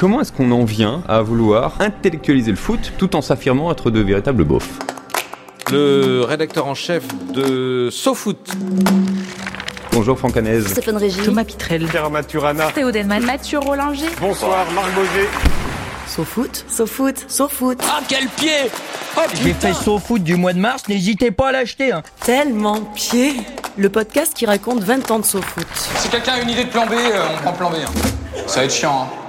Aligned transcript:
Comment 0.00 0.22
est-ce 0.22 0.32
qu'on 0.32 0.50
en 0.50 0.64
vient 0.64 1.02
à 1.08 1.20
vouloir 1.20 1.74
intellectualiser 1.78 2.50
le 2.50 2.56
foot 2.56 2.94
tout 2.96 3.14
en 3.16 3.20
s'affirmant 3.20 3.70
être 3.70 3.90
de 3.90 4.00
véritables 4.00 4.44
beaufs? 4.44 4.78
Le 5.70 6.22
rédacteur 6.22 6.66
en 6.66 6.74
chef 6.74 7.04
de 7.34 7.90
SoFoot. 7.92 8.50
Bonjour 9.92 10.18
Franck 10.18 10.38
Hanez. 10.38 10.62
Stéphane 10.62 10.96
Régis. 10.96 11.22
Thomas 11.22 11.44
Pitrel. 11.44 11.84
Pierre 11.84 12.08
Maturana. 12.08 12.72
Théo 12.72 12.90
Delman. 12.90 13.22
Mathieu 13.26 13.58
Rollinger. 13.58 14.08
Bonsoir 14.18 14.72
Marc 14.72 14.90
Boger. 14.94 15.28
SoFoot, 16.06 16.64
SoFoot, 16.66 17.26
SoFoot. 17.28 17.78
Ah 17.86 18.00
quel 18.08 18.26
pied 18.28 18.70
oh, 19.18 19.20
J'ai 19.42 19.52
fait 19.52 19.74
SoFoot 19.74 20.22
du 20.22 20.36
mois 20.36 20.54
de 20.54 20.60
mars, 20.60 20.88
n'hésitez 20.88 21.30
pas 21.30 21.48
à 21.48 21.52
l'acheter. 21.52 21.92
Hein. 21.92 22.02
Tellement 22.24 22.80
pied 22.94 23.34
Le 23.76 23.90
podcast 23.90 24.32
qui 24.34 24.46
raconte 24.46 24.82
20 24.82 25.10
ans 25.10 25.18
de 25.18 25.26
SoFoot. 25.26 25.66
Si 25.74 26.08
quelqu'un 26.08 26.32
a 26.32 26.40
une 26.40 26.48
idée 26.48 26.64
de 26.64 26.70
plan 26.70 26.86
B, 26.86 26.92
euh, 26.92 27.26
on 27.34 27.42
prend 27.42 27.52
plan 27.52 27.70
B. 27.70 27.74
Hein. 27.84 27.90
Ça 28.46 28.60
va 28.60 28.64
être 28.64 28.72
chiant. 28.72 29.02
Hein. 29.02 29.19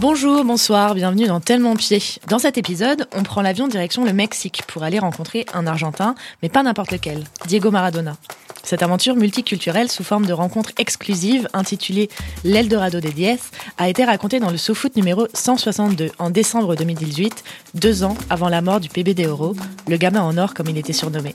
Bonjour, 0.00 0.44
bonsoir, 0.44 0.94
bienvenue 0.94 1.26
dans 1.26 1.40
Tellement 1.40 1.74
Pied. 1.74 2.00
Dans 2.28 2.38
cet 2.38 2.56
épisode, 2.56 3.08
on 3.12 3.24
prend 3.24 3.42
l'avion 3.42 3.66
direction 3.66 4.04
le 4.04 4.12
Mexique 4.12 4.62
pour 4.68 4.84
aller 4.84 5.00
rencontrer 5.00 5.44
un 5.52 5.66
Argentin, 5.66 6.14
mais 6.40 6.48
pas 6.48 6.62
n'importe 6.62 6.92
lequel, 6.92 7.24
Diego 7.48 7.72
Maradona. 7.72 8.16
Cette 8.62 8.84
aventure 8.84 9.16
multiculturelle 9.16 9.90
sous 9.90 10.04
forme 10.04 10.24
de 10.24 10.32
rencontre 10.32 10.70
exclusive 10.78 11.48
intitulée 11.52 12.08
L'Eldorado 12.44 13.00
des 13.00 13.10
Diez 13.10 13.40
a 13.76 13.88
été 13.88 14.04
racontée 14.04 14.38
dans 14.38 14.50
le 14.50 14.56
SoFoot 14.56 14.94
numéro 14.94 15.26
162 15.34 16.12
en 16.20 16.30
décembre 16.30 16.76
2018, 16.76 17.42
deux 17.74 18.04
ans 18.04 18.16
avant 18.30 18.48
la 18.48 18.62
mort 18.62 18.78
du 18.78 18.88
PBD 18.88 19.24
Euro, 19.24 19.56
le 19.88 19.96
gamin 19.96 20.22
en 20.22 20.38
or 20.38 20.54
comme 20.54 20.68
il 20.68 20.78
était 20.78 20.92
surnommé. 20.92 21.34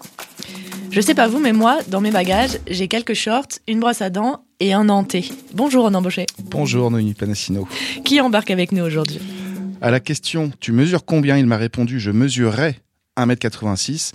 Je 0.93 1.01
sais 1.01 1.15
pas 1.15 1.27
vous, 1.27 1.39
mais 1.39 1.53
moi, 1.53 1.79
dans 1.87 2.01
mes 2.01 2.11
bagages, 2.11 2.59
j'ai 2.69 2.87
quelques 2.87 3.15
shorts, 3.15 3.47
une 3.67 3.79
brosse 3.79 4.03
à 4.03 4.11
dents 4.11 4.45
et 4.59 4.73
un 4.73 4.89
hanté. 4.89 5.27
Bonjour, 5.55 5.85
on 5.85 5.93
embauché. 5.95 6.27
Bonjour, 6.43 6.91
Noémie 6.91 7.15
Panassino. 7.15 7.67
Qui 8.05 8.21
embarque 8.21 8.51
avec 8.51 8.71
nous 8.71 8.83
aujourd'hui? 8.83 9.19
À 9.81 9.89
la 9.89 9.99
question 9.99 10.51
Tu 10.59 10.71
mesures 10.71 11.03
combien? 11.03 11.35
Il 11.35 11.47
m'a 11.47 11.57
répondu 11.57 11.99
Je 11.99 12.11
mesurerai 12.11 12.75
1m86. 13.17 14.11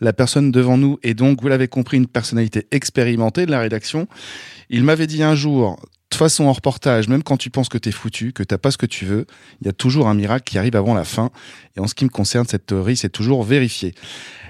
La 0.00 0.14
personne 0.14 0.50
devant 0.50 0.78
nous 0.78 0.98
est 1.02 1.12
donc, 1.12 1.42
vous 1.42 1.48
l'avez 1.48 1.68
compris, 1.68 1.98
une 1.98 2.06
personnalité 2.06 2.66
expérimentée 2.70 3.44
de 3.44 3.50
la 3.50 3.60
rédaction. 3.60 4.08
Il 4.70 4.84
m'avait 4.84 5.06
dit 5.06 5.22
un 5.22 5.34
jour, 5.34 5.78
façon 6.22 6.44
en 6.44 6.52
reportage, 6.52 7.08
même 7.08 7.24
quand 7.24 7.36
tu 7.36 7.50
penses 7.50 7.68
que 7.68 7.78
t'es 7.78 7.90
foutu, 7.90 8.32
que 8.32 8.44
t'as 8.44 8.56
pas 8.56 8.70
ce 8.70 8.78
que 8.78 8.86
tu 8.86 9.04
veux, 9.04 9.26
il 9.60 9.66
y 9.66 9.68
a 9.68 9.72
toujours 9.72 10.06
un 10.06 10.14
miracle 10.14 10.44
qui 10.48 10.56
arrive 10.56 10.76
avant 10.76 10.94
la 10.94 11.02
fin. 11.02 11.30
Et 11.76 11.80
en 11.80 11.88
ce 11.88 11.94
qui 11.94 12.04
me 12.04 12.10
concerne, 12.10 12.46
cette 12.46 12.66
théorie 12.66 12.96
s'est 12.96 13.08
toujours 13.08 13.42
vérifiée. 13.42 13.92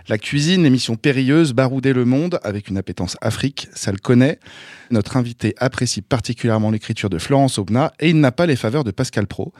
La 0.06 0.18
cuisine, 0.18 0.64
l'émission 0.64 0.96
périlleuse, 0.96 1.54
barouder 1.54 1.94
le 1.94 2.04
monde 2.04 2.40
avec 2.42 2.68
une 2.68 2.76
appétence 2.76 3.16
Afrique, 3.22 3.68
ça 3.72 3.90
le 3.90 3.96
connaît. 3.96 4.38
Notre 4.90 5.16
invité 5.16 5.54
apprécie 5.56 6.02
particulièrement 6.02 6.70
l'écriture 6.70 7.08
de 7.08 7.18
Florence 7.18 7.56
Aubenas 7.56 7.92
et 8.00 8.10
il 8.10 8.20
n'a 8.20 8.32
pas 8.32 8.44
les 8.44 8.56
faveurs 8.56 8.84
de 8.84 8.90
Pascal 8.90 9.26
Pro. 9.26 9.54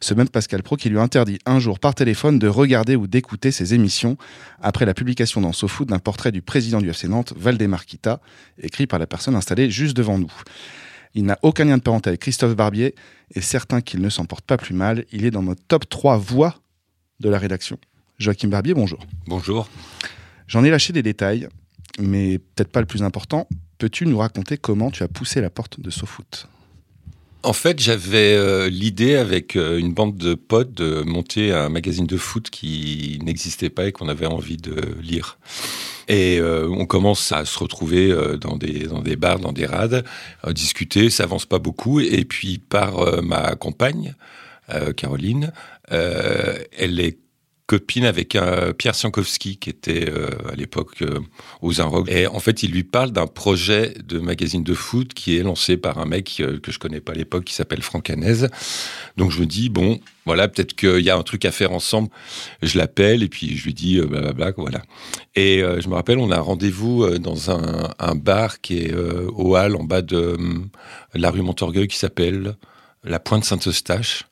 Ce 0.00 0.14
même 0.14 0.30
Pascal 0.30 0.62
Pro 0.62 0.76
qui 0.76 0.88
lui 0.88 0.98
interdit 0.98 1.38
un 1.44 1.58
jour 1.58 1.80
par 1.80 1.94
téléphone 1.94 2.38
de 2.38 2.48
regarder 2.48 2.96
ou 2.96 3.06
d'écouter 3.06 3.50
ses 3.50 3.74
émissions 3.74 4.16
après 4.62 4.86
la 4.86 4.94
publication 4.94 5.42
dans 5.42 5.52
SoFoot 5.52 5.86
d'un 5.88 5.98
portrait 5.98 6.32
du 6.32 6.40
président 6.40 6.80
du 6.80 6.88
FC 6.88 7.08
Nantes, 7.08 7.34
Valdemar 7.36 7.84
Kita, 7.84 8.20
écrit 8.62 8.86
par 8.86 8.98
la 8.98 9.06
personne 9.06 9.34
installée 9.34 9.70
juste 9.70 9.96
devant 9.96 10.16
nous. 10.16 10.32
Il 11.14 11.24
n'a 11.24 11.38
aucun 11.42 11.64
lien 11.64 11.78
de 11.78 11.82
parenté 11.82 12.08
avec 12.08 12.20
Christophe 12.20 12.54
Barbier 12.54 12.94
et 13.34 13.40
certain 13.40 13.80
qu'il 13.80 14.00
ne 14.00 14.08
s'en 14.08 14.24
porte 14.24 14.44
pas 14.44 14.56
plus 14.56 14.74
mal, 14.74 15.04
il 15.12 15.24
est 15.24 15.30
dans 15.30 15.42
notre 15.42 15.62
top 15.66 15.88
3 15.88 16.16
voix 16.18 16.54
de 17.20 17.28
la 17.28 17.38
rédaction. 17.38 17.78
Joachim 18.18 18.48
Barbier, 18.48 18.74
bonjour. 18.74 18.98
Bonjour. 19.26 19.68
J'en 20.46 20.64
ai 20.64 20.70
lâché 20.70 20.92
des 20.92 21.02
détails, 21.02 21.48
mais 21.98 22.38
peut-être 22.38 22.72
pas 22.72 22.80
le 22.80 22.86
plus 22.86 23.02
important. 23.02 23.48
Peux-tu 23.78 24.06
nous 24.06 24.18
raconter 24.18 24.56
comment 24.56 24.90
tu 24.90 25.02
as 25.02 25.08
poussé 25.08 25.40
la 25.40 25.50
porte 25.50 25.80
de 25.80 25.90
SoFoot? 25.90 26.48
En 27.44 27.52
fait, 27.52 27.78
j'avais 27.78 28.34
euh, 28.34 28.68
l'idée 28.68 29.14
avec 29.14 29.54
euh, 29.54 29.78
une 29.78 29.92
bande 29.92 30.16
de 30.16 30.34
potes 30.34 30.72
de 30.74 31.02
monter 31.02 31.52
un 31.52 31.68
magazine 31.68 32.06
de 32.06 32.16
foot 32.16 32.50
qui 32.50 33.18
n'existait 33.22 33.70
pas 33.70 33.86
et 33.86 33.92
qu'on 33.92 34.08
avait 34.08 34.26
envie 34.26 34.56
de 34.56 34.74
lire. 35.00 35.38
Et 36.08 36.38
euh, 36.40 36.68
on 36.68 36.86
commence 36.86 37.32
à 37.32 37.44
se 37.44 37.58
retrouver 37.58 38.14
dans 38.40 38.56
des 38.56 38.86
dans 38.86 39.02
des 39.02 39.16
bars, 39.16 39.38
dans 39.38 39.52
des 39.52 39.66
rades, 39.66 40.04
à 40.42 40.52
discuter. 40.52 41.10
Ça 41.10 41.24
avance 41.24 41.46
pas 41.46 41.58
beaucoup. 41.58 42.00
Et 42.00 42.24
puis 42.24 42.58
par 42.58 43.22
ma 43.22 43.54
compagne, 43.56 44.14
Caroline, 44.96 45.52
elle 45.90 47.00
est 47.00 47.18
copine 47.68 48.06
avec 48.06 48.34
un 48.34 48.72
Pierre 48.72 48.94
Siankowski 48.94 49.58
qui 49.58 49.68
était 49.68 50.08
euh, 50.08 50.30
à 50.50 50.56
l'époque 50.56 51.02
euh, 51.02 51.20
aux 51.60 51.82
Inrocks. 51.82 52.08
Et 52.10 52.26
en 52.26 52.40
fait, 52.40 52.62
il 52.62 52.72
lui 52.72 52.82
parle 52.82 53.12
d'un 53.12 53.26
projet 53.26 53.92
de 54.02 54.18
magazine 54.18 54.64
de 54.64 54.72
foot 54.72 55.12
qui 55.12 55.36
est 55.36 55.42
lancé 55.42 55.76
par 55.76 55.98
un 55.98 56.06
mec 56.06 56.38
euh, 56.40 56.58
que 56.58 56.72
je 56.72 56.78
connais 56.78 57.02
pas 57.02 57.12
à 57.12 57.14
l'époque 57.14 57.44
qui 57.44 57.54
s'appelle 57.54 57.82
Franck. 57.82 58.10
Donc 59.18 59.30
je 59.32 59.40
me 59.40 59.44
dis 59.44 59.68
bon, 59.68 60.00
voilà, 60.24 60.48
peut-être 60.48 60.74
qu'il 60.74 61.00
y 61.00 61.10
a 61.10 61.16
un 61.16 61.22
truc 61.22 61.44
à 61.44 61.50
faire 61.50 61.72
ensemble. 61.72 62.08
Je 62.62 62.78
l'appelle 62.78 63.22
et 63.22 63.28
puis 63.28 63.54
je 63.54 63.64
lui 63.64 63.74
dis 63.74 64.00
blablabla, 64.00 64.52
voilà. 64.56 64.82
Et 65.34 65.58
je 65.60 65.88
me 65.88 65.94
rappelle, 65.94 66.18
on 66.18 66.30
a 66.30 66.40
rendez-vous 66.40 67.18
dans 67.18 67.50
un, 67.50 67.92
un, 67.98 68.14
bar 68.14 68.62
qui 68.62 68.78
est 68.78 68.94
au 68.94 69.56
Hall 69.56 69.76
en 69.76 69.84
bas 69.84 70.00
de, 70.00 70.38
de 70.38 71.20
la 71.20 71.30
rue 71.30 71.42
Montorgueil 71.42 71.86
qui 71.86 71.98
s'appelle 71.98 72.56
la 73.04 73.20
Pointe 73.20 73.44
Saint-Eustache. 73.44 74.27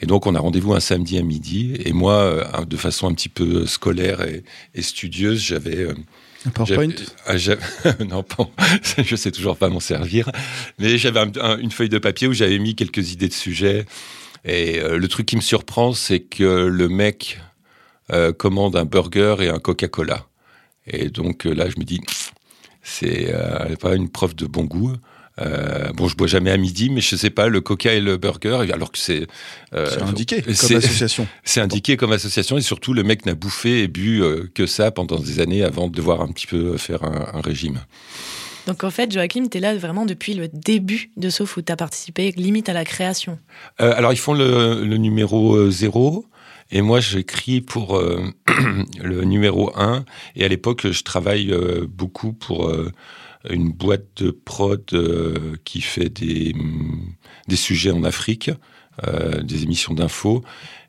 Et 0.00 0.06
donc, 0.06 0.26
on 0.26 0.34
a 0.34 0.40
rendez-vous 0.40 0.74
un 0.74 0.80
samedi 0.80 1.18
à 1.18 1.22
midi. 1.22 1.74
Et 1.84 1.92
moi, 1.92 2.14
euh, 2.14 2.64
de 2.64 2.76
façon 2.76 3.08
un 3.08 3.14
petit 3.14 3.28
peu 3.28 3.66
scolaire 3.66 4.20
et, 4.22 4.82
studieuse, 4.82 5.40
j'avais... 5.40 5.78
Euh, 5.78 5.94
un 6.44 6.50
PowerPoint 6.50 6.94
ah, 7.26 7.34
Non, 8.08 8.24
je 8.98 9.16
sais 9.16 9.32
toujours 9.32 9.56
pas 9.56 9.68
m'en 9.68 9.80
servir. 9.80 10.30
Mais 10.78 10.98
j'avais 10.98 11.20
une 11.60 11.70
feuille 11.70 11.88
de 11.88 11.98
papier 11.98 12.28
où 12.28 12.32
j'avais 12.32 12.58
mis 12.58 12.76
quelques 12.76 13.12
idées 13.12 13.28
de 13.28 13.32
sujets. 13.32 13.84
Et 14.44 14.78
euh, 14.78 14.98
le 14.98 15.08
truc 15.08 15.26
qui 15.26 15.36
me 15.36 15.40
surprend, 15.40 15.92
c'est 15.92 16.20
que 16.20 16.66
le 16.66 16.88
mec 16.88 17.40
commande 18.38 18.76
un 18.76 18.84
burger 18.84 19.34
et 19.40 19.48
un 19.48 19.58
Coca-Cola. 19.58 20.26
Et 20.86 21.08
donc 21.08 21.44
là, 21.44 21.68
je 21.68 21.76
me 21.76 21.82
dis, 21.82 22.00
c'est 22.80 23.34
pas 23.80 23.96
une 23.96 24.08
preuve 24.08 24.36
de 24.36 24.46
bon 24.46 24.62
goût. 24.62 24.92
Euh, 25.40 25.92
bon, 25.92 26.08
je 26.08 26.16
bois 26.16 26.26
jamais 26.26 26.50
à 26.50 26.56
midi, 26.56 26.90
mais 26.90 27.00
je 27.00 27.16
sais 27.16 27.30
pas, 27.30 27.48
le 27.48 27.60
coca 27.60 27.92
et 27.92 28.00
le 28.00 28.16
burger, 28.16 28.66
alors 28.72 28.90
que 28.90 28.98
c'est... 28.98 29.26
Euh, 29.74 29.86
c'est 29.90 30.02
indiqué 30.02 30.42
comme 30.42 30.52
association. 30.52 31.28
C'est 31.44 31.60
indiqué 31.60 31.96
comme 31.96 32.12
association, 32.12 32.56
et 32.56 32.62
surtout, 32.62 32.94
le 32.94 33.02
mec 33.02 33.26
n'a 33.26 33.34
bouffé 33.34 33.82
et 33.82 33.88
bu 33.88 34.22
euh, 34.22 34.50
que 34.54 34.66
ça 34.66 34.90
pendant 34.90 35.18
des 35.18 35.40
années 35.40 35.62
avant 35.62 35.88
de 35.88 35.94
devoir 35.94 36.22
un 36.22 36.28
petit 36.28 36.46
peu 36.46 36.76
faire 36.76 37.04
un, 37.04 37.40
régime. 37.40 37.80
Donc 38.66 38.82
en 38.82 38.90
fait, 38.90 39.12
Joachim, 39.12 39.48
tu 39.50 39.58
es 39.58 39.60
là 39.60 39.76
vraiment 39.76 40.06
depuis 40.06 40.34
le 40.34 40.48
début 40.48 41.10
de 41.16 41.30
SoFoot. 41.30 41.64
Tu 41.64 41.72
as 41.72 41.76
participé 41.76 42.32
limite 42.36 42.68
à 42.68 42.72
la 42.72 42.84
création. 42.84 43.38
Euh, 43.80 43.94
alors 43.96 44.12
ils 44.12 44.18
font 44.18 44.34
le, 44.34 44.84
le 44.84 44.96
numéro 44.96 45.70
0. 45.70 46.26
Et 46.70 46.82
moi, 46.82 47.00
j'écris 47.00 47.60
pour 47.60 48.00
le 49.02 49.24
numéro 49.24 49.72
1. 49.76 50.04
Et 50.34 50.44
à 50.44 50.48
l'époque, 50.48 50.90
je 50.90 51.02
travaille 51.02 51.54
beaucoup 51.88 52.32
pour 52.32 52.70
une 53.50 53.70
boîte 53.70 54.06
de 54.22 54.30
prod 54.30 54.82
euh, 54.92 55.56
qui 55.64 55.80
fait 55.80 56.08
des, 56.08 56.54
des 57.48 57.56
sujets 57.56 57.90
en 57.90 58.04
Afrique, 58.04 58.50
euh, 59.06 59.42
des 59.42 59.62
émissions 59.62 59.94
d'infos 59.94 60.42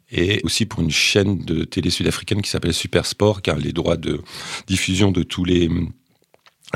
et 0.09 0.39
aussi 0.43 0.65
pour 0.65 0.81
une 0.81 0.91
chaîne 0.91 1.39
de 1.39 1.65
télé 1.65 1.89
sud-africaine 1.89 2.41
qui 2.41 2.49
s'appelle 2.49 2.73
Supersport, 2.73 3.41
qui 3.41 3.49
a 3.49 3.55
les 3.55 3.73
droits 3.73 3.97
de 3.97 4.21
diffusion 4.65 5.11
de 5.11 5.21
tous 5.21 5.44
les 5.44 5.69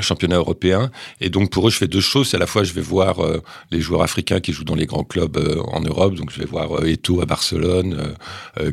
championnat 0.00 0.36
européen. 0.36 0.90
Et 1.20 1.28
donc 1.28 1.50
pour 1.50 1.68
eux, 1.68 1.70
je 1.70 1.76
fais 1.76 1.88
deux 1.88 2.00
choses. 2.00 2.34
À 2.34 2.38
la 2.38 2.46
fois, 2.46 2.64
je 2.64 2.72
vais 2.72 2.80
voir 2.80 3.20
euh, 3.20 3.42
les 3.70 3.80
joueurs 3.80 4.02
africains 4.02 4.40
qui 4.40 4.52
jouent 4.52 4.64
dans 4.64 4.74
les 4.74 4.86
grands 4.86 5.04
clubs 5.04 5.36
euh, 5.36 5.60
en 5.66 5.80
Europe. 5.80 6.14
Donc 6.14 6.30
je 6.30 6.38
vais 6.38 6.46
voir 6.46 6.78
euh, 6.78 6.86
Eto 6.86 7.20
à 7.20 7.26
Barcelone, 7.26 8.14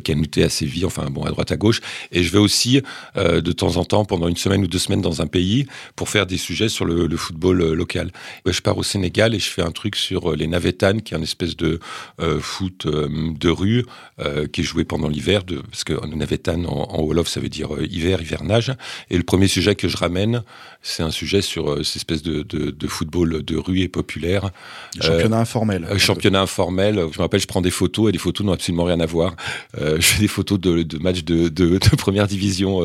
Canute 0.04 0.38
à 0.38 0.48
Séville, 0.48 0.86
enfin 0.86 1.10
bon, 1.10 1.24
à 1.24 1.30
droite 1.30 1.52
à 1.52 1.56
gauche. 1.56 1.80
Et 2.12 2.22
je 2.22 2.32
vais 2.32 2.38
aussi 2.38 2.82
de 3.16 3.52
temps 3.52 3.76
en 3.76 3.84
temps, 3.84 4.04
pendant 4.04 4.28
une 4.28 4.36
semaine 4.36 4.62
ou 4.62 4.66
deux 4.66 4.78
semaines 4.78 5.00
dans 5.00 5.20
un 5.20 5.26
pays, 5.26 5.66
pour 5.96 6.08
faire 6.08 6.26
des 6.26 6.36
sujets 6.36 6.68
sur 6.68 6.84
le, 6.84 7.16
football 7.16 7.72
local. 7.72 8.10
Je 8.46 8.60
pars 8.60 8.78
au 8.78 8.82
Sénégal 8.82 9.34
et 9.34 9.38
je 9.38 9.48
fais 9.48 9.62
un 9.62 9.72
truc 9.72 9.96
sur 9.96 10.34
les 10.34 10.46
Navetanes, 10.46 11.02
qui 11.02 11.14
est 11.14 11.16
une 11.16 11.22
espèce 11.22 11.56
de 11.56 11.80
foot 12.40 12.86
de 12.86 13.48
rue 13.48 13.84
qui 14.52 14.60
est 14.60 14.64
joué 14.64 14.84
pendant 14.84 15.08
l'hiver, 15.08 15.42
parce 15.70 15.84
que 15.84 15.92
Navetan 16.06 16.64
en, 16.64 16.90
en 16.90 17.02
Wolof, 17.02 17.28
ça 17.28 17.40
veut 17.40 17.48
dire 17.48 17.70
hiver, 17.90 18.20
hivernage. 18.22 18.72
Et 19.10 19.16
le 19.16 19.24
premier 19.24 19.48
sujet 19.48 19.74
que 19.74 19.88
je 19.88 19.96
ramène, 19.96 20.42
c'est 20.82 21.02
un 21.02 21.09
un 21.10 21.12
sujet 21.12 21.42
sur 21.42 21.70
euh, 21.70 21.82
cette 21.82 21.96
espèce 21.96 22.22
de, 22.22 22.42
de, 22.42 22.86
football 22.86 23.42
de 23.42 23.56
rue 23.56 23.80
et 23.80 23.88
populaire. 23.88 24.50
championnat 25.00 25.38
euh, 25.38 25.42
informel. 25.42 25.84
Euh, 25.84 25.98
championnat 25.98 26.40
informel. 26.40 26.94
Je 27.12 27.18
me 27.18 27.22
rappelle, 27.22 27.40
je 27.40 27.48
prends 27.48 27.60
des 27.60 27.72
photos 27.72 28.08
et 28.08 28.12
les 28.12 28.18
photos 28.18 28.46
n'ont 28.46 28.52
absolument 28.52 28.84
rien 28.84 29.00
à 29.00 29.06
voir. 29.06 29.34
je 29.76 30.00
fais 30.00 30.20
des 30.20 30.28
photos 30.28 30.58
de, 30.58 30.82
de 30.82 30.98
matchs 30.98 31.24
de, 31.24 31.48
de, 31.48 31.78
première 31.96 32.26
division 32.26 32.80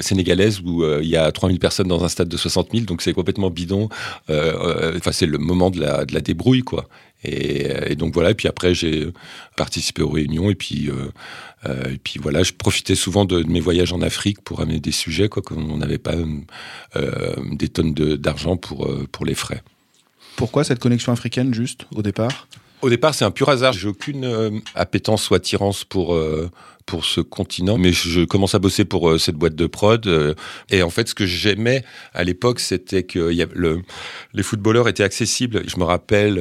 sénégalaise 0.00 0.60
où 0.60 0.84
il 0.84 1.08
y 1.08 1.16
a 1.16 1.30
3000 1.30 1.58
personnes 1.58 1.88
dans 1.88 2.04
un 2.04 2.08
stade 2.08 2.28
de 2.28 2.36
60 2.36 2.68
000, 2.72 2.84
donc 2.84 3.02
c'est 3.02 3.12
complètement 3.12 3.50
bidon. 3.50 3.88
Enfin, 4.28 5.12
c'est 5.12 5.26
le 5.26 5.38
moment 5.38 5.70
de 5.70 5.80
la, 5.80 6.04
de 6.04 6.12
la 6.12 6.20
débrouille, 6.20 6.62
quoi. 6.62 6.88
Et, 7.24 7.92
et, 7.92 7.96
donc 7.96 8.14
voilà, 8.14 8.30
et 8.30 8.34
puis 8.34 8.48
après 8.48 8.74
j'ai 8.74 9.08
participé 9.56 10.02
aux 10.02 10.10
réunions, 10.10 10.50
et 10.50 10.54
puis, 10.54 10.88
euh, 10.88 11.10
euh, 11.66 11.92
et 11.92 11.98
puis 11.98 12.20
voilà, 12.20 12.42
je 12.42 12.52
profitais 12.52 12.94
souvent 12.94 13.24
de, 13.24 13.42
mes 13.42 13.60
voyages 13.60 13.92
en 13.92 14.02
Afrique 14.02 14.40
pour 14.42 14.60
amener 14.60 14.78
des 14.78 14.92
sujets, 14.92 15.28
quoi, 15.28 15.42
qu'on 15.42 15.76
n'avait 15.78 15.98
pas 15.98 16.14
euh, 16.96 17.34
des 17.52 17.68
tonnes 17.68 17.92
d'argent 17.92 18.56
pour 18.56 19.24
les 19.24 19.34
frais. 19.34 19.62
Pourquoi 20.36 20.62
cette 20.62 20.78
connexion 20.78 21.12
africaine 21.12 21.52
juste 21.52 21.86
au 21.92 22.02
départ? 22.02 22.46
Au 22.80 22.90
départ, 22.90 23.14
c'est 23.14 23.24
un 23.24 23.30
pur 23.32 23.48
hasard. 23.48 23.72
J'ai 23.72 23.88
aucune 23.88 24.24
euh, 24.24 24.50
appétence 24.74 25.30
ou 25.30 25.34
attirance 25.34 25.84
pour 25.84 26.14
euh, 26.14 26.48
pour 26.86 27.04
ce 27.04 27.20
continent, 27.20 27.76
mais 27.76 27.92
je 27.92 28.24
commence 28.24 28.54
à 28.54 28.58
bosser 28.60 28.84
pour 28.84 29.10
euh, 29.10 29.18
cette 29.18 29.34
boîte 29.34 29.54
de 29.56 29.66
prod. 29.66 30.06
euh, 30.06 30.34
et 30.70 30.82
en 30.82 30.90
fait, 30.90 31.08
ce 31.08 31.14
que 31.14 31.26
j'aimais 31.26 31.84
à 32.14 32.24
l'époque, 32.24 32.60
c'était 32.60 33.02
que 33.02 33.30
les 34.32 34.42
footballeurs 34.42 34.88
étaient 34.88 35.02
accessibles. 35.02 35.64
Je 35.68 35.76
me 35.78 35.84
rappelle, 35.84 36.36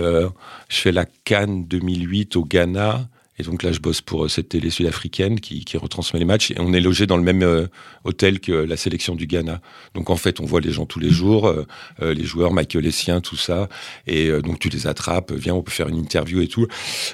je 0.69 0.77
fais 0.77 0.91
la 0.91 1.05
Cannes 1.25 1.65
2008 1.67 2.35
au 2.35 2.45
Ghana. 2.45 3.09
Et 3.39 3.43
donc 3.43 3.63
là, 3.63 3.71
je 3.71 3.79
bosse 3.79 4.01
pour 4.01 4.25
euh, 4.25 4.27
cette 4.27 4.49
télé 4.49 4.69
sud-africaine 4.69 5.39
qui, 5.39 5.63
qui 5.63 5.77
retransmet 5.77 6.19
les 6.19 6.25
matchs. 6.25 6.51
Et 6.51 6.55
on 6.59 6.73
est 6.73 6.81
logé 6.81 7.05
dans 7.05 7.17
le 7.17 7.23
même 7.23 7.43
euh, 7.43 7.67
hôtel 8.03 8.39
que 8.39 8.51
la 8.51 8.77
sélection 8.77 9.15
du 9.15 9.27
Ghana. 9.27 9.61
Donc 9.93 10.09
en 10.09 10.15
fait, 10.15 10.39
on 10.39 10.45
voit 10.45 10.61
les 10.61 10.71
gens 10.71 10.85
tous 10.85 10.99
les 10.99 11.09
jours, 11.09 11.47
euh, 11.47 11.65
euh, 12.01 12.13
les 12.13 12.23
joueurs, 12.23 12.51
Michael 12.51 12.85
Essien, 12.85 13.21
tout 13.21 13.35
ça. 13.37 13.69
Et 14.07 14.29
donc 14.41 14.59
tu 14.59 14.69
les 14.69 14.87
attrapes, 14.87 15.31
viens, 15.31 15.53
on 15.53 15.61
peut 15.61 15.71
faire 15.71 15.87
une 15.87 15.97
interview 15.97 16.41
et 16.41 16.47
tout. 16.47 16.67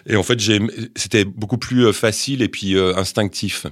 Et 0.07 0.15
en 0.15 0.23
fait, 0.23 0.39
c'était 0.95 1.25
beaucoup 1.25 1.57
plus 1.57 1.91
facile 1.93 2.41
et 2.41 2.49
puis 2.49 2.77
instinctif. 2.79 3.65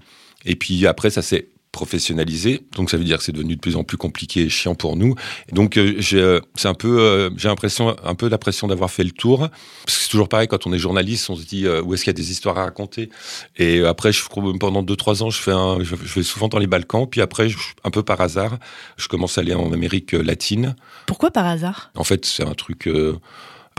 Et 0.45 0.55
puis 0.55 0.87
après, 0.87 1.09
ça 1.09 1.21
s'est 1.21 1.47
professionnalisé, 1.71 2.61
donc 2.75 2.89
ça 2.89 2.97
veut 2.97 3.03
dire 3.03 3.17
que 3.17 3.23
c'est 3.23 3.31
devenu 3.31 3.55
de 3.55 3.61
plus 3.61 3.75
en 3.75 3.83
plus 3.83 3.97
compliqué 3.97 4.41
et 4.41 4.49
chiant 4.49 4.75
pour 4.75 4.95
nous. 4.97 5.15
Et 5.49 5.55
donc 5.55 5.77
euh, 5.77 5.95
j'ai, 5.99 6.19
euh, 6.19 6.39
c'est 6.55 6.67
un 6.67 6.73
peu, 6.73 6.99
euh, 6.99 7.29
j'ai 7.37 7.47
l'impression, 7.47 7.95
un 8.03 8.15
peu 8.15 8.27
l'impression 8.29 8.67
d'avoir 8.67 8.91
fait 8.91 9.03
le 9.03 9.11
tour. 9.11 9.39
Parce 9.39 9.97
que 9.97 10.03
c'est 10.03 10.09
toujours 10.09 10.27
pareil 10.29 10.47
quand 10.47 10.67
on 10.67 10.73
est 10.73 10.77
journaliste, 10.79 11.29
on 11.29 11.35
se 11.35 11.45
dit 11.45 11.65
euh, 11.65 11.81
où 11.81 11.93
est-ce 11.93 12.03
qu'il 12.03 12.09
y 12.11 12.15
a 12.15 12.21
des 12.21 12.31
histoires 12.31 12.57
à 12.57 12.65
raconter? 12.65 13.09
Et 13.57 13.79
euh, 13.79 13.89
après, 13.89 14.11
je 14.11 14.21
pendant 14.59 14.83
deux 14.83 14.95
trois 14.95 15.23
ans, 15.23 15.29
je 15.29 15.41
fais, 15.41 15.51
un, 15.51 15.81
je, 15.81 15.95
je 15.95 16.13
vais 16.15 16.23
souvent 16.23 16.47
dans 16.49 16.59
les 16.59 16.67
Balkans. 16.67 17.07
Puis 17.09 17.21
après, 17.21 17.47
je- 17.49 17.57
un 17.83 17.89
peu 17.89 18.03
par 18.03 18.19
hasard, 18.19 18.57
je 18.97 19.07
commence 19.07 19.37
à 19.37 19.41
aller 19.41 19.53
en 19.53 19.71
Amérique 19.71 20.11
latine. 20.11 20.75
Pourquoi 21.05 21.31
par 21.31 21.45
hasard? 21.45 21.91
En 21.95 22.03
fait, 22.03 22.25
c'est 22.25 22.43
un 22.43 22.53
truc 22.53 22.87
euh, 22.87 23.17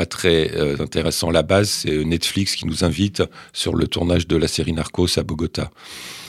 très 0.07 0.55
euh, 0.55 0.77
intéressant 0.79 1.31
la 1.31 1.43
base. 1.43 1.71
C'est 1.71 2.05
Netflix 2.05 2.57
qui 2.57 2.67
nous 2.67 2.85
invite 2.85 3.23
sur 3.53 3.75
le 3.75 3.87
tournage 3.87 4.27
de 4.27 4.37
la 4.37 4.49
série 4.49 4.73
Narcos 4.73 5.19
à 5.19 5.23
Bogota. 5.23 5.71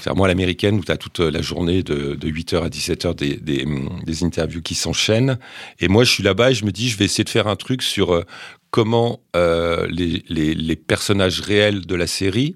C'est 0.02 0.10
à 0.10 0.28
l'américaine 0.28 0.76
où 0.76 0.84
tu 0.84 0.92
as 0.92 0.98
toute 0.98 1.20
la 1.20 1.42
journée 1.42 1.82
de, 1.82 2.16
de 2.16 2.28
8h 2.30 2.64
à 2.64 2.70
17h 2.70 3.16
des, 3.16 4.24
interviews 4.24 4.62
qui 4.62 4.76
s'enchaînent. 4.76 5.40
Et 5.80 5.88
moi, 5.88 6.04
je 6.04 6.12
suis 6.12 6.24
là-bas 6.24 6.52
et 6.52 6.54
je 6.54 6.66
me 6.66 6.72
dis, 6.72 6.90
je 6.90 6.98
vais 6.98 7.06
essayer 7.06 7.24
de 7.24 7.30
faire 7.30 7.48
un 7.48 7.56
truc 7.56 7.82
sur 7.82 8.14
euh, 8.14 8.24
comment 8.70 9.22
euh, 9.36 9.88
les, 9.90 10.24
les, 10.28 10.76
personnages 10.76 11.40
réels 11.40 11.86
de 11.86 11.96
la 11.96 12.08
série 12.08 12.56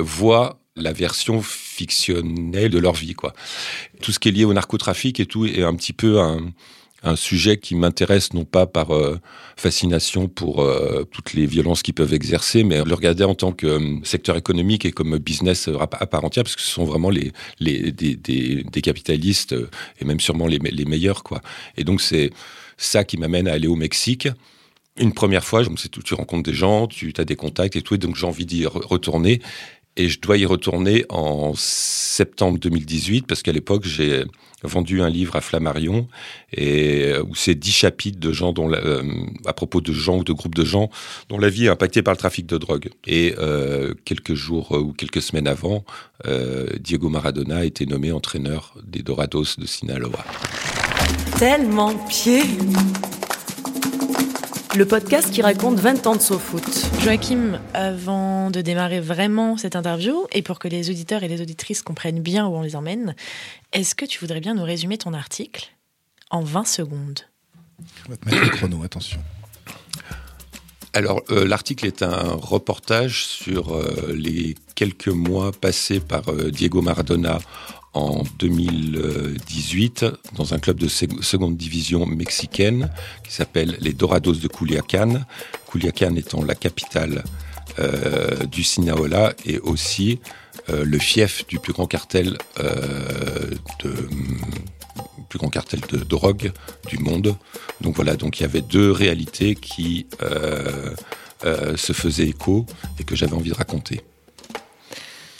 voient 0.00 0.58
la 0.76 0.92
version 0.92 1.42
fictionnelle 1.42 2.70
de 2.70 2.78
leur 2.78 2.94
vie. 2.94 3.14
Quoi. 3.14 3.32
Tout 4.02 4.12
ce 4.12 4.18
qui 4.18 4.28
est 4.28 4.32
lié 4.32 4.44
au 4.44 4.52
narcotrafic 4.52 5.20
et 5.20 5.26
tout 5.26 5.46
est 5.46 5.62
un 5.62 5.74
petit 5.74 5.92
peu 5.92 6.20
un, 6.20 6.52
un 7.02 7.16
sujet 7.16 7.56
qui 7.58 7.74
m'intéresse 7.74 8.32
non 8.32 8.44
pas 8.44 8.66
par 8.66 8.94
euh, 8.94 9.18
fascination 9.56 10.28
pour 10.28 10.62
euh, 10.62 11.04
toutes 11.10 11.34
les 11.34 11.46
violences 11.46 11.82
qu'ils 11.82 11.94
peuvent 11.94 12.14
exercer, 12.14 12.64
mais 12.64 12.82
le 12.84 12.94
regarder 12.94 13.24
en 13.24 13.34
tant 13.34 13.52
que 13.52 13.66
euh, 13.66 13.98
secteur 14.04 14.36
économique 14.36 14.84
et 14.84 14.92
comme 14.92 15.18
business 15.18 15.68
euh, 15.68 15.78
à 15.78 15.86
part 16.06 16.24
entière, 16.24 16.44
parce 16.44 16.56
que 16.56 16.62
ce 16.62 16.70
sont 16.70 16.84
vraiment 16.84 17.10
les, 17.10 17.32
les 17.60 17.92
des, 17.92 18.16
des, 18.16 18.62
des 18.64 18.80
capitalistes 18.82 19.52
euh, 19.52 19.68
et 20.00 20.04
même 20.04 20.20
sûrement 20.20 20.46
les, 20.46 20.58
me- 20.58 20.70
les 20.70 20.84
meilleurs, 20.84 21.22
quoi. 21.22 21.40
Et 21.76 21.84
donc 21.84 22.00
c'est 22.00 22.30
ça 22.76 23.04
qui 23.04 23.16
m'amène 23.16 23.48
à 23.48 23.52
aller 23.52 23.68
au 23.68 23.76
Mexique. 23.76 24.28
Une 24.98 25.12
première 25.14 25.44
fois, 25.44 25.62
donc 25.64 25.80
c'est 25.80 25.88
tout, 25.88 26.02
tu 26.02 26.14
rencontres 26.14 26.42
des 26.50 26.54
gens, 26.54 26.86
tu 26.86 27.12
as 27.16 27.24
des 27.24 27.36
contacts 27.36 27.76
et 27.76 27.82
tout, 27.82 27.94
et 27.94 27.98
donc 27.98 28.14
j'ai 28.16 28.26
envie 28.26 28.44
d'y 28.46 28.64
re- 28.64 28.86
retourner. 28.86 29.40
Et 29.96 30.08
je 30.08 30.20
dois 30.20 30.38
y 30.38 30.46
retourner 30.46 31.04
en 31.10 31.52
septembre 31.54 32.58
2018 32.58 33.26
parce 33.26 33.42
qu'à 33.42 33.52
l'époque 33.52 33.84
j'ai 33.84 34.24
vendu 34.62 35.02
un 35.02 35.10
livre 35.10 35.36
à 35.36 35.40
Flammarion 35.40 36.08
et 36.52 37.06
euh, 37.06 37.22
où 37.22 37.34
c'est 37.34 37.54
dix 37.54 37.72
chapitres 37.72 38.20
de 38.20 38.32
gens 38.32 38.52
dont 38.52 38.72
euh, 38.72 39.02
à 39.44 39.52
propos 39.52 39.80
de 39.80 39.92
gens 39.92 40.18
ou 40.18 40.24
de 40.24 40.32
groupes 40.32 40.54
de 40.54 40.64
gens 40.64 40.88
dont 41.28 41.38
la 41.38 41.50
vie 41.50 41.66
est 41.66 41.68
impactée 41.68 42.02
par 42.02 42.14
le 42.14 42.18
trafic 42.18 42.46
de 42.46 42.56
drogue. 42.56 42.88
Et 43.06 43.34
euh, 43.38 43.92
quelques 44.04 44.34
jours 44.34 44.72
ou 44.72 44.92
quelques 44.92 45.22
semaines 45.22 45.48
avant, 45.48 45.84
Diego 46.78 47.08
Maradona 47.08 47.58
a 47.58 47.64
été 47.64 47.84
nommé 47.84 48.12
entraîneur 48.12 48.74
des 48.84 49.02
Dorados 49.02 49.56
de 49.58 49.66
Sinaloa. 49.66 50.24
Tellement 51.36 51.94
pied. 52.06 52.42
Le 54.74 54.86
podcast 54.86 55.30
qui 55.30 55.42
raconte 55.42 55.78
20 55.78 56.06
ans 56.06 56.16
de 56.16 56.22
SoFoot. 56.22 56.62
Joachim, 57.00 57.60
avant 57.74 58.50
de 58.50 58.62
démarrer 58.62 59.00
vraiment 59.00 59.58
cette 59.58 59.76
interview, 59.76 60.26
et 60.32 60.40
pour 60.40 60.58
que 60.58 60.66
les 60.66 60.88
auditeurs 60.88 61.22
et 61.22 61.28
les 61.28 61.42
auditrices 61.42 61.82
comprennent 61.82 62.22
bien 62.22 62.46
où 62.46 62.54
on 62.54 62.62
les 62.62 62.74
emmène, 62.74 63.14
est-ce 63.74 63.94
que 63.94 64.06
tu 64.06 64.18
voudrais 64.20 64.40
bien 64.40 64.54
nous 64.54 64.64
résumer 64.64 64.96
ton 64.96 65.12
article 65.12 65.68
en 66.30 66.40
20 66.40 66.66
secondes? 66.66 67.20
On 68.06 68.12
va 68.12 68.16
te 68.16 68.24
mettre 68.24 68.44
le 68.44 68.48
chrono, 68.48 68.82
attention. 68.82 69.20
Alors, 70.94 71.22
euh, 71.30 71.46
l'article 71.46 71.86
est 71.86 72.02
un 72.02 72.32
reportage 72.32 73.26
sur 73.26 73.74
euh, 73.74 74.14
les 74.14 74.54
quelques 74.74 75.08
mois 75.08 75.52
passés 75.52 76.00
par 76.00 76.30
euh, 76.30 76.50
Diego 76.50 76.80
Maradona 76.80 77.38
en 77.94 78.22
2018 78.38 80.06
dans 80.34 80.54
un 80.54 80.58
club 80.58 80.78
de 80.78 80.88
sec- 80.88 81.22
seconde 81.22 81.56
division 81.56 82.06
mexicaine 82.06 82.90
qui 83.24 83.32
s'appelle 83.32 83.76
les 83.80 83.92
Dorados 83.92 84.34
de 84.40 84.48
Culiacán. 84.48 85.26
Culiacán 85.70 86.16
étant 86.16 86.42
la 86.42 86.54
capitale 86.54 87.24
euh, 87.78 88.44
du 88.46 88.62
Sinaloa 88.62 89.34
et 89.44 89.58
aussi 89.58 90.20
euh, 90.70 90.84
le 90.84 90.98
fief 90.98 91.46
du 91.46 91.58
plus 91.58 91.72
grand 91.72 91.86
cartel 91.86 92.38
euh, 92.60 93.50
de 93.84 93.94
plus 95.28 95.38
grand 95.38 95.48
cartel 95.48 95.80
de 95.90 95.98
drogue 95.98 96.52
du 96.88 96.98
monde. 96.98 97.34
Donc 97.80 97.96
voilà, 97.96 98.16
donc 98.16 98.38
il 98.40 98.42
y 98.42 98.46
avait 98.46 98.60
deux 98.60 98.90
réalités 98.90 99.54
qui 99.54 100.06
se 101.76 101.92
faisaient 101.92 102.28
écho 102.28 102.66
et 103.00 103.04
que 103.04 103.16
j'avais 103.16 103.32
envie 103.34 103.50
de 103.50 103.54
raconter. 103.54 104.02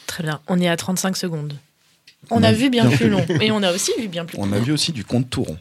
Très 0.06 0.22
bien, 0.22 0.40
on 0.49 0.58
est 0.60 0.69
à 0.69 0.76
35 0.76 1.16
secondes. 1.16 1.54
On, 2.30 2.36
On 2.38 2.42
a, 2.42 2.48
a 2.48 2.52
vu 2.52 2.70
bien, 2.70 2.84
bien 2.86 2.96
plus 2.96 3.08
long, 3.08 3.24
et 3.40 3.50
on 3.50 3.62
a 3.62 3.72
aussi 3.72 3.92
vu 3.98 4.08
bien 4.08 4.24
plus 4.24 4.38
On 4.38 4.46
long. 4.46 4.52
a 4.52 4.58
vu 4.58 4.72
aussi 4.72 4.92
du 4.92 5.04
compte 5.04 5.28
Touron. 5.28 5.56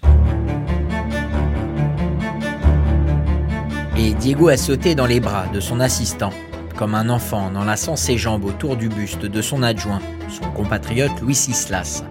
Et 3.97 4.13
Diego 4.13 4.47
a 4.49 4.57
sauté 4.57 4.95
dans 4.95 5.05
les 5.05 5.19
bras 5.19 5.47
de 5.53 5.59
son 5.59 5.79
assistant, 5.79 6.31
comme 6.77 6.95
un 6.95 7.09
enfant 7.09 7.47
en 7.47 7.55
enlaçant 7.55 7.95
ses 7.95 8.17
jambes 8.17 8.45
autour 8.45 8.75
du 8.77 8.89
buste 8.89 9.25
de 9.25 9.41
son 9.41 9.63
adjoint, 9.63 10.01
son 10.29 10.49
compatriote 10.51 11.11
Luis 11.21 11.47
Islas. 11.49 12.03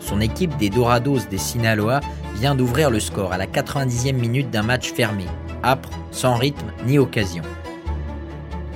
Son 0.00 0.20
équipe 0.20 0.56
des 0.56 0.70
Dorados 0.70 1.26
des 1.30 1.38
Sinaloa 1.38 2.00
vient 2.36 2.54
d'ouvrir 2.54 2.90
le 2.90 3.00
score 3.00 3.32
à 3.32 3.38
la 3.38 3.46
90e 3.46 4.12
minute 4.14 4.50
d'un 4.50 4.62
match 4.62 4.92
fermé, 4.92 5.24
âpre, 5.64 5.90
sans 6.12 6.36
rythme 6.36 6.70
ni 6.86 6.98
occasion. 6.98 7.42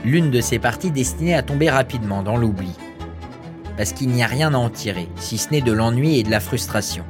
L'une 0.05 0.31
de 0.31 0.41
ces 0.41 0.59
parties 0.59 0.91
destinée 0.91 1.35
à 1.35 1.43
tomber 1.43 1.71
rapidement 1.71 2.23
dans 2.23 2.37
l'oubli. 2.37 2.71
Parce 3.81 3.95
qu'il 3.95 4.11
n'y 4.11 4.23
a 4.23 4.27
rien 4.27 4.53
à 4.53 4.59
en 4.59 4.69
tirer, 4.69 5.09
si 5.17 5.39
ce 5.39 5.49
n'est 5.53 5.63
de 5.63 5.73
l'ennui 5.73 6.19
et 6.19 6.23
de 6.23 6.31
la 6.31 6.41
frustration. 6.41 7.03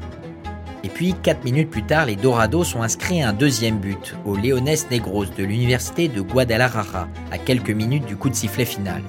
Et 0.85 0.89
puis, 0.89 1.17
4 1.21 1.43
minutes 1.43 1.69
plus 1.69 1.83
tard, 1.83 2.07
les 2.07 2.15
Dorados 2.15 2.77
ont 2.77 2.83
inscrit 2.85 3.25
un 3.25 3.33
deuxième 3.33 3.81
but 3.81 4.15
au 4.25 4.37
Leones 4.37 4.77
Negros 4.89 5.25
de 5.25 5.43
l'université 5.43 6.07
de 6.07 6.21
Guadalajara, 6.21 7.09
à 7.33 7.39
quelques 7.39 7.73
minutes 7.73 8.07
du 8.07 8.15
coup 8.15 8.31
de 8.31 8.37
sifflet 8.37 8.65
final. 8.65 9.03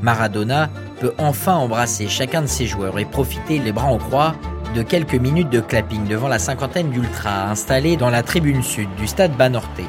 Maradona 0.00 0.70
peut 0.98 1.12
enfin 1.18 1.56
embrasser 1.56 2.08
chacun 2.08 2.40
de 2.40 2.46
ses 2.46 2.64
joueurs 2.64 2.98
et 2.98 3.04
profiter, 3.04 3.58
les 3.58 3.72
bras 3.72 3.88
en 3.88 3.98
croix, 3.98 4.34
de 4.74 4.80
quelques 4.80 5.16
minutes 5.16 5.50
de 5.50 5.60
clapping 5.60 6.08
devant 6.08 6.28
la 6.28 6.38
cinquantaine 6.38 6.88
d'ultras 6.88 7.50
installés 7.50 7.98
dans 7.98 8.08
la 8.08 8.22
tribune 8.22 8.62
sud 8.62 8.88
du 8.96 9.06
stade 9.06 9.36
Banorte. 9.36 9.82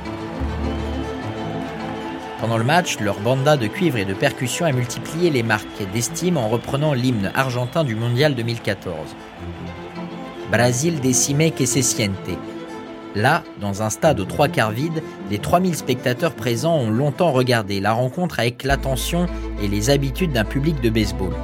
Pendant 2.42 2.58
le 2.58 2.64
match, 2.64 3.00
leur 3.00 3.20
banda 3.20 3.56
de 3.56 3.68
cuivre 3.68 3.98
et 3.98 4.06
de 4.06 4.16
percussion 4.16 4.66
a 4.66 4.72
multiplié 4.72 5.30
les 5.30 5.44
marques 5.44 5.68
d'estime 5.94 6.38
en 6.38 6.50
reprenant 6.50 6.94
l'hymne 6.94 7.32
argentin 7.36 7.84
du 7.84 7.94
Mondial 7.94 8.34
2014. 8.34 9.16
Brasil 10.52 11.00
decime 11.02 11.52
que 11.52 11.68
se 11.68 11.84
siente. 11.84 12.16
Là, 13.14 13.44
dans 13.60 13.84
un 13.84 13.92
stade 13.92 14.20
aux 14.20 14.26
trois 14.26 14.48
quarts 14.48 14.72
vide, 14.72 15.04
les 15.30 15.38
3000 15.38 15.76
spectateurs 15.76 16.34
présents 16.34 16.78
ont 16.78 16.90
longtemps 16.90 17.32
regardé 17.32 17.80
la 17.80 17.94
rencontre 17.94 18.40
avec 18.40 18.64
l'attention 18.64 19.28
et 19.62 19.68
les 19.68 19.92
habitudes 19.92 20.32
d'un 20.32 20.44
public 20.44 20.82
de 20.82 20.90
baseball. 20.90 21.36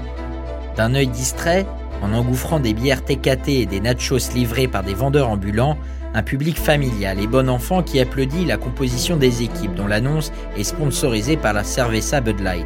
D'un 0.78 0.96
œil 0.96 1.08
distrait, 1.08 1.68
en 2.02 2.12
engouffrant 2.12 2.60
des 2.60 2.74
bières 2.74 3.06
TKT 3.06 3.50
et 3.50 3.66
des 3.68 3.82
nachos 3.82 4.34
livrés 4.34 4.68
par 4.68 4.82
des 4.82 4.96
vendeurs 4.96 5.30
ambulants, 5.30 5.78
un 6.14 6.24
public 6.24 6.58
familial 6.58 7.20
et 7.20 7.28
bon 7.28 7.50
enfant 7.50 7.84
qui 7.84 8.00
applaudit 8.00 8.46
la 8.46 8.58
composition 8.58 9.18
des 9.18 9.44
équipes 9.44 9.76
dont 9.76 9.88
l'annonce 9.88 10.32
est 10.58 10.64
sponsorisée 10.64 11.38
par 11.38 11.54
la 11.54 11.64
Cerveza 11.64 12.22
Bud 12.22 12.40
Light. 12.40 12.66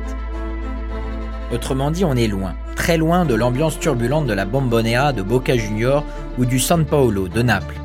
Autrement 1.54 1.92
dit, 1.92 2.06
on 2.06 2.16
est 2.16 2.28
loin, 2.28 2.56
très 2.76 2.98
loin 2.98 3.26
de 3.26 3.36
l'ambiance 3.36 3.78
turbulente 3.78 4.26
de 4.26 4.34
la 4.34 4.46
Bombonera 4.46 5.12
de 5.12 5.22
Boca 5.22 5.58
Junior 5.58 6.06
ou 6.38 6.46
du 6.46 6.60
San 6.60 6.86
Paolo 6.86 7.28
de 7.28 7.42
Naples. 7.42 7.76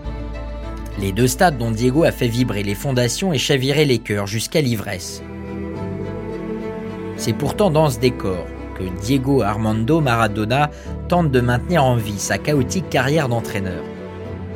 Les 1.01 1.13
deux 1.13 1.27
stades 1.27 1.59
dont 1.59 1.73
Diego 1.73 2.05
a 2.05 2.13
fait 2.13 2.29
vibrer 2.29 2.63
les 2.63 2.75
fondations 2.75 3.33
et 3.33 3.39
chavirer 3.39 3.85
les 3.85 3.99
cœurs 3.99 4.27
jusqu'à 4.27 4.61
l'ivresse. 4.61 5.23
C'est 7.17 7.33
pourtant 7.33 7.71
dans 7.71 7.91
ce 7.91 7.99
décor 7.99 8.47
que 8.79 8.85
Diego 9.03 9.43
Armando 9.43 10.01
Maradona 10.01 10.71
tente 11.09 11.31
de 11.31 11.41
maintenir 11.41 11.85
en 11.85 11.97
vie 11.97 12.19
sa 12.19 12.39
chaotique 12.39 12.89
carrière 12.89 13.29
d'entraîneur. 13.29 13.83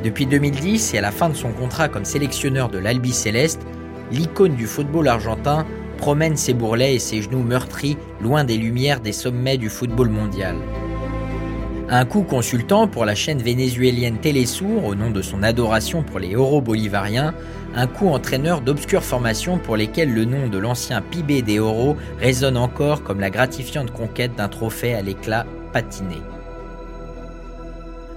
Depuis 0.03 0.25
2010 0.25 0.95
et 0.95 0.97
à 0.97 1.01
la 1.01 1.11
fin 1.11 1.29
de 1.29 1.35
son 1.35 1.51
contrat 1.51 1.87
comme 1.87 2.05
sélectionneur 2.05 2.69
de 2.69 2.79
l'Albi 2.79 3.11
Céleste, 3.11 3.61
l'icône 4.11 4.55
du 4.55 4.65
football 4.65 5.07
argentin 5.07 5.65
promène 5.97 6.35
ses 6.35 6.55
bourrelets 6.55 6.95
et 6.95 6.99
ses 6.99 7.21
genoux 7.21 7.43
meurtris 7.43 7.97
loin 8.19 8.43
des 8.43 8.57
lumières 8.57 8.99
des 8.99 9.11
sommets 9.11 9.57
du 9.57 9.69
football 9.69 10.09
mondial. 10.09 10.55
Un 11.87 12.05
coup 12.05 12.23
consultant 12.23 12.87
pour 12.87 13.05
la 13.05 13.13
chaîne 13.13 13.41
vénézuélienne 13.43 14.17
Télésour 14.17 14.85
au 14.85 14.95
nom 14.95 15.11
de 15.11 15.21
son 15.21 15.43
adoration 15.43 16.01
pour 16.01 16.19
les 16.19 16.33
euros 16.33 16.61
bolivariens, 16.61 17.35
un 17.75 17.85
coup 17.85 18.07
entraîneur 18.07 18.61
d'obscures 18.61 19.03
formations 19.03 19.59
pour 19.59 19.75
lesquelles 19.75 20.13
le 20.13 20.25
nom 20.25 20.47
de 20.47 20.57
l'ancien 20.57 21.01
Pibé 21.01 21.41
des 21.41 21.57
euros 21.57 21.95
résonne 22.19 22.57
encore 22.57 23.03
comme 23.03 23.19
la 23.19 23.29
gratifiante 23.29 23.91
conquête 23.91 24.35
d'un 24.35 24.47
trophée 24.47 24.95
à 24.95 25.01
l'éclat 25.01 25.45
patiné. 25.73 26.17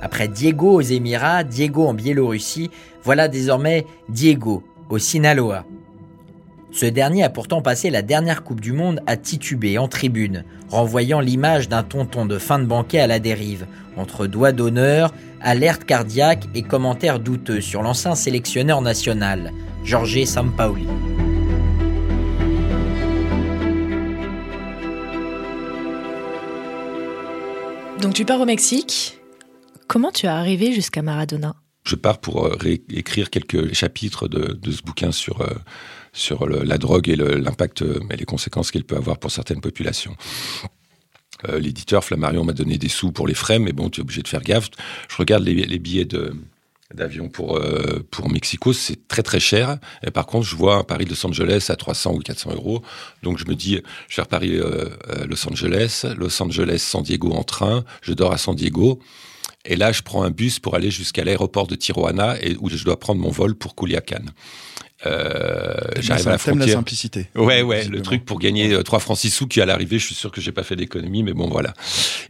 Après 0.04 0.28
Diego 0.28 0.70
aux 0.70 0.82
Émirats, 0.82 1.44
Diego 1.44 1.86
en 1.86 1.94
Biélorussie, 1.94 2.70
voilà 3.02 3.26
désormais 3.26 3.86
Diego 4.10 4.62
au 4.90 4.98
Sinaloa. 4.98 5.64
Ce 6.72 6.84
dernier 6.84 7.24
a 7.24 7.30
pourtant 7.30 7.62
passé 7.62 7.88
la 7.88 8.02
dernière 8.02 8.44
Coupe 8.44 8.60
du 8.60 8.72
Monde 8.72 9.00
à 9.06 9.16
tituber 9.16 9.78
en 9.78 9.88
tribune, 9.88 10.44
renvoyant 10.68 11.20
l'image 11.20 11.70
d'un 11.70 11.82
tonton 11.82 12.26
de 12.26 12.36
fin 12.36 12.58
de 12.58 12.66
banquet 12.66 12.98
à 12.98 13.06
la 13.06 13.18
dérive, 13.18 13.66
entre 13.96 14.26
doigts 14.26 14.52
d'honneur, 14.52 15.14
alerte 15.40 15.84
cardiaque 15.84 16.44
et 16.54 16.60
commentaires 16.60 17.18
douteux 17.18 17.62
sur 17.62 17.80
l'ancien 17.80 18.14
sélectionneur 18.14 18.82
national, 18.82 19.52
Jorge 19.84 20.22
Sampaoli. 20.26 20.86
Donc 28.02 28.12
tu 28.12 28.26
pars 28.26 28.40
au 28.42 28.44
Mexique. 28.44 29.18
Comment 29.86 30.12
tu 30.12 30.26
es 30.26 30.28
arrivé 30.28 30.72
jusqu'à 30.72 31.02
Maradona? 31.02 31.54
Je 31.84 31.96
pars 31.96 32.18
pour 32.18 32.46
euh, 32.46 32.58
écrire 32.88 33.28
quelques 33.30 33.74
chapitres 33.74 34.26
de, 34.26 34.70
ce 34.70 34.82
bouquin 34.82 35.12
sur, 35.12 35.42
euh, 35.42 35.50
sur 36.12 36.46
la 36.48 36.78
drogue 36.78 37.08
et 37.08 37.16
l'impact 37.16 37.82
euh, 37.82 38.00
et 38.10 38.16
les 38.16 38.24
conséquences 38.24 38.70
qu'elle 38.70 38.84
peut 38.84 38.96
avoir 38.96 39.18
pour 39.18 39.30
certaines 39.30 39.60
populations. 39.60 40.16
L'éditeur 41.58 42.02
Flammarion 42.02 42.42
m'a 42.42 42.54
donné 42.54 42.78
des 42.78 42.88
sous 42.88 43.12
pour 43.12 43.26
les 43.26 43.34
frais, 43.34 43.58
mais 43.58 43.72
bon, 43.72 43.90
tu 43.90 44.00
es 44.00 44.02
obligé 44.02 44.22
de 44.22 44.28
faire 44.28 44.40
gaffe. 44.40 44.70
Je 45.10 45.16
regarde 45.16 45.44
les, 45.44 45.78
billets 45.78 46.06
de 46.06 46.34
d'avion 46.94 47.28
pour 47.28 47.60
pour 48.10 48.30
Mexico, 48.30 48.72
c'est 48.72 49.06
très 49.08 49.22
très 49.22 49.40
cher. 49.40 49.76
Et 50.06 50.10
par 50.10 50.24
contre, 50.24 50.46
je 50.46 50.56
vois 50.56 50.76
un 50.76 50.84
Paris-Los 50.84 51.26
Angeles 51.26 51.66
à 51.68 51.76
300 51.76 52.14
ou 52.14 52.18
400 52.20 52.52
euros. 52.54 52.82
Donc 53.22 53.36
je 53.36 53.44
me 53.44 53.54
dis, 53.54 53.82
je 54.08 54.22
vais 54.22 54.26
Paris-Los 54.26 55.48
Angeles, 55.50 56.06
Los 56.16 56.42
Angeles-San 56.42 57.02
Diego 57.02 57.32
en 57.32 57.44
train. 57.44 57.84
Je 58.00 58.14
dors 58.14 58.32
à 58.32 58.38
San 58.38 58.54
Diego. 58.54 59.02
Et 59.64 59.76
là, 59.76 59.92
je 59.92 60.02
prends 60.02 60.22
un 60.22 60.30
bus 60.30 60.58
pour 60.58 60.74
aller 60.74 60.90
jusqu'à 60.90 61.24
l'aéroport 61.24 61.66
de 61.66 61.74
Tijuana 61.74 62.36
et 62.42 62.56
où 62.60 62.68
je 62.68 62.84
dois 62.84 62.98
prendre 62.98 63.20
mon 63.20 63.30
vol 63.30 63.54
pour 63.54 63.74
Culiacan. 63.74 64.24
Euh, 65.06 65.74
j'arrive 66.00 66.28
à 66.28 66.32
la 66.32 66.38
frontière. 66.38 66.66
la 66.66 66.72
simplicité. 66.72 67.26
Ouais, 67.34 67.62
ouais, 67.62 67.84
le 67.84 68.00
truc 68.00 68.24
pour 68.24 68.38
gagner 68.38 68.82
3 68.82 69.00
francs 69.00 69.18
6 69.18 69.30
sous 69.30 69.46
qui 69.46 69.60
à 69.60 69.66
l'arrivée, 69.66 69.98
je 69.98 70.06
suis 70.06 70.14
sûr 70.14 70.30
que 70.30 70.40
j'ai 70.40 70.52
pas 70.52 70.62
fait 70.62 70.76
d'économie, 70.76 71.22
mais 71.22 71.34
bon, 71.34 71.48
voilà. 71.48 71.74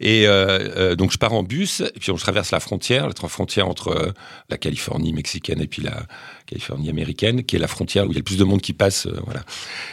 Et 0.01 0.27
euh, 0.27 0.59
euh, 0.77 0.97
donc 0.97 1.13
je 1.13 1.19
pars 1.19 1.33
en 1.33 1.43
bus, 1.43 1.81
et 1.81 2.01
puis 2.01 2.11
on 2.11 2.17
traverse 2.17 2.51
la 2.51 2.61
frontière, 2.61 3.09
la 3.09 3.29
frontière 3.29 3.69
entre 3.69 3.89
euh, 3.89 4.13
la 4.49 4.57
Californie 4.57 5.13
mexicaine 5.13 5.61
et 5.61 5.67
puis 5.67 5.83
la 5.83 6.05
Californie 6.47 6.89
américaine, 6.91 7.45
qui 7.45 7.55
est 7.55 7.61
la 7.61 7.69
frontière 7.69 8.07
où 8.07 8.11
il 8.11 8.15
y 8.15 8.17
a 8.17 8.21
le 8.21 8.25
plus 8.25 8.39
de 8.39 8.45
monde 8.45 8.61
qui 8.61 8.73
passe, 8.73 9.07
euh, 9.07 9.21
voilà. 9.25 9.45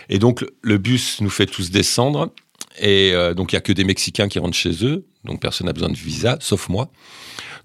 Et 0.10 0.18
donc 0.18 0.44
le 0.62 0.78
bus 0.78 1.22
nous 1.22 1.30
fait 1.30 1.46
tous 1.46 1.70
descendre, 1.70 2.32
et 2.80 3.12
euh, 3.14 3.34
donc 3.34 3.52
il 3.52 3.56
y 3.56 3.58
a 3.58 3.62
que 3.62 3.74
des 3.74 3.84
Mexicains 3.84 4.28
qui 4.28 4.40
rentrent 4.40 4.58
chez 4.58 4.86
eux, 4.86 5.06
donc 5.26 5.42
personne 5.42 5.68
n'a 5.68 5.74
besoin 5.74 5.90
de 5.90 5.98
visa, 5.98 6.38
sauf 6.40 6.70
moi. 6.70 6.90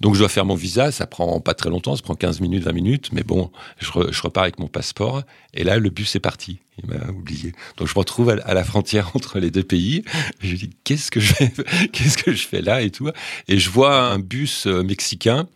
Donc 0.00 0.14
je 0.14 0.20
dois 0.20 0.28
faire 0.28 0.44
mon 0.44 0.54
visa, 0.54 0.92
ça 0.92 1.06
prend 1.06 1.40
pas 1.40 1.54
très 1.54 1.70
longtemps, 1.70 1.96
ça 1.96 2.02
prend 2.02 2.14
15 2.14 2.40
minutes, 2.40 2.64
20 2.64 2.72
minutes, 2.72 3.08
mais 3.12 3.22
bon, 3.22 3.50
je, 3.78 3.90
re, 3.90 4.12
je 4.12 4.22
repars 4.22 4.44
avec 4.44 4.58
mon 4.58 4.68
passeport, 4.68 5.22
et 5.54 5.64
là 5.64 5.78
le 5.78 5.90
bus 5.90 6.16
est 6.16 6.20
parti, 6.20 6.58
il 6.82 6.88
m'a 6.88 7.10
oublié. 7.10 7.52
Donc 7.76 7.88
je 7.88 7.94
me 7.94 7.98
retrouve 7.98 8.30
à, 8.30 8.54
la 8.54 8.64
frontière 8.64 9.12
entre 9.14 9.38
les 9.38 9.50
deux 9.50 9.62
pays, 9.62 10.04
je 10.40 10.54
dis 10.54 10.70
qu'est-ce 10.84 11.10
que 11.10 11.20
je 11.20 12.46
fais, 12.46 12.62
là 12.62 12.82
et 12.82 12.90
tout, 12.90 13.10
et 13.48 13.58
je 13.58 13.70
vois 13.70 13.98
un 13.98 14.18
bus 14.18 14.66
euh, 14.66 14.82
mexicain, 14.82 15.48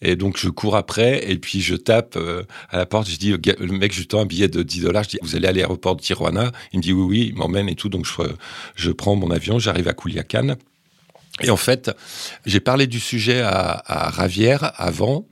et 0.00 0.16
donc 0.16 0.38
je 0.38 0.48
cours 0.48 0.76
après 0.76 1.28
et 1.30 1.38
puis 1.38 1.60
je 1.60 1.74
tape 1.74 2.16
euh, 2.16 2.44
à 2.70 2.76
la 2.76 2.86
porte. 2.86 3.08
Je 3.08 3.16
dis 3.16 3.32
le 3.32 3.72
mec, 3.72 3.92
je 3.92 4.02
tends 4.04 4.20
un 4.20 4.26
billet 4.26 4.48
de 4.48 4.62
10 4.62 4.82
dollars. 4.82 5.04
Je 5.04 5.08
dis 5.10 5.18
vous 5.22 5.34
allez 5.34 5.48
à 5.48 5.52
l'aéroport 5.52 5.96
de 5.96 6.02
Tijuana? 6.02 6.52
Il 6.72 6.78
me 6.78 6.82
dit 6.82 6.92
oui 6.92 7.02
oui, 7.02 7.26
il 7.30 7.34
m'emmène 7.36 7.68
et 7.68 7.74
tout. 7.74 7.88
Donc 7.88 8.06
je, 8.06 8.22
je 8.76 8.90
prends 8.92 9.16
mon 9.16 9.30
avion, 9.30 9.58
j'arrive 9.58 9.88
à 9.88 9.94
Culiacan. 9.94 10.54
Et 11.40 11.50
en 11.50 11.56
fait, 11.56 11.90
j'ai 12.46 12.60
parlé 12.60 12.86
du 12.86 13.00
sujet 13.00 13.40
à, 13.40 14.10
Ravière 14.10 14.72
avant, 14.76 15.26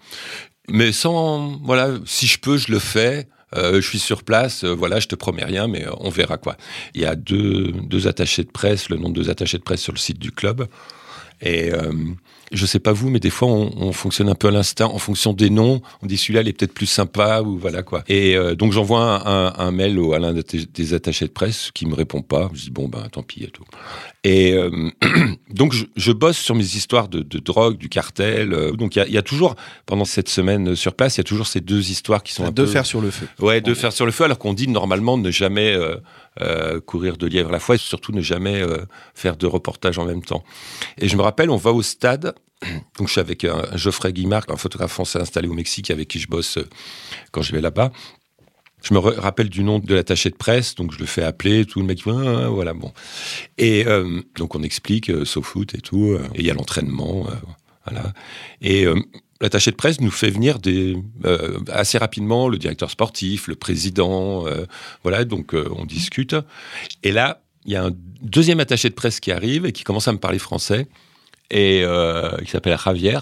mais 0.68 0.92
sans 0.92 1.58
voilà, 1.64 1.90
si 2.04 2.26
je 2.26 2.38
peux, 2.38 2.56
je 2.56 2.70
le 2.70 2.78
fais. 2.78 3.28
Euh, 3.54 3.80
je 3.80 3.88
suis 3.88 4.00
sur 4.00 4.24
place, 4.24 4.64
euh, 4.64 4.74
voilà, 4.74 4.98
je 4.98 5.06
te 5.06 5.14
promets 5.14 5.44
rien, 5.44 5.68
mais 5.68 5.86
euh, 5.86 5.92
on 6.00 6.10
verra 6.10 6.36
quoi. 6.36 6.56
Il 6.94 7.00
y 7.00 7.06
a 7.06 7.14
deux, 7.14 7.70
deux 7.70 8.08
attachés 8.08 8.42
de 8.42 8.50
presse, 8.50 8.88
le 8.88 8.96
nom 8.96 9.08
de 9.08 9.14
deux 9.14 9.30
attachés 9.30 9.56
de 9.56 9.62
presse 9.62 9.80
sur 9.80 9.92
le 9.92 9.98
site 9.98 10.18
du 10.18 10.32
club. 10.32 10.66
Et 11.40 11.72
euh, 11.72 11.92
je 12.50 12.66
sais 12.66 12.80
pas 12.80 12.92
vous, 12.92 13.08
mais 13.08 13.20
des 13.20 13.30
fois 13.30 13.48
on, 13.48 13.70
on 13.76 13.92
fonctionne 13.92 14.28
un 14.28 14.34
peu 14.34 14.48
à 14.48 14.50
l'instinct 14.50 14.86
en 14.86 14.98
fonction 14.98 15.32
des 15.32 15.48
noms. 15.48 15.80
On 16.02 16.06
dit 16.06 16.16
celui-là 16.16 16.40
il 16.40 16.48
est 16.48 16.54
peut-être 16.54 16.74
plus 16.74 16.86
sympa 16.86 17.40
ou 17.42 17.56
voilà 17.56 17.84
quoi. 17.84 18.02
Et 18.08 18.36
donc 18.56 18.72
j'envoie 18.72 19.22
un, 19.28 19.70
mail 19.70 19.98
au, 19.98 20.12
à 20.14 20.18
l'un 20.18 20.32
des 20.32 20.94
attachés 20.94 21.26
de 21.26 21.32
presse 21.32 21.70
qui 21.72 21.86
me 21.86 21.94
répond 21.94 22.22
pas. 22.22 22.50
Je 22.54 22.62
dis 22.62 22.70
bon 22.70 22.88
ben 22.88 23.06
tant 23.12 23.22
pis 23.22 23.44
et 23.44 23.48
tout. 23.48 23.64
Et 24.26 24.54
euh, 24.54 24.90
donc 25.50 25.72
je, 25.72 25.84
je, 25.94 26.10
bosse 26.10 26.36
sur 26.36 26.56
mes 26.56 26.64
histoires 26.64 27.06
de, 27.06 27.20
de 27.20 27.38
drogue, 27.38 27.76
du 27.76 27.88
cartel. 27.88 28.52
Euh, 28.52 28.72
donc 28.72 28.96
il 28.96 29.04
y, 29.06 29.12
y, 29.12 29.18
a 29.18 29.22
toujours 29.22 29.54
pendant 29.86 30.04
cette 30.04 30.28
semaine 30.28 30.74
sur 30.74 30.94
place, 30.94 31.14
il 31.14 31.18
y 31.18 31.20
a 31.20 31.24
toujours 31.24 31.46
ces 31.46 31.60
deux 31.60 31.92
histoires 31.92 32.24
qui 32.24 32.32
sont 32.32 32.44
un 32.44 32.50
deux 32.50 32.64
peu... 32.64 32.70
fers 32.72 32.86
sur 32.86 33.00
le 33.00 33.12
feu. 33.12 33.28
Ouais, 33.38 33.60
deux 33.60 33.76
fers 33.76 33.92
sur 33.92 34.04
le 34.04 34.10
feu, 34.10 34.24
alors 34.24 34.40
qu'on 34.40 34.52
dit 34.52 34.66
normalement 34.66 35.16
ne 35.16 35.30
jamais 35.30 35.78
euh, 36.40 36.80
courir 36.80 37.18
de 37.18 37.28
lièvre 37.28 37.50
à 37.50 37.52
la 37.52 37.60
fois 37.60 37.76
et 37.76 37.78
surtout 37.78 38.10
ne 38.10 38.20
jamais 38.20 38.64
faire 39.14 39.36
deux 39.36 39.46
reportages 39.46 40.00
en 40.00 40.04
même 40.04 40.24
temps. 40.24 40.42
Et 40.98 41.06
je 41.06 41.16
me 41.16 41.22
rappelle, 41.22 41.48
on 41.48 41.56
va 41.56 41.72
au 41.72 41.82
stade. 41.82 42.34
Donc 42.98 43.06
je 43.06 43.12
suis 43.12 43.20
avec 43.20 43.44
un, 43.44 43.62
un 43.70 43.76
Geoffrey 43.76 44.12
Guimard, 44.12 44.42
un 44.48 44.56
photographe 44.56 44.90
français 44.90 45.20
installé 45.20 45.46
au 45.46 45.52
Mexique 45.54 45.92
avec 45.92 46.08
qui 46.08 46.18
je 46.18 46.26
bosse 46.26 46.58
quand 47.30 47.42
je 47.42 47.52
vais 47.52 47.60
là-bas. 47.60 47.92
Je 48.82 48.94
me 48.94 48.98
rappelle 48.98 49.48
du 49.48 49.64
nom 49.64 49.78
de 49.78 49.94
l'attaché 49.94 50.30
de 50.30 50.36
presse, 50.36 50.74
donc 50.74 50.92
je 50.92 50.98
le 50.98 51.06
fais 51.06 51.22
appeler, 51.22 51.64
tout 51.64 51.80
le 51.80 51.86
mec, 51.86 52.02
ah, 52.06 52.48
voilà, 52.48 52.72
bon. 52.72 52.92
Et 53.58 53.86
euh, 53.86 54.20
donc 54.36 54.54
on 54.54 54.62
explique, 54.62 55.10
euh, 55.10 55.24
foot 55.24 55.74
et 55.74 55.80
tout, 55.80 56.12
euh, 56.12 56.22
et 56.34 56.40
il 56.40 56.46
y 56.46 56.50
a 56.50 56.54
l'entraînement, 56.54 57.26
voilà. 57.84 58.12
Et 58.60 58.86
l'attaché 59.40 59.70
de 59.70 59.76
presse 59.76 60.00
nous 60.00 60.10
fait 60.10 60.30
venir 60.30 60.58
assez 61.72 61.98
rapidement 61.98 62.48
le 62.48 62.58
directeur 62.58 62.90
sportif, 62.90 63.48
le 63.48 63.56
président, 63.56 64.44
voilà, 65.02 65.24
donc 65.24 65.54
on 65.54 65.84
discute. 65.84 66.36
Et 67.02 67.12
là, 67.12 67.42
il 67.64 67.72
y 67.72 67.76
a 67.76 67.84
un 67.84 67.92
deuxième 68.20 68.60
attaché 68.60 68.88
de 68.88 68.94
presse 68.94 69.20
qui 69.20 69.32
arrive 69.32 69.66
et 69.66 69.72
qui 69.72 69.84
commence 69.84 70.06
à 70.06 70.12
me 70.12 70.18
parler 70.18 70.38
français, 70.38 70.86
et 71.50 71.84
qui 72.44 72.50
s'appelle 72.50 72.78
Javier. 72.78 73.18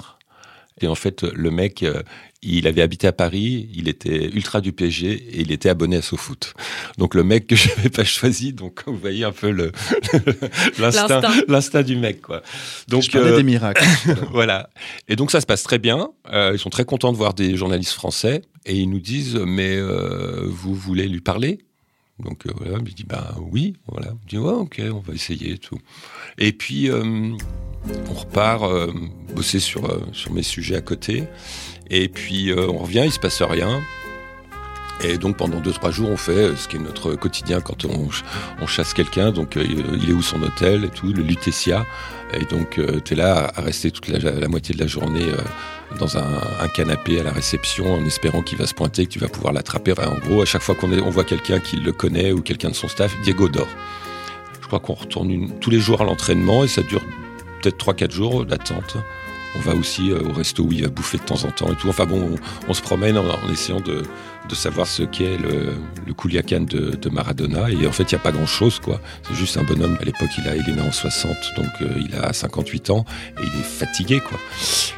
Et 0.81 0.87
en 0.89 0.95
fait, 0.95 1.23
le 1.23 1.51
mec, 1.51 1.83
euh, 1.83 2.03
il 2.45 2.67
avait 2.67 2.83
habité 2.83 3.07
à 3.07 3.13
Paris, 3.13 3.69
il 3.75 3.89
était 3.89 4.27
ultra 4.27 4.61
du 4.61 4.73
PSG 4.73 5.13
et 5.13 5.41
il 5.41 5.51
était 5.51 5.69
abonné 5.69 5.97
à 5.97 6.03
SoFoot. 6.03 6.55
Donc 6.99 7.15
le 7.15 7.25
mec 7.25 7.47
que 7.47 7.57
je 7.57 7.69
n'avais 7.71 7.91
pas 7.91 8.05
choisi, 8.05 8.53
donc 8.53 8.83
vous 8.87 8.97
voyez 8.97 9.25
un 9.25 9.33
peu 9.33 9.51
le 9.51 9.73
l'instinct, 10.79 11.23
l'instinct 11.49 11.83
du 11.83 11.97
mec 11.97 12.21
quoi. 12.21 12.43
Donc 12.89 13.03
je 13.03 13.11
parlais 13.11 13.31
euh, 13.31 13.37
des 13.37 13.43
miracles. 13.43 13.85
voilà. 14.33 14.69
Et 15.09 15.17
donc 15.17 15.31
ça 15.31 15.41
se 15.41 15.47
passe 15.47 15.63
très 15.63 15.79
bien. 15.79 16.11
Euh, 16.33 16.53
ils 16.55 16.59
sont 16.59 16.71
très 16.71 16.85
contents 16.85 17.13
de 17.13 17.17
voir 17.17 17.35
des 17.35 17.57
journalistes 17.57 17.93
français 17.93 18.43
et 18.67 18.77
ils 18.77 18.91
nous 18.91 19.01
disent 19.01 19.37
mais 19.37 19.77
euh, 19.77 20.45
vous 20.47 20.75
voulez 20.75 21.09
lui 21.09 21.21
parler? 21.21 21.59
Donc 22.19 22.47
euh, 22.47 22.53
voilà, 22.57 22.79
je 22.85 22.93
dis 22.93 23.05
bah 23.05 23.35
oui, 23.41 23.75
voilà. 23.89 24.13
Je 24.25 24.37
dis 24.37 24.39
ouais, 24.39 24.53
ok, 24.53 24.81
on 24.93 25.01
va 25.01 25.15
essayer 25.15 25.53
et 25.53 25.59
tout. 25.59 25.79
Et 26.39 26.53
puis 26.53 26.91
euh, 26.91 27.33
on 28.11 28.15
repart 28.15 28.65
euh, 28.65 28.93
bosser 29.35 29.61
sur 29.61 29.85
euh, 29.87 30.01
sur 30.13 30.33
mes 30.33 30.43
sujets 30.43 30.77
à 30.77 30.81
côté. 30.81 31.25
Et 31.91 32.09
puis 32.09 32.51
euh, 32.51 32.69
on 32.69 32.79
revient, 32.79 33.03
il 33.05 33.13
se 33.13 33.19
passe 33.19 33.43
rien. 33.43 33.83
Et 35.03 35.19
donc 35.19 35.37
pendant 35.37 35.61
deux 35.61 35.73
trois 35.73 35.91
jours, 35.91 36.09
on 36.09 36.17
fait 36.17 36.57
ce 36.57 36.69
qui 36.69 36.77
est 36.77 36.81
notre 36.81 37.15
quotidien 37.15 37.61
quand 37.61 37.85
on, 37.85 38.09
on 38.61 38.67
chasse 38.67 38.95
quelqu'un. 38.95 39.33
Donc 39.33 39.57
il 39.57 40.09
est 40.09 40.13
où 40.13 40.23
son 40.23 40.43
hôtel 40.43 40.85
et 40.85 40.89
tout, 40.89 41.13
le 41.13 41.23
Lutetia. 41.23 41.85
Et 42.33 42.45
donc 42.45 42.81
tu 43.05 43.13
es 43.13 43.17
là 43.17 43.53
à, 43.55 43.61
rester 43.61 43.91
toute 43.91 44.09
la, 44.09 44.49
moitié 44.49 44.75
de 44.75 44.81
la 44.81 44.87
journée 44.87 45.27
dans 45.99 46.17
un, 46.17 46.69
canapé 46.75 47.21
à 47.21 47.25
la 47.25 47.33
réception 47.33 47.93
en 47.93 48.05
espérant 48.07 48.43
qu'il 48.43 48.57
va 48.57 48.67
se 48.67 48.75
pointer, 48.75 49.05
que 49.07 49.11
tu 49.11 49.19
vas 49.19 49.29
pouvoir 49.29 49.53
l'attraper. 49.53 49.95
En 49.99 50.17
gros, 50.27 50.43
à 50.43 50.47
chaque 50.47 50.63
fois 50.63 50.77
qu'on 50.77 50.93
on 50.93 51.11
voit 51.11 51.25
quelqu'un 51.25 51.59
qui 51.59 51.77
le 51.77 51.93
connaît 51.93 52.31
ou 52.31 52.41
quelqu'un 52.41 52.71
de 52.71 52.75
son 52.75 52.89
staff, 52.89 53.15
Diego 53.23 53.49
dort. 53.49 53.69
Je 54.63 54.67
crois 54.69 54.81
qu'on 54.81 54.95
retourne 54.95 55.51
tous 55.61 55.71
les 55.71 55.81
jours 55.81 56.01
à 56.01 56.05
l'entraînement 56.05 56.65
et 56.65 56.69
ça 56.69 56.83
dure 56.83 57.03
peut-être 57.65 58.07
3-4 58.07 58.11
jours 58.11 58.45
d'attente. 58.45 58.97
On 59.57 59.61
va 59.61 59.75
aussi 59.75 60.11
euh, 60.11 60.21
au 60.21 60.33
resto 60.33 60.65
où 60.65 60.73
il 60.73 60.83
va 60.83 60.89
bouffer 60.89 61.19
de 61.19 61.23
temps 61.23 61.45
en 61.45 61.51
temps 61.51 61.71
et 61.71 61.77
tout. 61.77 61.89
Enfin 61.89 62.07
bon, 62.07 62.35
on, 62.69 62.75
se 62.75 62.83
promène 62.83 63.17
en, 63.17 63.25
essayant 63.53 63.81
de, 63.81 64.03
de, 64.49 64.55
savoir 64.55 64.89
ce 64.89 65.05
qu'est 65.05 65.39
le, 65.39 65.75
le 66.07 66.13
Culiacan 66.13 66.63
de, 66.63 66.91
de, 66.91 67.09
Maradona. 67.09 67.71
Et 67.71 67.87
en 67.87 67.93
fait, 67.93 68.11
il 68.11 68.15
n'y 68.17 68.21
a 68.21 68.23
pas 68.23 68.33
grand-chose, 68.33 68.81
quoi. 68.81 69.01
C'est 69.23 69.37
juste 69.37 69.57
un 69.57 69.63
bonhomme. 69.63 69.97
À 70.01 70.05
l'époque, 70.05 70.31
il, 70.39 70.45
il 70.45 70.73
est 70.73 70.75
né 70.75 70.83
en 70.83 70.91
60, 70.91 71.37
donc 71.57 71.67
euh, 71.83 71.89
il 72.05 72.17
a 72.17 72.33
58 72.33 72.91
ans 72.91 73.05
et 73.39 73.47
il 73.47 73.61
est 73.61 73.65
fatigué, 73.65 74.21
quoi. 74.21 74.39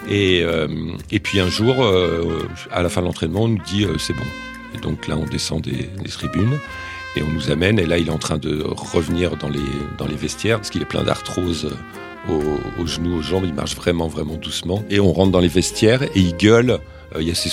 Et, 0.08 0.42
euh, 0.42 0.68
et 1.11 1.20
puis 1.20 1.38
un 1.38 1.49
jour, 1.49 1.76
à 2.73 2.82
la 2.82 2.88
fin 2.88 3.02
de 3.02 3.06
l'entraînement, 3.06 3.42
on 3.42 3.49
nous 3.49 3.62
dit 3.62 3.87
c'est 3.99 4.14
bon, 4.14 4.25
Et 4.75 4.78
donc 4.78 5.06
là, 5.06 5.18
on 5.18 5.26
descend 5.26 5.61
des, 5.61 5.90
des 6.02 6.08
tribunes 6.08 6.58
et 7.14 7.23
on 7.23 7.28
nous 7.30 7.50
amène. 7.50 7.78
Et 7.78 7.85
là, 7.85 7.99
il 7.99 8.08
est 8.08 8.12
en 8.12 8.18
train 8.18 8.38
de 8.38 8.62
revenir 8.64 9.37
dans 9.37 9.50
les, 9.50 9.61
dans 9.99 10.06
les 10.06 10.16
vestiaires 10.16 10.56
parce 10.56 10.70
qu'il 10.70 10.80
est 10.80 10.87
plein 10.87 11.02
d'arthrose 11.02 11.76
aux, 12.28 12.87
genoux, 12.87 13.18
aux 13.18 13.23
jambes. 13.23 13.45
Il 13.45 13.54
marche 13.54 13.76
vraiment, 13.76 14.09
vraiment 14.09 14.35
doucement. 14.35 14.83
Et 14.90 15.00
on 15.00 15.12
rentre 15.12 15.33
dans 15.33 15.40
les 15.40 15.49
vestiaires 15.49 16.02
et 16.02 16.11
il 16.14 16.37
gueule. 16.37 16.78
Euh, 17.14 17.23
Il 17.23 17.28
y 17.28 17.30
a 17.30 17.35
ces, 17.35 17.50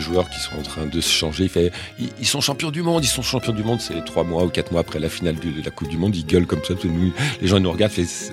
joueurs 0.00 0.28
qui 0.28 0.40
sont 0.40 0.58
en 0.58 0.62
train 0.62 0.86
de 0.86 1.00
se 1.00 1.12
changer. 1.12 1.50
Ils, 1.98 2.08
ils 2.20 2.26
sont 2.26 2.40
champions 2.40 2.70
du 2.70 2.82
monde, 2.82 3.04
ils 3.04 3.08
sont 3.08 3.22
champions 3.22 3.52
du 3.52 3.62
monde. 3.62 3.80
C'est 3.80 4.04
trois 4.04 4.24
mois 4.24 4.44
ou 4.44 4.48
quatre 4.48 4.72
mois 4.72 4.80
après 4.80 4.98
la 4.98 5.08
finale 5.08 5.36
de 5.36 5.64
la 5.64 5.70
Coupe 5.70 5.88
du 5.88 5.96
Monde. 5.96 6.16
Ils 6.16 6.26
gueulent 6.26 6.46
comme 6.46 6.64
ça. 6.64 6.74
nous, 6.84 7.12
les 7.40 7.48
gens 7.48 7.58
ils 7.58 7.62
nous 7.62 7.72
regardent. 7.72 7.92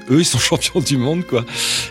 Eux, 0.09 0.19
ils 0.19 0.25
sont 0.25 0.39
champions 0.51 0.79
du 0.79 0.97
monde, 0.97 1.25
quoi. 1.25 1.45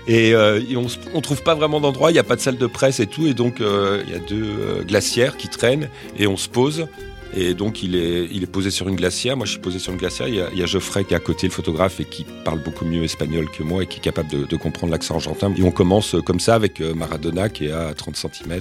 Et, 0.08 0.34
euh, 0.34 0.60
on, 0.76 0.86
on 1.14 1.20
trouve 1.20 1.42
pas 1.42 1.54
vraiment 1.54 1.80
d'endroit. 1.80 2.10
Il 2.10 2.14
n'y 2.14 2.20
a 2.20 2.24
pas 2.24 2.36
de 2.36 2.40
salle 2.40 2.58
de 2.58 2.66
presse 2.66 3.00
et 3.00 3.06
tout. 3.06 3.26
Et 3.26 3.34
donc 3.34 3.60
euh, 3.60 4.02
il 4.06 4.12
y 4.12 4.16
a 4.16 4.18
deux 4.18 4.84
glacières 4.86 5.36
qui 5.36 5.48
traînent 5.48 5.88
et 6.18 6.26
on 6.26 6.36
se 6.36 6.48
pose. 6.48 6.86
Et 7.34 7.54
donc 7.54 7.82
il 7.82 7.96
est, 7.96 8.46
posé 8.46 8.70
sur 8.70 8.88
une 8.88 8.96
glacière. 8.96 9.36
Moi 9.36 9.46
je 9.46 9.52
suis 9.52 9.60
posé 9.60 9.78
sur 9.78 9.92
une 9.92 9.98
glacière. 9.98 10.28
Il 10.28 10.34
y, 10.34 10.62
a, 10.62 10.66
Geoffrey 10.66 11.04
qui 11.04 11.14
est 11.14 11.16
à 11.16 11.20
côté, 11.20 11.46
le 11.46 11.52
photographe, 11.52 12.00
et 12.00 12.04
qui 12.04 12.26
parle 12.44 12.62
beaucoup 12.62 12.84
mieux 12.84 13.04
espagnol 13.04 13.48
que 13.50 13.62
moi 13.62 13.82
et 13.82 13.86
qui 13.86 13.98
est 13.98 14.02
capable 14.02 14.46
de, 14.46 14.56
comprendre 14.56 14.92
l'accent 14.92 15.14
argentin. 15.14 15.52
Et 15.56 15.62
on 15.62 15.70
commence 15.70 16.14
euh, 16.14 16.20
comme 16.20 16.40
ça 16.40 16.54
avec 16.54 16.80
euh, 16.80 16.94
Maradona 16.94 17.48
qui 17.48 17.66
est 17.66 17.72
à 17.72 17.94
30 17.94 18.16
cm. 18.16 18.60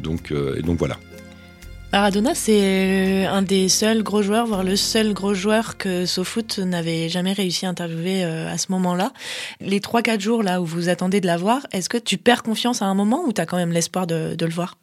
donc, 0.00 0.30
euh, 0.30 0.56
et 0.58 0.62
donc 0.62 0.78
voilà. 0.78 0.96
Maradona, 1.92 2.34
c'est 2.34 3.24
un 3.26 3.42
des 3.42 3.68
seuls 3.68 4.02
gros 4.02 4.22
joueurs, 4.22 4.46
voire 4.46 4.64
le 4.64 4.76
seul 4.76 5.12
gros 5.12 5.34
joueur 5.34 5.76
que 5.76 6.04
SoFoot 6.04 6.58
n'avait 6.58 7.08
jamais 7.08 7.32
réussi 7.32 7.64
à 7.64 7.70
interviewer 7.70 8.24
à 8.24 8.58
ce 8.58 8.70
moment-là. 8.72 9.12
Les 9.60 9.80
3-4 9.80 10.20
jours 10.20 10.42
là 10.42 10.60
où 10.60 10.64
vous 10.64 10.88
attendez 10.88 11.20
de 11.20 11.26
la 11.26 11.36
voir, 11.36 11.66
est-ce 11.72 11.88
que 11.88 11.96
tu 11.96 12.18
perds 12.18 12.42
confiance 12.42 12.82
à 12.82 12.86
un 12.86 12.94
moment 12.94 13.24
ou 13.26 13.32
tu 13.32 13.40
as 13.40 13.46
quand 13.46 13.56
même 13.56 13.72
l'espoir 13.72 14.06
de 14.06 14.36
le 14.38 14.52
voir? 14.52 14.76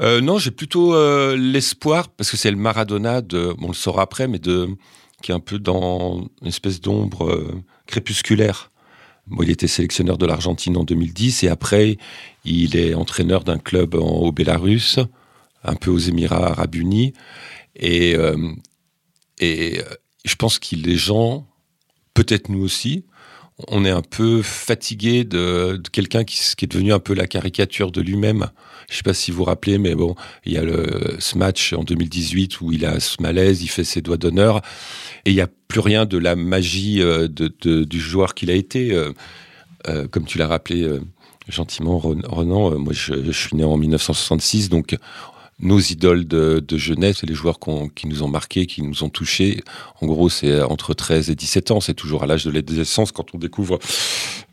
Euh, 0.00 0.20
non, 0.20 0.38
j'ai 0.38 0.50
plutôt 0.50 0.94
euh, 0.94 1.36
l'espoir, 1.36 2.08
parce 2.08 2.30
que 2.30 2.36
c'est 2.36 2.50
le 2.50 2.56
Maradona 2.56 3.20
de, 3.20 3.54
on 3.60 3.68
le 3.68 3.74
saura 3.74 4.02
après, 4.02 4.28
mais 4.28 4.38
de, 4.38 4.68
qui 5.22 5.32
est 5.32 5.34
un 5.34 5.40
peu 5.40 5.58
dans 5.58 6.28
une 6.42 6.48
espèce 6.48 6.80
d'ombre 6.80 7.28
euh, 7.28 7.62
crépusculaire. 7.86 8.70
Il 9.40 9.50
était 9.50 9.68
sélectionneur 9.68 10.18
de 10.18 10.26
l'Argentine 10.26 10.76
en 10.76 10.84
2010 10.84 11.44
et 11.44 11.48
après, 11.48 11.96
il 12.44 12.76
est 12.76 12.94
entraîneur 12.94 13.42
d'un 13.42 13.58
club 13.58 13.94
en, 13.94 14.20
au 14.20 14.32
Bélarus, 14.32 14.98
un 15.62 15.74
peu 15.76 15.90
aux 15.90 15.98
Émirats 15.98 16.48
Arabes 16.48 16.74
Unis. 16.74 17.14
Et, 17.74 18.14
et 19.40 19.80
je 20.26 20.34
pense 20.36 20.58
que 20.58 20.76
les 20.76 20.96
gens, 20.96 21.46
peut-être 22.12 22.50
nous 22.50 22.62
aussi, 22.62 23.06
on 23.68 23.84
est 23.84 23.90
un 23.90 24.02
peu 24.02 24.42
fatigué 24.42 25.24
de, 25.24 25.80
quelqu'un 25.92 26.24
qui, 26.24 26.40
est 26.60 26.66
devenu 26.66 26.92
un 26.92 26.98
peu 26.98 27.14
la 27.14 27.26
caricature 27.26 27.92
de 27.92 28.00
lui-même. 28.00 28.50
Je 28.90 28.96
sais 28.96 29.02
pas 29.02 29.14
si 29.14 29.30
vous 29.30 29.38
vous 29.38 29.44
rappelez, 29.44 29.78
mais 29.78 29.94
bon, 29.94 30.14
il 30.44 30.52
y 30.52 30.58
a 30.58 30.62
le, 30.62 31.16
ce 31.18 31.38
match 31.38 31.72
en 31.72 31.84
2018 31.84 32.60
où 32.60 32.72
il 32.72 32.84
a 32.84 33.00
ce 33.00 33.22
malaise, 33.22 33.62
il 33.62 33.68
fait 33.68 33.84
ses 33.84 34.02
doigts 34.02 34.16
d'honneur, 34.16 34.60
et 35.24 35.30
il 35.30 35.34
n'y 35.34 35.40
a 35.40 35.48
plus 35.68 35.80
rien 35.80 36.04
de 36.04 36.18
la 36.18 36.36
magie 36.36 37.00
euh, 37.00 37.28
du 37.28 38.00
joueur 38.00 38.34
qu'il 38.34 38.50
a 38.50 38.54
été. 38.54 38.92
euh, 38.92 39.12
euh, 39.88 40.08
comme 40.08 40.24
tu 40.24 40.38
l'as 40.38 40.46
rappelé 40.46 40.88
gentiment, 41.48 42.00
euh, 42.06 42.78
moi 42.78 42.92
je 42.92 43.30
suis 43.30 43.56
né 43.56 43.64
en 43.64 43.76
1966, 43.76 44.68
donc 44.68 44.96
nos 45.60 45.78
idoles 45.78 46.26
de, 46.26 46.62
jeunesse, 46.76 47.22
les 47.22 47.34
joueurs 47.34 47.58
qui 47.94 48.06
nous 48.06 48.22
ont 48.22 48.28
marqués, 48.28 48.66
qui 48.66 48.82
nous 48.82 49.04
ont 49.04 49.08
touchés. 49.08 49.62
En 50.00 50.06
gros, 50.06 50.28
c'est 50.28 50.62
entre 50.62 50.94
13 50.94 51.30
et 51.30 51.34
17 51.34 51.70
ans. 51.70 51.80
C'est 51.80 51.94
toujours 51.94 52.24
à 52.24 52.26
l'âge 52.26 52.44
de 52.44 52.50
l'adolescence 52.50 53.12
quand 53.12 53.34
on 53.34 53.38
découvre 53.38 53.78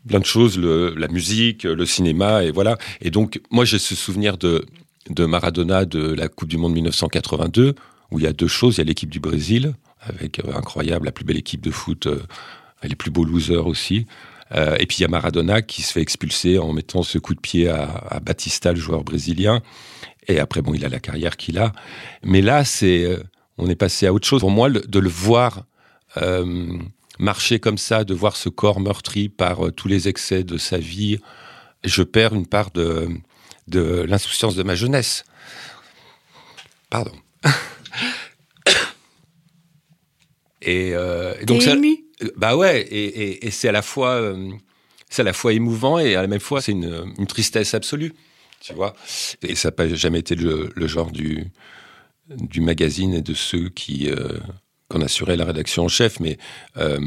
plein 0.06 0.20
de 0.20 0.24
choses, 0.24 0.58
la 0.58 1.08
musique, 1.08 1.64
le 1.64 1.86
cinéma, 1.86 2.44
et 2.44 2.50
voilà. 2.50 2.78
Et 3.00 3.10
donc, 3.10 3.40
moi, 3.50 3.64
j'ai 3.64 3.78
ce 3.78 3.94
souvenir 3.94 4.38
de, 4.38 4.64
de 5.10 5.24
Maradona 5.24 5.84
de 5.84 6.12
la 6.12 6.28
Coupe 6.28 6.48
du 6.48 6.56
Monde 6.56 6.74
1982, 6.74 7.74
où 8.10 8.18
il 8.18 8.24
y 8.24 8.28
a 8.28 8.32
deux 8.32 8.48
choses. 8.48 8.76
Il 8.76 8.78
y 8.78 8.80
a 8.82 8.84
l'équipe 8.84 9.10
du 9.10 9.20
Brésil, 9.20 9.74
avec 10.00 10.38
euh, 10.38 10.54
incroyable, 10.54 11.06
la 11.06 11.12
plus 11.12 11.24
belle 11.24 11.38
équipe 11.38 11.60
de 11.60 11.70
foot, 11.70 12.06
euh, 12.06 12.20
les 12.82 12.94
plus 12.94 13.10
beaux 13.10 13.24
losers 13.24 13.66
aussi. 13.66 14.06
Euh, 14.54 14.76
et 14.78 14.86
puis 14.86 14.98
il 14.98 15.02
y 15.02 15.04
a 15.04 15.08
Maradona 15.08 15.62
qui 15.62 15.82
se 15.82 15.92
fait 15.92 16.02
expulser 16.02 16.58
en 16.58 16.72
mettant 16.72 17.02
ce 17.02 17.18
coup 17.18 17.34
de 17.34 17.40
pied 17.40 17.68
à 17.68 18.20
Batista, 18.22 18.72
le 18.72 18.78
joueur 18.78 19.02
brésilien. 19.02 19.62
Et 20.28 20.38
après, 20.38 20.62
bon, 20.62 20.72
il 20.74 20.84
a 20.84 20.88
la 20.88 21.00
carrière 21.00 21.36
qu'il 21.36 21.58
a. 21.58 21.72
Mais 22.22 22.40
là, 22.42 22.64
c'est, 22.64 23.04
euh, 23.04 23.18
on 23.58 23.68
est 23.68 23.74
passé 23.76 24.06
à 24.06 24.12
autre 24.12 24.26
chose. 24.26 24.40
Pour 24.40 24.50
moi, 24.50 24.68
le- 24.68 24.80
de 24.80 24.98
le 24.98 25.08
voir 25.08 25.64
euh, 26.18 26.78
marcher 27.18 27.58
comme 27.58 27.78
ça, 27.78 28.04
de 28.04 28.14
voir 28.14 28.36
ce 28.36 28.48
corps 28.48 28.80
meurtri 28.80 29.28
par 29.28 29.66
euh, 29.66 29.70
tous 29.72 29.88
les 29.88 30.08
excès 30.08 30.44
de 30.44 30.58
sa 30.58 30.78
vie, 30.78 31.18
je 31.84 32.02
perds 32.02 32.34
une 32.34 32.46
part 32.46 32.70
de, 32.70 33.08
de 33.68 34.02
l'insouciance 34.08 34.54
de 34.54 34.62
ma 34.62 34.74
jeunesse. 34.74 35.24
Pardon. 36.90 37.12
Et, 40.62 40.92
euh, 40.94 41.34
et 41.40 41.44
donc 41.44 41.62
ça, 41.62 41.72
ému? 41.72 41.96
bah 42.36 42.56
ouais, 42.56 42.82
et, 42.82 43.04
et- 43.04 43.46
et 43.46 43.50
c'est 43.50 43.68
à 43.68 43.72
la 43.72 43.82
fois, 43.82 44.32
c'est 45.10 45.22
à 45.22 45.24
la 45.24 45.32
fois 45.32 45.52
émouvant 45.52 45.98
et 45.98 46.14
à 46.14 46.22
la 46.22 46.28
même 46.28 46.38
fois 46.40 46.60
c'est 46.62 46.70
une, 46.72 47.12
une 47.18 47.26
tristesse 47.26 47.74
absolue, 47.74 48.14
tu 48.62 48.72
vois. 48.74 48.94
Et 49.42 49.54
ça 49.54 49.70
n'a 49.76 49.94
jamais 49.94 50.20
été 50.20 50.34
le, 50.34 50.72
genre 50.86 51.10
du 51.10 51.50
du 52.28 52.60
magazine 52.60 53.12
et 53.14 53.20
de 53.20 53.34
ceux 53.34 53.68
qui 53.68 54.08
euh, 54.08 54.38
qu'on 54.88 55.02
assurait 55.02 55.36
la 55.36 55.44
rédaction 55.44 55.84
en 55.84 55.88
chef, 55.88 56.20
mais 56.20 56.38
euh, 56.76 57.00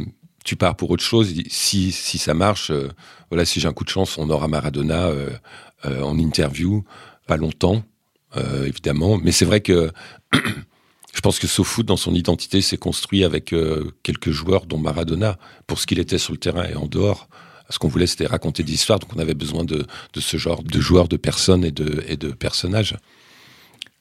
tu 0.43 0.55
pars 0.55 0.75
pour 0.75 0.91
autre 0.91 1.03
chose. 1.03 1.33
Si 1.47 1.91
si 1.91 2.17
ça 2.17 2.33
marche, 2.33 2.71
euh, 2.71 2.89
voilà, 3.29 3.45
si 3.45 3.59
j'ai 3.59 3.67
un 3.67 3.73
coup 3.73 3.85
de 3.85 3.89
chance, 3.89 4.17
on 4.17 4.29
aura 4.29 4.47
Maradona 4.47 5.07
euh, 5.07 5.29
en 5.83 6.17
interview, 6.17 6.83
pas 7.27 7.37
longtemps, 7.37 7.83
évidemment. 8.65 9.17
Mais 9.17 9.31
c'est 9.31 9.45
vrai 9.45 9.61
que 9.61 9.91
je 10.33 11.21
pense 11.21 11.37
que 11.39 11.47
SoFoot, 11.47 11.85
dans 11.85 11.97
son 11.97 12.15
identité, 12.15 12.61
s'est 12.61 12.77
construit 12.77 13.23
avec 13.23 13.53
quelques 14.01 14.31
joueurs, 14.31 14.65
dont 14.65 14.79
Maradona, 14.79 15.37
pour 15.67 15.77
ce 15.79 15.85
qu'il 15.85 15.99
était 15.99 16.17
sur 16.17 16.33
le 16.33 16.39
terrain 16.39 16.65
et 16.67 16.75
en 16.75 16.87
dehors. 16.87 17.29
Ce 17.69 17.80
qu'on 17.80 17.88
voulait, 17.88 18.08
c'était 18.08 18.28
raconter 18.28 18.63
des 18.63 18.73
histoires, 18.73 18.99
donc 18.99 19.15
on 19.15 19.19
avait 19.19 19.34
besoin 19.34 19.63
de, 19.63 19.86
de 20.13 20.19
ce 20.19 20.38
genre 20.38 20.63
de 20.63 20.80
joueurs, 20.80 21.08
de 21.08 21.17
personnes 21.17 21.65
et 21.65 21.71
de, 21.71 22.04
et 22.08 22.17
de 22.17 22.30
personnages. 22.30 22.95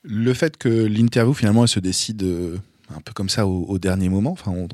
Le 0.02 0.34
fait 0.34 0.58
que 0.58 0.68
l'interview, 0.68 1.32
finalement, 1.32 1.62
elle 1.62 1.68
se 1.68 1.80
décide 1.80 2.22
euh, 2.24 2.58
un 2.94 3.00
peu 3.00 3.12
comme 3.14 3.30
ça 3.30 3.46
au, 3.46 3.64
au 3.64 3.78
dernier 3.78 4.08
moment, 4.10 4.32
enfin, 4.32 4.52
on, 4.54 4.68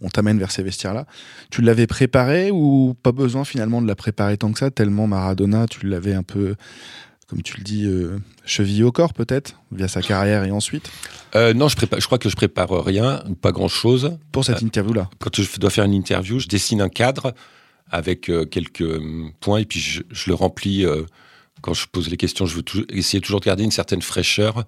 on 0.00 0.08
t'amène 0.08 0.38
vers 0.38 0.52
ces 0.52 0.62
vestiaires-là, 0.62 1.06
tu 1.50 1.62
l'avais 1.62 1.86
préparé 1.86 2.50
ou 2.52 2.94
pas 3.02 3.12
besoin 3.12 3.44
finalement 3.44 3.82
de 3.82 3.88
la 3.88 3.96
préparer 3.96 4.36
tant 4.36 4.52
que 4.52 4.58
ça, 4.58 4.70
tellement 4.70 5.06
Maradona, 5.08 5.66
tu 5.66 5.86
l'avais 5.86 6.14
un 6.14 6.22
peu, 6.22 6.54
comme 7.26 7.42
tu 7.42 7.56
le 7.56 7.64
dis, 7.64 7.84
euh, 7.84 8.18
chevillé 8.44 8.84
au 8.84 8.92
corps 8.92 9.12
peut-être, 9.12 9.60
via 9.72 9.88
sa 9.88 10.02
carrière 10.02 10.44
et 10.44 10.52
ensuite? 10.52 10.90
Euh, 11.34 11.52
non, 11.52 11.68
je, 11.68 11.74
prépare, 11.74 12.00
je 12.00 12.06
crois 12.06 12.18
que 12.18 12.28
je 12.28 12.36
prépare 12.36 12.84
rien, 12.84 13.24
pas 13.42 13.50
grand-chose. 13.50 14.16
Pour 14.30 14.44
cette 14.44 14.62
interview-là 14.62 15.10
Quand 15.18 15.34
je 15.34 15.58
dois 15.58 15.70
faire 15.70 15.84
une 15.84 15.94
interview, 15.94 16.38
je 16.38 16.46
dessine 16.46 16.80
un 16.80 16.88
cadre 16.88 17.34
avec 17.90 18.28
euh, 18.28 18.44
quelques 18.44 18.82
euh, 18.82 19.30
points 19.40 19.58
et 19.58 19.64
puis 19.64 19.80
je, 19.80 20.02
le 20.26 20.34
remplis. 20.34 20.84
euh, 20.84 21.04
quand 21.62 21.74
je 21.74 21.86
pose 21.86 22.10
les 22.10 22.16
questions, 22.16 22.46
je 22.46 22.56
veux 22.56 22.64
essayer 22.90 23.20
toujours 23.20 23.40
de 23.40 23.46
garder 23.46 23.64
une 23.64 23.70
certaine 23.70 24.02
fraîcheur 24.02 24.64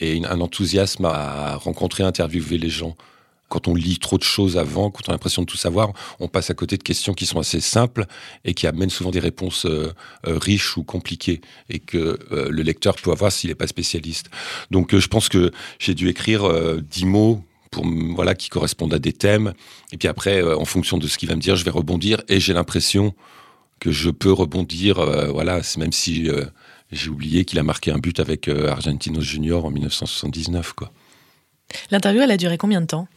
et 0.00 0.24
un 0.24 0.40
enthousiasme 0.40 1.04
à 1.04 1.56
rencontrer, 1.56 2.02
interviewer 2.02 2.58
les 2.58 2.70
gens. 2.70 2.96
Quand 3.48 3.68
on 3.68 3.74
lit 3.74 3.98
trop 3.98 4.16
de 4.16 4.24
choses 4.24 4.56
avant, 4.56 4.90
quand 4.90 5.02
on 5.06 5.10
a 5.10 5.12
l'impression 5.12 5.42
de 5.42 5.46
tout 5.46 5.58
savoir, 5.58 5.92
on 6.18 6.26
passe 6.26 6.50
à 6.50 6.54
côté 6.54 6.78
de 6.78 6.82
questions 6.82 7.12
qui 7.12 7.26
sont 7.26 7.38
assez 7.38 7.60
simples 7.60 8.06
et 8.44 8.54
qui 8.54 8.66
amènent 8.66 8.90
souvent 8.90 9.10
des 9.10 9.20
réponses 9.20 9.66
euh, 9.66 9.92
riches 10.24 10.76
ou 10.78 10.82
compliquées 10.82 11.42
et 11.68 11.78
que 11.78 12.18
le 12.30 12.62
lecteur 12.62 12.96
peut 12.96 13.12
avoir 13.12 13.30
s'il 13.30 13.50
n'est 13.50 13.54
pas 13.54 13.66
spécialiste. 13.66 14.30
Donc 14.70 14.96
je 14.96 15.06
pense 15.06 15.28
que 15.28 15.52
j'ai 15.78 15.94
dû 15.94 16.08
écrire 16.08 16.50
dix 16.80 17.04
mots 17.04 17.44
pour 17.74 17.84
voilà 18.14 18.34
qui 18.36 18.48
correspondent 18.48 18.94
à 18.94 19.00
des 19.00 19.12
thèmes 19.12 19.52
et 19.92 19.96
puis 19.96 20.06
après 20.06 20.40
euh, 20.40 20.56
en 20.56 20.64
fonction 20.64 20.96
de 20.96 21.08
ce 21.08 21.18
qu'il 21.18 21.28
va 21.28 21.34
me 21.34 21.40
dire, 21.40 21.56
je 21.56 21.64
vais 21.64 21.72
rebondir 21.72 22.22
et 22.28 22.38
j'ai 22.38 22.54
l'impression 22.54 23.14
que 23.80 23.90
je 23.90 24.10
peux 24.10 24.32
rebondir 24.32 25.00
euh, 25.00 25.26
voilà, 25.26 25.60
même 25.76 25.92
si 25.92 26.30
euh, 26.30 26.44
j'ai 26.92 27.10
oublié 27.10 27.44
qu'il 27.44 27.58
a 27.58 27.64
marqué 27.64 27.90
un 27.90 27.98
but 27.98 28.20
avec 28.20 28.46
euh, 28.46 28.70
Argentinos 28.70 29.22
Junior 29.22 29.64
en 29.64 29.70
1979 29.70 30.72
quoi. 30.74 30.92
L'interview, 31.90 32.22
elle 32.22 32.30
a 32.30 32.36
duré 32.36 32.56
combien 32.56 32.80
de 32.80 32.86
temps? 32.86 33.08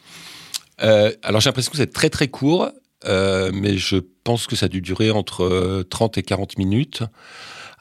Alors 0.79 1.41
j'ai 1.41 1.49
l'impression 1.49 1.71
que 1.71 1.77
c'est 1.77 1.91
très 1.91 2.09
très 2.09 2.27
court, 2.27 2.69
mais 3.05 3.77
je 3.77 3.97
pense 4.23 4.45
que 4.45 4.57
ça 4.57 4.65
a 4.65 4.69
dû 4.69 4.81
durer 4.81 5.09
entre 5.09 5.45
euh, 5.45 5.83
30 5.89 6.17
et 6.17 6.23
40 6.23 6.57
minutes, 6.57 7.03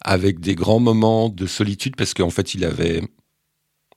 avec 0.01 0.39
des 0.39 0.55
grands 0.55 0.79
moments 0.79 1.29
de 1.29 1.45
solitude, 1.45 1.97
parce 1.97 2.15
qu'en 2.15 2.31
fait 2.31 2.55
il 2.55 2.65
avait, 2.65 3.03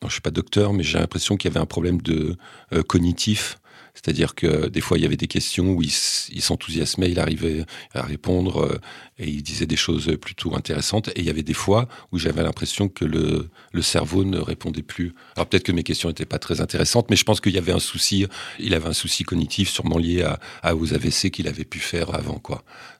je 0.07 0.13
suis 0.13 0.21
pas 0.21 0.31
docteur, 0.31 0.73
mais 0.73 0.83
j'ai 0.83 0.97
l'impression 0.97 1.35
qu'il 1.35 1.49
y 1.49 1.51
avait 1.51 1.61
un 1.61 1.65
problème 1.65 2.01
de 2.01 2.37
euh, 2.73 2.83
cognitif, 2.83 3.59
c'est-à-dire 3.93 4.33
que 4.33 4.67
des 4.67 4.79
fois 4.79 4.97
il 4.97 5.01
y 5.01 5.05
avait 5.05 5.17
des 5.17 5.27
questions 5.27 5.71
où 5.71 5.81
il, 5.81 5.91
s'enthousiasmait, 5.91 7.11
il 7.11 7.19
arrivait 7.19 7.65
à 7.93 8.03
répondre 8.03 8.63
euh, 8.63 8.79
et 9.17 9.27
il 9.27 9.43
disait 9.43 9.65
des 9.65 9.75
choses 9.75 10.17
plutôt 10.21 10.55
intéressantes, 10.55 11.09
et 11.09 11.19
il 11.19 11.25
y 11.25 11.29
avait 11.29 11.43
des 11.43 11.53
fois 11.53 11.89
où 12.13 12.17
j'avais 12.17 12.41
l'impression 12.43 12.87
que 12.87 13.03
le, 13.03 13.49
cerveau 13.81 14.23
ne 14.23 14.37
répondait 14.37 14.83
plus. 14.83 15.13
Alors 15.35 15.47
peut-être 15.47 15.63
que 15.63 15.71
mes 15.71 15.83
questions 15.83 16.07
n'étaient 16.07 16.25
pas 16.25 16.39
très 16.39 16.61
intéressantes, 16.61 17.09
mais 17.09 17.15
je 17.17 17.25
pense 17.25 17.41
qu'il 17.41 17.53
y 17.53 17.57
avait 17.57 17.73
un 17.73 17.79
souci, 17.79 18.25
il 18.59 18.73
avait 18.73 18.87
un 18.87 18.93
souci 18.93 19.23
cognitif 19.23 19.69
sûrement 19.69 19.97
lié 19.97 20.21
à, 20.21 20.39
à 20.61 20.75
aux 20.75 20.93
AVC 20.93 21.29
qu'il 21.31 21.47
avait 21.47 21.65
pu 21.65 21.79
faire 21.79 22.13
avant. 22.13 22.41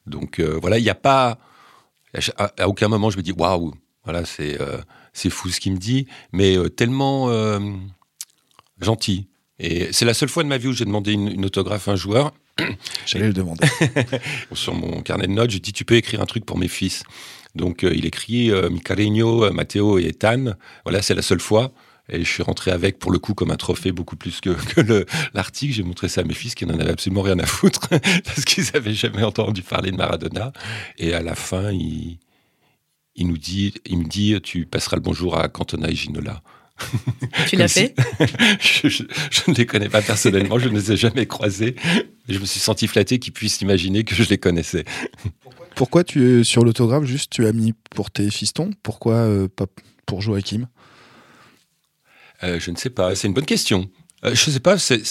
Donc 0.06 0.40
euh, 0.40 0.58
voilà, 0.60 0.80
il 0.80 0.84
n'y 0.84 0.90
a 0.90 0.96
pas, 0.96 1.38
à, 2.38 2.68
aucun 2.68 2.90
moment 2.90 3.10
je 3.10 3.18
me 3.18 3.22
dis 3.22 3.32
waouh, 3.32 3.74
voilà, 4.04 4.26
c'est, 4.26 4.58
c'est 5.14 5.30
fou 5.30 5.50
ce 5.50 5.60
qu'il 5.60 5.74
me 5.74 5.78
dit, 5.78 6.08
mais 6.32 6.58
euh, 6.58 6.70
tellement 6.70 7.30
euh, 7.30 7.60
gentil. 8.82 9.28
Et 9.60 9.92
c'est 9.92 10.06
la 10.06 10.14
seule 10.14 10.30
fois 10.30 10.44
de 10.44 10.48
ma 10.48 10.58
vie 10.58 10.68
où 10.68 10.74
j'ai 10.74 10.86
demandé 10.86 11.12
une, 11.14 11.28
une 11.28 11.46
autographe 11.46 11.88
à 11.88 11.92
un 11.92 11.96
joueur. 11.96 12.32
J'allais 13.06 13.28
le 13.28 13.34
demander. 13.34 13.68
Sur 14.54 14.74
mon 14.74 15.02
carnet 15.02 15.28
de 15.28 15.34
notes, 15.34 15.50
j'ai 15.50 15.60
dit 15.60 15.74
Tu 15.74 15.86
peux 15.86 15.96
écrire 15.96 16.22
un 16.22 16.26
truc 16.26 16.46
pour 16.46 16.58
mes 16.58 16.68
fils. 16.70 17.04
Donc 17.56 17.84
euh, 17.84 17.94
il 17.94 18.06
écrit 18.06 18.52
euh, 18.52 18.70
Micareño, 18.70 19.52
Matteo 19.52 20.00
et 20.00 20.06
Ethan. 20.06 20.54
Voilà, 20.86 21.02
c'est 21.02 21.16
la 21.16 21.22
seule 21.22 21.42
fois. 21.42 21.72
Et 22.12 22.24
je 22.24 22.30
suis 22.30 22.42
rentré 22.42 22.72
avec, 22.72 22.98
pour 22.98 23.12
le 23.12 23.20
coup, 23.20 23.36
comme 23.36 23.52
un 23.52 23.56
trophée, 23.56 23.92
beaucoup 23.92 24.16
plus 24.16 24.42
que, 24.42 24.50
que 24.76 24.82
le- 24.82 25.06
l'article. 25.34 25.74
J'ai 25.74 25.84
montré 25.84 26.08
ça 26.08 26.22
à 26.22 26.24
mes 26.24 26.34
fils 26.34 26.56
qui 26.56 26.66
n'en 26.66 26.80
avaient 26.80 26.92
absolument 26.92 27.22
rien 27.22 27.38
à 27.38 27.46
foutre, 27.46 27.88
parce 28.26 28.46
qu'ils 28.46 28.64
n'avaient 28.74 28.94
jamais 28.96 29.24
entendu 29.24 29.62
parler 29.62 29.92
de 29.92 29.98
Maradona. 29.98 30.52
Et 30.98 31.14
à 31.14 31.22
la 31.22 31.36
fin, 31.36 31.72
il, 31.72 32.18
il 33.16 33.28
nous 33.28 33.38
dit, 33.38 33.74
il 33.86 34.00
me 34.00 34.06
dit, 34.06 34.40
tu 34.42 34.66
passeras 34.66 34.96
le 34.98 35.02
bonjour 35.02 35.38
à 35.38 35.48
Cantona 35.50 35.90
et 35.90 35.96
Ginola. 35.96 36.42
Tu 37.48 37.58
l'as 37.58 37.68
si- 37.68 37.80
fait? 37.82 37.96
je, 38.62 38.88
je- 38.88 39.04
je 39.32 39.52
ne 39.52 39.56
les 39.56 39.66
connais 39.66 39.90
pas 39.90 40.02
personnellement, 40.02 40.58
je 40.60 40.70
ne 40.70 40.76
les 40.76 40.94
ai 40.94 40.98
jamais 40.98 41.26
croisés. 41.26 41.76
Je 42.30 42.40
me 42.40 42.46
suis 42.46 42.60
senti 42.62 42.88
flatté 42.88 43.20
qu'ils 43.20 43.34
puissent 43.34 43.60
imaginer 43.62 44.06
que 44.06 44.16
je 44.16 44.24
les 44.24 44.38
connaissais. 44.38 44.86
Pourquoi 45.76 46.06
tu 46.06 46.44
sur 46.46 46.64
l'autographe 46.64 47.04
juste 47.04 47.32
tu 47.34 47.46
as 47.48 47.52
mis 47.52 47.74
pour 47.92 48.12
tes 48.12 48.30
fistons? 48.32 48.72
Pourquoi 48.82 49.16
euh, 49.16 49.48
pas 49.50 49.66
pour 50.06 50.22
Joachim? 50.22 50.68
Euh, 52.44 52.60
je 52.60 52.72
ne 52.72 52.78
sais 52.78 52.90
pas, 52.90 53.14
c'est 53.16 53.28
une 53.28 53.34
bonne 53.34 53.46
question. 53.46 53.90
Euh, 54.24 54.34
je 54.34 54.50
ne 54.50 54.54
sais 54.54 54.60
pas, 54.62 54.78
c'est 54.78 55.02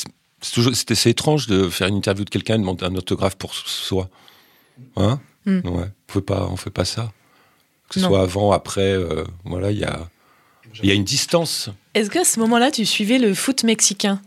c'est 0.41 0.53
toujours- 0.55 0.75
c'était 0.75 0.95
c'est 0.95 1.11
étrange 1.11 1.47
de 1.49 1.69
faire 1.69 1.89
une 1.89 1.97
interview 1.97 2.25
de 2.25 2.31
quelqu'un 2.31 2.55
et 2.55 2.59
demander 2.59 2.85
un 2.87 2.95
autographe 2.95 3.37
pour 3.37 3.55
soi. 3.55 4.09
Hein? 4.97 5.21
Hmm. 5.45 5.61
Ouais, 5.65 5.91
on 6.09 6.13
fait 6.13 6.23
pas, 6.23 6.47
on 6.51 6.57
fait 6.57 6.71
pas 6.71 6.85
ça. 6.87 7.13
Que 7.89 7.95
ce 7.95 8.01
Non. 8.01 8.09
soit 8.09 8.23
avant, 8.23 8.53
après, 8.53 8.93
euh, 8.93 9.25
voilà, 9.45 9.71
il 9.71 9.79
y 9.79 9.85
a, 9.85 10.09
y 10.83 10.91
a 10.91 10.95
une 10.95 11.05
distance. 11.05 11.71
Est-ce 11.95 12.11
qu'à 12.11 12.25
ce 12.25 12.39
moment-là, 12.41 12.71
tu 12.71 12.85
suivais 12.85 13.19
le 13.19 13.33
foot 13.35 13.65
mexicain 13.65 14.21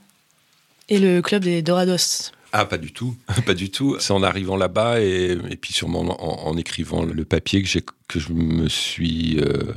et 0.89 0.97
le 0.99 1.21
club 1.21 1.43
des 1.43 1.61
Dorados? 1.61 2.31
Ah, 2.53 2.65
pas 2.65 2.77
du 2.77 2.91
tout, 2.91 3.15
pas 3.45 3.53
du 3.53 3.69
tout. 3.69 3.97
C'est 3.99 4.13
en 4.13 4.23
arrivant 4.23 4.57
là-bas 4.57 4.99
et, 5.01 5.37
et 5.49 5.55
puis 5.55 5.73
sûrement 5.73 6.01
en, 6.01 6.49
en 6.49 6.57
écrivant 6.57 7.03
le 7.03 7.23
papier 7.25 7.61
que, 7.63 7.79
que 8.07 8.19
je 8.19 8.33
me 8.33 8.67
suis 8.67 9.39
euh, 9.39 9.73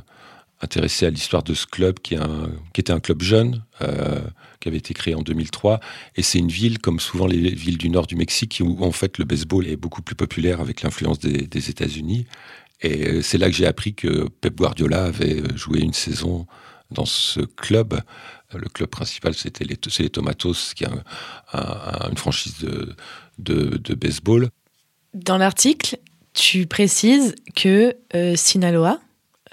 intéressé 0.62 1.06
à 1.06 1.10
l'histoire 1.10 1.42
de 1.42 1.52
ce 1.54 1.66
club 1.66 1.98
qui, 2.00 2.14
est 2.14 2.18
un- 2.18 2.50
qui 2.72 2.80
était 2.80 2.92
un 2.92 3.00
club 3.00 3.22
jeune, 3.22 3.62
euh, 3.82 4.18
qui 4.60 4.68
avait 4.68 4.78
été 4.78 4.94
créé 4.94 5.14
en 5.14 5.20
2003. 5.22 5.78
Et 6.16 6.22
c'est 6.22 6.38
une 6.38 6.48
ville, 6.48 6.78
comme 6.78 6.98
souvent 7.00 7.26
les 7.26 7.50
villes 7.50 7.78
du 7.78 7.90
nord 7.90 8.06
du 8.06 8.16
Mexique, 8.16 8.60
où 8.64 8.82
en 8.82 8.92
fait 8.92 9.18
le 9.18 9.24
baseball 9.26 9.68
est 9.68 9.76
beaucoup 9.76 10.00
plus 10.02 10.14
populaire 10.16 10.60
avec 10.60 10.80
l'influence 10.82 11.18
des, 11.18 11.46
des 11.46 11.70
États-Unis. 11.70 12.26
Et 12.84 13.06
euh, 13.08 13.22
c'est 13.22 13.38
là 13.38 13.48
que 13.48 13.56
j'ai 13.56 13.66
appris 13.66 13.94
que 13.94 14.28
Pep 14.40 14.56
Guardiola 14.56 15.04
avait 15.06 15.40
euh, 15.40 15.56
joué 15.56 15.80
une 15.80 15.94
saison 15.94 16.46
dans 16.90 17.06
ce 17.06 17.40
club. 17.40 17.94
Euh, 17.94 18.58
Le 18.58 18.68
club 18.68 18.90
principal, 18.90 19.34
c'était 19.34 19.64
les, 19.64 19.76
les 19.98 20.10
Tomatos, 20.10 20.74
qui 20.74 20.84
est 20.84 20.88
un- 20.88 21.02
un- 21.58 22.10
une 22.10 22.16
franchise 22.18 22.56
de, 23.38 23.94
baseball. 23.94 24.50
Dans 25.14 25.38
l'article, 25.38 25.96
tu 26.34 26.66
précises 26.66 27.34
que 27.56 27.94
Sinaloa, 28.36 29.00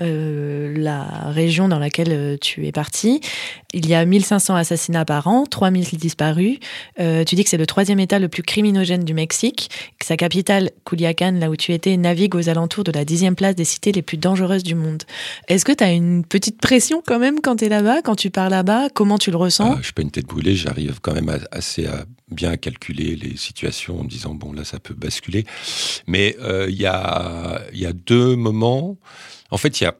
euh, 0.01 0.73
la 0.77 1.03
région 1.31 1.67
dans 1.67 1.79
laquelle 1.79 2.11
euh, 2.11 2.37
tu 2.39 2.65
es 2.65 2.71
parti, 2.71 3.21
il 3.73 3.87
y 3.87 3.93
a 3.93 4.03
1500 4.05 4.55
assassinats 4.55 5.05
par 5.05 5.27
an, 5.27 5.45
3000 5.45 5.97
disparus. 5.97 6.57
Euh, 6.99 7.23
tu 7.23 7.35
dis 7.35 7.43
que 7.43 7.49
c'est 7.49 7.57
le 7.57 7.65
troisième 7.65 7.99
état 7.99 8.19
le 8.19 8.27
plus 8.27 8.43
criminogène 8.43 9.03
du 9.03 9.13
Mexique, 9.13 9.69
que 9.99 10.05
sa 10.05 10.17
capitale, 10.17 10.71
Culiacán, 10.85 11.39
là 11.39 11.49
où 11.49 11.55
tu 11.55 11.73
étais, 11.73 11.95
navigue 11.97 12.35
aux 12.35 12.49
alentours 12.49 12.83
de 12.83 12.91
la 12.91 13.05
dixième 13.05 13.35
place 13.35 13.55
des 13.55 13.65
cités 13.65 13.91
les 13.91 14.01
plus 14.01 14.17
dangereuses 14.17 14.63
du 14.63 14.75
monde. 14.75 15.03
Est-ce 15.47 15.65
que 15.65 15.71
tu 15.71 15.83
as 15.83 15.91
une 15.91 16.25
petite 16.25 16.59
pression 16.59 17.01
quand 17.05 17.19
même 17.19 17.39
quand 17.41 17.57
tu 17.57 17.65
es 17.65 17.69
là-bas, 17.69 18.01
quand 18.01 18.15
tu 18.15 18.29
pars 18.29 18.49
là-bas? 18.49 18.89
Comment 18.93 19.17
tu 19.17 19.31
le 19.31 19.37
ressens? 19.37 19.73
Euh, 19.73 19.77
je 19.79 19.85
suis 19.85 19.93
pas 19.93 20.01
une 20.01 20.11
tête 20.11 20.25
brûlée, 20.25 20.55
j'arrive 20.55 20.99
quand 21.01 21.13
même 21.13 21.31
assez 21.51 21.85
à 21.85 22.05
bien 22.31 22.57
calculer 22.57 23.15
les 23.15 23.37
situations 23.37 24.01
en 24.01 24.03
disant 24.03 24.33
bon 24.33 24.53
là 24.53 24.63
ça 24.63 24.79
peut 24.79 24.93
basculer. 24.93 25.45
Mais 26.07 26.35
euh, 26.39 26.67
il 26.69 26.79
y, 26.79 26.85
a, 26.85 27.61
il 27.73 27.79
y 27.79 27.85
a 27.85 27.93
deux 27.93 28.35
moments. 28.35 28.97
En 29.49 29.57
fait, 29.57 29.81
il 29.81 29.83
y 29.83 29.87
a 29.87 29.95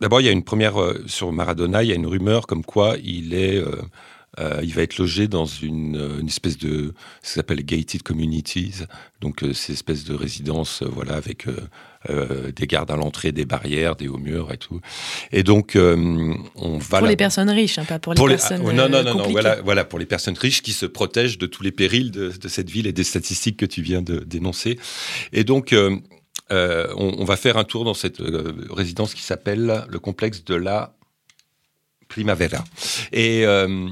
d'abord 0.00 0.20
il 0.20 0.24
y 0.24 0.28
a 0.28 0.32
une 0.32 0.44
première 0.44 0.80
euh, 0.80 1.04
sur 1.06 1.32
Maradona, 1.32 1.82
il 1.82 1.88
y 1.88 1.92
a 1.92 1.96
une 1.96 2.06
rumeur 2.06 2.46
comme 2.46 2.64
quoi 2.64 2.96
il 3.02 3.34
est 3.34 3.56
euh, 3.56 3.82
euh, 4.38 4.60
il 4.62 4.72
va 4.74 4.82
être 4.82 4.96
logé 4.98 5.26
dans 5.26 5.44
une, 5.44 5.96
euh, 5.96 6.20
une 6.20 6.28
espèce 6.28 6.56
de 6.56 6.94
ça 7.22 7.34
s'appelle 7.34 7.64
gated 7.64 8.02
communities, 8.02 8.84
donc 9.20 9.42
euh, 9.42 9.52
ces 9.52 9.72
espèces 9.72 10.04
de 10.04 10.14
résidences, 10.14 10.82
voilà, 10.82 11.14
avec 11.14 11.46
des 12.56 12.66
gardes 12.66 12.90
à 12.90 12.96
l'entrée, 12.96 13.30
des 13.30 13.44
barrières, 13.44 13.94
des 13.94 14.08
hauts 14.08 14.16
murs 14.16 14.52
et 14.52 14.56
tout. 14.56 14.80
Et 15.32 15.42
donc 15.42 15.72
on 15.76 16.78
va 16.78 16.98
Pour 16.98 17.00
là- 17.06 17.08
les 17.10 17.16
personnes 17.16 17.50
riches, 17.50 17.78
hein, 17.78 17.84
pas 17.84 17.98
pour 17.98 18.14
les 18.14 18.16
pour 18.16 18.28
les- 18.28 18.36
personnes 18.36 18.62
ah, 18.66 18.72
non, 18.72 18.88
non, 18.88 19.02
non, 19.04 19.28
voilà, 19.28 19.60
voilà, 19.60 19.84
pour 19.84 19.98
les 19.98 20.06
personnes 20.06 20.38
riches 20.38 20.62
qui 20.62 20.72
se 20.72 20.86
protègent 20.86 21.36
de 21.36 21.46
tous 21.46 21.62
les 21.62 21.72
périls 21.72 22.10
de, 22.10 22.30
de 22.30 22.48
cette 22.48 22.70
ville 22.70 22.86
et 22.86 22.92
des 22.92 23.04
statistiques 23.04 23.58
que 23.58 23.66
tu 23.66 23.82
viens 23.82 24.00
de 24.00 24.20
dénoncer. 24.20 24.78
Et 25.34 25.44
donc, 25.44 25.74
euh, 25.74 25.98
on, 26.50 27.16
on 27.18 27.24
va 27.24 27.36
faire 27.36 27.58
un 27.58 27.64
tour 27.64 27.84
dans 27.84 27.92
cette 27.94 28.20
euh, 28.22 28.54
résidence 28.70 29.12
qui 29.12 29.22
s'appelle 29.22 29.84
le 29.88 29.98
complexe 29.98 30.42
de 30.44 30.54
la 30.54 30.96
Primavera. 32.08 32.64
Et, 33.12 33.44
euh, 33.46 33.88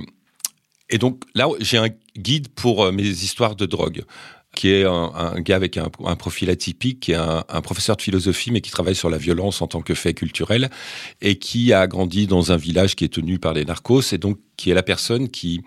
et 0.91 0.99
donc 0.99 1.23
là, 1.35 1.49
j'ai 1.61 1.79
un 1.79 1.89
guide 2.17 2.49
pour 2.49 2.85
euh, 2.85 2.93
mes 2.93 3.09
histoires 3.09 3.57
de 3.57 3.67
drogue 3.67 4.05
qui 4.55 4.71
est 4.71 4.85
un, 4.85 5.41
gars 5.41 5.55
avec 5.55 5.77
un, 5.77 6.17
profil 6.17 6.51
atypique, 6.51 7.01
qui 7.01 7.13
est 7.13 7.17
un, 7.17 7.45
un 7.49 7.61
professeur 7.61 7.97
de 7.97 8.03
philosophie, 8.03 8.51
mais 8.51 8.61
qui 8.61 8.73
travaille 8.73 8.97
sur 8.97 9.11
la 9.11 9.19
violence 9.19 9.63
en 9.63 9.69
tant 9.69 9.83
que 9.83 9.95
fait 9.95 10.15
culturel, 10.15 10.71
et 11.21 11.39
qui 11.39 11.73
a 11.73 11.87
grandi 11.87 12.27
dans 12.27 12.51
un 12.51 12.57
village 12.57 12.97
qui 12.97 13.05
est 13.05 13.13
tenu 13.13 13.39
par 13.39 13.53
les 13.53 13.65
narcos, 13.65 14.13
et 14.13 14.19
donc 14.19 14.39
qui 14.57 14.71
est 14.71 14.75
la 14.75 14.83
personne 14.83 15.29
qui 15.29 15.63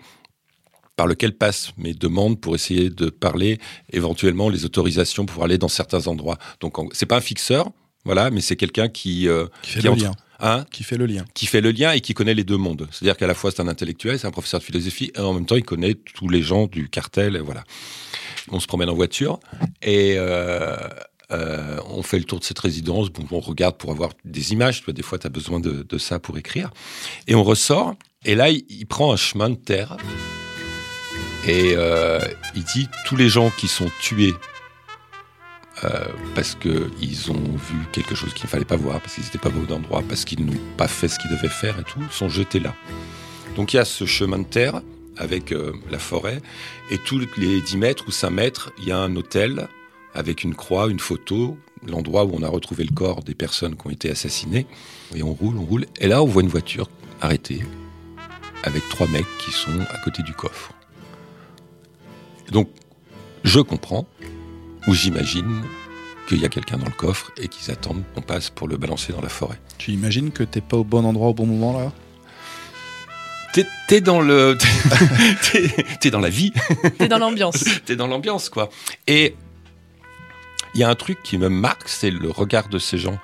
par 0.96 1.06
lequel 1.06 1.36
passent 1.36 1.72
mes 1.78 1.94
demandes 1.94 2.40
pour 2.40 2.54
essayer 2.54 2.90
de 2.90 3.08
parler 3.08 3.58
éventuellement 3.92 4.48
les 4.48 4.64
autorisations 4.64 5.26
pour 5.26 5.42
aller 5.42 5.58
dans 5.58 5.68
certains 5.68 6.06
endroits. 6.06 6.38
Donc 6.60 6.76
c'est 6.94 7.06
pas 7.06 7.16
un 7.16 7.22
fixeur, 7.22 7.70
voilà, 8.04 8.30
mais 8.30 8.40
c'est 8.40 8.56
quelqu'un 8.56 8.88
qui 8.88 9.28
euh, 9.28 9.46
Qui 9.62 9.70
fait 9.72 9.80
qui 9.80 9.86
le 9.86 9.92
entre- 9.92 10.02
lien. 10.04 10.12
Hein 10.44 10.64
Qui 10.72 10.82
fait 10.82 10.96
le 10.96 11.06
lien. 11.06 11.24
qui 11.34 11.46
fait 11.46 11.60
le 11.60 11.70
lien 11.70 11.92
et 11.92 12.00
qui 12.00 12.14
connaît 12.14 12.34
les 12.34 12.42
deux 12.44 12.56
mondes. 12.56 12.88
C'est-à-dire 12.90 13.16
qu'à 13.16 13.28
la 13.28 13.34
fois 13.34 13.50
c'est 13.52 13.60
un 13.62 13.68
intellectuel, 13.68 14.18
c'est 14.18 14.26
un 14.26 14.32
professeur 14.32 14.58
de 14.60 14.64
philosophie, 14.64 15.12
et 15.14 15.20
en 15.20 15.34
même 15.34 15.46
temps 15.46 15.54
il 15.56 15.62
connaît 15.64 15.94
tous 15.94 16.28
les 16.28 16.42
gens 16.42 16.66
du 16.66 16.88
cartel, 16.88 17.38
voilà. 17.38 17.62
On 18.50 18.58
se 18.58 18.66
promène 18.66 18.88
en 18.88 18.94
voiture 18.94 19.38
et 19.82 20.14
euh, 20.16 20.76
euh, 21.30 21.78
on 21.86 22.02
fait 22.02 22.18
le 22.18 22.24
tour 22.24 22.40
de 22.40 22.44
cette 22.44 22.58
résidence. 22.58 23.08
Bon, 23.10 23.24
on 23.30 23.38
regarde 23.38 23.76
pour 23.78 23.92
avoir 23.92 24.10
des 24.24 24.52
images. 24.52 24.80
Tu 24.80 24.84
vois, 24.86 24.92
des 24.94 25.02
fois, 25.02 25.16
tu 25.18 25.28
as 25.28 25.30
besoin 25.30 25.60
de, 25.60 25.86
de 25.88 25.98
ça 25.98 26.18
pour 26.18 26.36
écrire. 26.36 26.70
Et 27.28 27.34
on 27.36 27.44
ressort. 27.44 27.94
Et 28.24 28.34
là, 28.34 28.50
il, 28.50 28.64
il 28.68 28.84
prend 28.86 29.12
un 29.12 29.16
chemin 29.16 29.48
de 29.48 29.54
terre. 29.54 29.96
Et 31.46 31.74
euh, 31.76 32.20
il 32.54 32.64
dit 32.64 32.88
tous 33.06 33.16
les 33.16 33.28
gens 33.28 33.50
qui 33.50 33.68
sont 33.68 33.90
tués 34.00 34.34
euh, 35.84 36.06
parce 36.34 36.54
qu'ils 36.54 37.30
ont 37.30 37.56
vu 37.56 37.76
quelque 37.92 38.14
chose 38.14 38.32
qu'il 38.34 38.44
ne 38.44 38.50
fallait 38.50 38.64
pas 38.64 38.76
voir, 38.76 39.00
parce 39.00 39.14
qu'ils 39.14 39.24
n'étaient 39.24 39.38
pas 39.38 39.48
au 39.48 39.52
bon 39.52 39.82
parce 40.08 40.24
qu'ils 40.24 40.44
n'ont 40.44 40.52
pas 40.76 40.88
fait 40.88 41.08
ce 41.08 41.18
qu'ils 41.18 41.30
devaient 41.30 41.48
faire 41.48 41.78
et 41.78 41.84
tout, 41.84 42.00
sont 42.10 42.28
jetés 42.28 42.60
là. 42.60 42.74
Donc 43.56 43.72
il 43.72 43.76
y 43.76 43.78
a 43.80 43.84
ce 43.84 44.04
chemin 44.06 44.38
de 44.38 44.44
terre 44.44 44.80
avec 45.16 45.52
euh, 45.52 45.72
la 45.90 45.98
forêt, 45.98 46.40
et 46.90 46.98
tous 46.98 47.20
les 47.36 47.60
10 47.60 47.76
mètres 47.76 48.04
ou 48.08 48.10
5 48.10 48.30
mètres, 48.30 48.72
il 48.78 48.88
y 48.88 48.92
a 48.92 48.98
un 48.98 49.14
hôtel 49.16 49.68
avec 50.14 50.44
une 50.44 50.54
croix, 50.54 50.88
une 50.88 51.00
photo, 51.00 51.56
l'endroit 51.86 52.24
où 52.24 52.32
on 52.34 52.42
a 52.42 52.48
retrouvé 52.48 52.84
le 52.84 52.94
corps 52.94 53.22
des 53.22 53.34
personnes 53.34 53.76
qui 53.76 53.86
ont 53.86 53.90
été 53.90 54.10
assassinées. 54.10 54.66
Et 55.14 55.22
on 55.22 55.32
roule, 55.32 55.56
on 55.58 55.64
roule, 55.64 55.86
et 56.00 56.06
là 56.06 56.22
on 56.22 56.26
voit 56.26 56.42
une 56.42 56.48
voiture 56.48 56.88
arrêtée 57.20 57.62
avec 58.62 58.88
trois 58.88 59.08
mecs 59.08 59.26
qui 59.38 59.50
sont 59.50 59.80
à 59.90 59.98
côté 59.98 60.22
du 60.22 60.32
coffre. 60.32 60.72
Donc 62.50 62.68
je 63.44 63.60
comprends, 63.60 64.06
ou 64.86 64.94
j'imagine 64.94 65.62
qu'il 66.26 66.40
y 66.40 66.44
a 66.44 66.48
quelqu'un 66.48 66.78
dans 66.78 66.86
le 66.86 66.92
coffre 66.92 67.32
et 67.36 67.48
qu'ils 67.48 67.70
attendent 67.70 68.02
qu'on 68.14 68.22
passe 68.22 68.50
pour 68.50 68.68
le 68.68 68.76
balancer 68.76 69.12
dans 69.12 69.20
la 69.20 69.28
forêt. 69.28 69.58
Tu 69.78 69.92
imagines 69.92 70.30
que 70.30 70.42
t'es 70.42 70.60
pas 70.60 70.76
au 70.76 70.84
bon 70.84 71.04
endroit 71.04 71.28
au 71.28 71.34
bon 71.34 71.46
moment 71.46 71.78
là? 71.78 71.92
T'es, 73.86 74.00
dans 74.00 74.22
le, 74.22 74.56
t'es, 75.52 75.84
t'es 76.00 76.10
dans 76.10 76.20
la 76.20 76.30
vie, 76.30 76.52
T'es 76.98 77.08
dans 77.08 77.18
l'ambiance. 77.18 77.62
t'es 77.84 77.96
dans 77.96 78.06
l'ambiance 78.06 78.48
quoi. 78.48 78.70
Et 79.06 79.36
il 80.74 80.80
y 80.80 80.84
a 80.84 80.88
un 80.88 80.94
truc 80.94 81.22
qui 81.22 81.36
me 81.36 81.50
marque, 81.50 81.88
c'est 81.88 82.10
le 82.10 82.30
regard 82.30 82.68
de 82.68 82.78
ces 82.78 82.96
gens. 82.96 83.18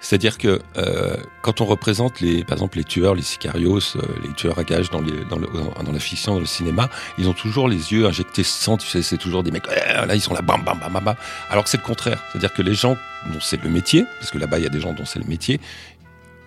C'est-à-dire 0.00 0.38
que 0.38 0.60
euh, 0.76 1.16
quand 1.42 1.60
on 1.60 1.66
représente 1.66 2.20
les, 2.20 2.42
par 2.42 2.54
exemple 2.54 2.78
les 2.78 2.84
tueurs, 2.84 3.14
les 3.14 3.22
sicarios, 3.22 3.78
euh, 3.96 4.02
les 4.22 4.32
tueurs 4.34 4.58
à 4.58 4.64
gages 4.64 4.90
dans, 4.90 5.02
les, 5.02 5.24
dans, 5.24 5.38
le, 5.38 5.46
dans 5.46 5.92
la 5.92 5.98
fiction, 5.98 6.34
dans 6.34 6.40
le 6.40 6.46
cinéma, 6.46 6.88
ils 7.18 7.28
ont 7.28 7.34
toujours 7.34 7.68
les 7.68 7.92
yeux 7.92 8.06
injectés 8.06 8.42
sang. 8.42 8.78
Tu 8.78 8.86
sais, 8.86 9.02
c'est 9.02 9.18
toujours 9.18 9.42
des 9.42 9.50
mecs 9.50 9.66
là, 9.66 10.14
ils 10.14 10.20
sont 10.20 10.32
là, 10.32 10.40
bam, 10.40 10.62
bam, 10.64 10.78
bam, 10.78 11.04
bam. 11.04 11.14
Alors 11.50 11.64
que 11.64 11.70
c'est 11.70 11.76
le 11.76 11.86
contraire. 11.86 12.22
C'est-à-dire 12.30 12.54
que 12.54 12.62
les 12.62 12.74
gens 12.74 12.96
dont 13.30 13.40
c'est 13.40 13.62
le 13.62 13.68
métier, 13.68 14.04
parce 14.18 14.30
que 14.30 14.38
là-bas 14.38 14.58
il 14.58 14.64
y 14.64 14.66
a 14.66 14.70
des 14.70 14.80
gens 14.80 14.94
dont 14.94 15.04
c'est 15.04 15.18
le 15.18 15.26
métier, 15.26 15.60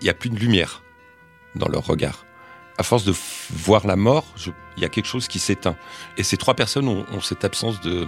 il 0.00 0.06
y 0.06 0.10
a 0.10 0.14
plus 0.14 0.30
de 0.30 0.36
lumière 0.36 0.82
dans 1.54 1.68
leur 1.68 1.86
regard. 1.86 2.26
À 2.76 2.82
force 2.82 3.04
de 3.04 3.14
voir 3.50 3.86
la 3.86 3.94
mort, 3.94 4.24
il 4.76 4.82
y 4.82 4.84
a 4.84 4.88
quelque 4.88 5.06
chose 5.06 5.28
qui 5.28 5.38
s'éteint. 5.38 5.76
Et 6.18 6.24
ces 6.24 6.36
trois 6.36 6.54
personnes 6.54 6.88
ont, 6.88 7.06
ont 7.12 7.20
cette 7.20 7.44
absence 7.44 7.80
de, 7.82 8.04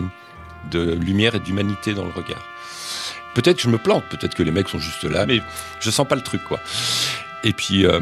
de 0.72 0.92
lumière 0.94 1.36
et 1.36 1.40
d'humanité 1.40 1.94
dans 1.94 2.04
le 2.04 2.10
regard. 2.10 2.44
Peut-être 3.36 3.56
que 3.56 3.62
je 3.64 3.68
me 3.68 3.76
plante, 3.76 4.02
peut-être 4.08 4.34
que 4.34 4.42
les 4.42 4.50
mecs 4.50 4.70
sont 4.70 4.78
juste 4.78 5.04
là, 5.04 5.26
mais 5.26 5.42
je 5.78 5.90
sens 5.90 6.08
pas 6.08 6.14
le 6.14 6.22
truc, 6.22 6.42
quoi. 6.42 6.58
Et 7.44 7.52
puis, 7.52 7.84
euh, 7.84 8.00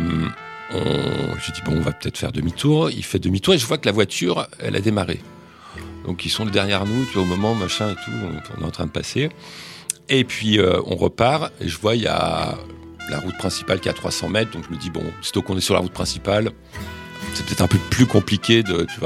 j'ai 0.70 1.52
dit, 1.52 1.60
bon, 1.64 1.72
on 1.76 1.80
va 1.80 1.90
peut-être 1.90 2.16
faire 2.16 2.30
demi-tour. 2.30 2.88
Il 2.90 3.04
fait 3.04 3.18
demi-tour 3.18 3.54
et 3.54 3.58
je 3.58 3.66
vois 3.66 3.78
que 3.78 3.86
la 3.86 3.92
voiture, 3.92 4.46
elle 4.60 4.76
a 4.76 4.80
démarré. 4.80 5.20
Donc, 6.06 6.24
ils 6.24 6.30
sont 6.30 6.44
derrière 6.44 6.86
nous, 6.86 7.04
au 7.16 7.24
moment, 7.24 7.56
machin 7.56 7.90
et 7.90 7.94
tout, 7.96 8.12
on, 8.12 8.62
est 8.62 8.64
en 8.64 8.70
train 8.70 8.86
de 8.86 8.92
passer. 8.92 9.28
Et 10.08 10.22
puis, 10.22 10.60
euh, 10.60 10.80
on 10.86 10.94
repart 10.94 11.52
et 11.60 11.66
je 11.66 11.80
vois, 11.80 11.96
il 11.96 12.02
y 12.02 12.06
a 12.06 12.56
la 13.10 13.18
route 13.18 13.36
principale 13.36 13.80
qui 13.80 13.88
est 13.88 13.90
à 13.90 13.94
300 13.94 14.28
mètres. 14.28 14.52
Donc, 14.52 14.62
je 14.68 14.72
me 14.72 14.80
dis, 14.80 14.90
bon, 14.90 15.02
sitôt 15.20 15.42
qu'on 15.42 15.56
est 15.56 15.62
sur 15.62 15.74
la 15.74 15.80
route 15.80 15.92
principale, 15.92 16.52
c'est 17.34 17.44
peut-être 17.44 17.62
un 17.62 17.66
peu 17.66 17.78
plus 17.90 18.06
compliqué 18.06 18.62
de, 18.62 18.84
tu 18.84 19.00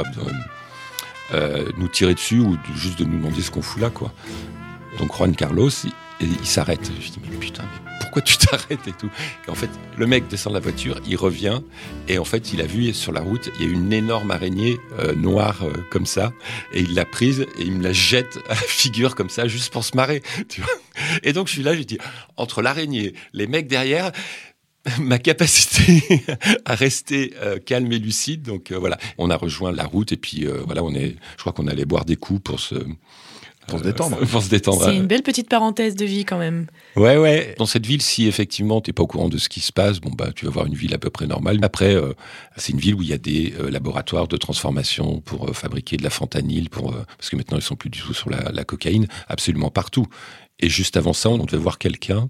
euh, 1.32 1.64
nous 1.78 1.88
tirer 1.88 2.12
dessus 2.12 2.40
ou 2.40 2.58
juste 2.76 2.98
de 2.98 3.04
nous 3.04 3.16
demander 3.16 3.40
ce 3.40 3.50
qu'on 3.50 3.62
fout 3.62 3.80
là, 3.80 3.88
quoi. 3.88 4.12
Donc 4.98 5.14
Juan 5.16 5.34
Carlos, 5.34 5.70
et 6.20 6.24
il 6.24 6.46
s'arrête. 6.46 6.90
Je 7.00 7.10
dis 7.10 7.20
mais 7.30 7.36
putain, 7.36 7.62
mais 7.62 7.88
pourquoi 8.00 8.22
tu 8.22 8.36
t'arrêtes 8.38 8.86
et 8.86 8.92
tout? 8.92 9.10
Et 9.46 9.50
en 9.50 9.54
fait, 9.54 9.70
le 9.96 10.06
mec 10.06 10.28
descend 10.28 10.52
de 10.52 10.58
la 10.58 10.62
voiture, 10.62 11.00
il 11.06 11.16
revient 11.16 11.60
et 12.08 12.18
en 12.18 12.24
fait, 12.24 12.52
il 12.52 12.60
a 12.60 12.66
vu 12.66 12.92
sur 12.92 13.12
la 13.12 13.20
route, 13.20 13.50
il 13.58 13.66
y 13.66 13.68
a 13.68 13.72
une 13.72 13.92
énorme 13.92 14.30
araignée 14.30 14.78
euh, 14.98 15.14
noire 15.14 15.62
euh, 15.62 15.72
comme 15.90 16.06
ça 16.06 16.32
et 16.72 16.80
il 16.80 16.94
l'a 16.94 17.04
prise 17.04 17.46
et 17.58 17.62
il 17.62 17.72
me 17.72 17.82
la 17.82 17.92
jette 17.92 18.38
à 18.48 18.54
la 18.54 18.56
figure 18.56 19.14
comme 19.14 19.30
ça 19.30 19.46
juste 19.48 19.72
pour 19.72 19.84
se 19.84 19.96
marrer, 19.96 20.22
tu 20.48 20.60
vois. 20.60 20.70
Et 21.22 21.32
donc 21.32 21.48
je 21.48 21.52
suis 21.52 21.62
là, 21.62 21.74
je 21.74 21.82
dis 21.82 21.98
entre 22.36 22.62
l'araignée, 22.62 23.14
les 23.32 23.46
mecs 23.46 23.68
derrière, 23.68 24.12
ma 25.00 25.18
capacité 25.18 26.22
à 26.64 26.74
rester 26.74 27.34
euh, 27.42 27.58
calme 27.58 27.92
et 27.92 27.98
lucide. 27.98 28.42
Donc 28.42 28.72
voilà, 28.72 28.98
on 29.18 29.30
a 29.30 29.36
rejoint 29.36 29.72
la 29.72 29.84
route 29.84 30.12
et 30.12 30.16
puis 30.16 30.46
voilà, 30.64 30.82
on 30.82 30.94
est, 30.94 31.16
je 31.36 31.40
crois 31.40 31.52
qu'on 31.52 31.66
allait 31.66 31.84
boire 31.84 32.04
des 32.04 32.16
coups 32.16 32.40
pour 32.42 32.60
se 32.60 32.76
Pour 33.68 33.78
se 33.78 33.84
détendre. 33.84 34.16
pour 34.26 34.42
se 34.42 34.48
détendre. 34.48 34.84
C'est 34.84 34.96
une 34.96 35.06
belle 35.06 35.22
petite 35.22 35.48
parenthèse 35.48 35.94
de 35.94 36.04
vie 36.04 36.24
quand 36.24 36.38
même. 36.38 36.66
Ouais, 36.96 37.16
ouais. 37.16 37.54
Dans 37.58 37.66
cette 37.66 37.86
ville, 37.86 38.02
si 38.02 38.26
effectivement 38.26 38.80
t'es 38.80 38.92
pas 38.92 39.02
au 39.02 39.06
courant 39.06 39.28
de 39.28 39.38
ce 39.38 39.48
qui 39.48 39.60
se 39.60 39.72
passe, 39.72 40.00
bon 40.00 40.10
bah 40.10 40.30
tu 40.34 40.46
vas 40.46 40.50
voir 40.50 40.66
une 40.66 40.74
ville 40.74 40.94
à 40.94 40.98
peu 40.98 41.10
près 41.10 41.26
normale. 41.26 41.58
Après, 41.62 41.94
euh, 41.94 42.12
c'est 42.56 42.72
une 42.72 42.80
ville 42.80 42.94
où 42.94 43.02
il 43.02 43.08
y 43.08 43.12
a 43.12 43.18
des 43.18 43.54
euh, 43.60 43.70
laboratoires 43.70 44.26
de 44.26 44.36
transformation 44.36 45.20
pour 45.20 45.48
euh, 45.48 45.52
fabriquer 45.52 45.96
de 45.96 46.02
la 46.02 46.10
fentanyl, 46.10 46.70
pour 46.70 46.92
euh, 46.92 47.04
parce 47.18 47.30
que 47.30 47.36
maintenant 47.36 47.58
ils 47.58 47.62
sont 47.62 47.76
plus 47.76 47.90
du 47.90 48.00
tout 48.00 48.14
sur 48.14 48.30
la, 48.30 48.50
la 48.52 48.64
cocaïne, 48.64 49.06
absolument 49.28 49.70
partout. 49.70 50.06
Et 50.60 50.68
juste 50.68 50.96
avant 50.96 51.12
ça, 51.12 51.28
on 51.28 51.44
devait 51.44 51.58
voir 51.58 51.78
quelqu'un 51.78 52.28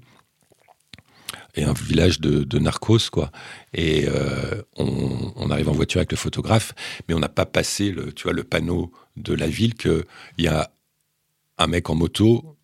et 1.54 1.64
un 1.64 1.72
village 1.72 2.20
de, 2.20 2.44
de 2.44 2.58
narcos 2.58 3.10
quoi. 3.10 3.30
Et 3.74 4.06
euh, 4.06 4.62
on, 4.76 5.32
on 5.36 5.50
arrive 5.50 5.68
en 5.68 5.72
voiture 5.72 5.98
avec 5.98 6.12
le 6.12 6.16
photographe, 6.16 6.74
mais 7.08 7.14
on 7.14 7.18
n'a 7.18 7.28
pas 7.28 7.46
passé 7.46 7.90
le, 7.90 8.12
tu 8.12 8.24
vois, 8.24 8.32
le 8.32 8.44
panneau 8.44 8.92
de 9.16 9.34
la 9.34 9.48
ville 9.48 9.74
que 9.74 10.04
il 10.36 10.44
y 10.44 10.48
a 10.48 10.70
un 11.58 11.66
mec 11.66 11.90
en 11.90 11.94
moto, 11.94 12.56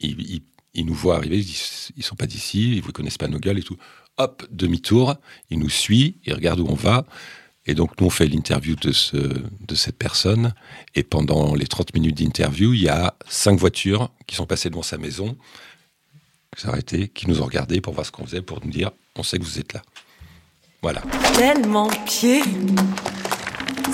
il, 0.00 0.42
nous 0.76 0.94
voit 0.94 1.16
arriver, 1.16 1.38
il 1.38 1.44
dit, 1.44 1.88
ils 1.96 2.02
sont 2.02 2.16
pas 2.16 2.26
d'ici, 2.26 2.76
ils 2.76 2.84
ne 2.84 2.90
connaissent 2.90 3.18
pas 3.18 3.28
nos 3.28 3.38
gueules 3.38 3.58
et 3.58 3.62
tout. 3.62 3.76
Hop, 4.18 4.46
demi-tour, 4.50 5.16
il 5.50 5.58
nous 5.58 5.68
suit, 5.68 6.18
il 6.24 6.34
regarde 6.34 6.60
où 6.60 6.66
on 6.68 6.74
va. 6.74 7.06
Et 7.66 7.74
donc, 7.74 8.00
nous, 8.00 8.06
on 8.06 8.10
fait 8.10 8.28
l'interview 8.28 8.76
de, 8.76 8.92
ce, 8.92 9.16
de 9.16 9.74
cette 9.74 9.98
personne. 9.98 10.54
Et 10.94 11.02
pendant 11.02 11.54
les 11.54 11.66
30 11.66 11.94
minutes 11.94 12.18
d'interview, 12.18 12.72
il 12.72 12.82
y 12.82 12.88
a 12.88 13.16
cinq 13.28 13.58
voitures 13.58 14.10
qui 14.26 14.36
sont 14.36 14.46
passées 14.46 14.70
devant 14.70 14.82
sa 14.82 14.98
maison, 14.98 15.36
qui 16.56 16.66
arrêté, 16.66 17.08
qui 17.08 17.28
nous 17.28 17.42
ont 17.42 17.44
regardés 17.44 17.80
pour 17.80 17.92
voir 17.92 18.06
ce 18.06 18.12
qu'on 18.12 18.24
faisait, 18.24 18.42
pour 18.42 18.64
nous 18.64 18.70
dire, 18.70 18.92
on 19.16 19.22
sait 19.22 19.38
que 19.38 19.44
vous 19.44 19.58
êtes 19.58 19.72
là. 19.72 19.82
Voilà. 20.82 21.02
Tellement 21.34 21.88
pied. 22.06 22.42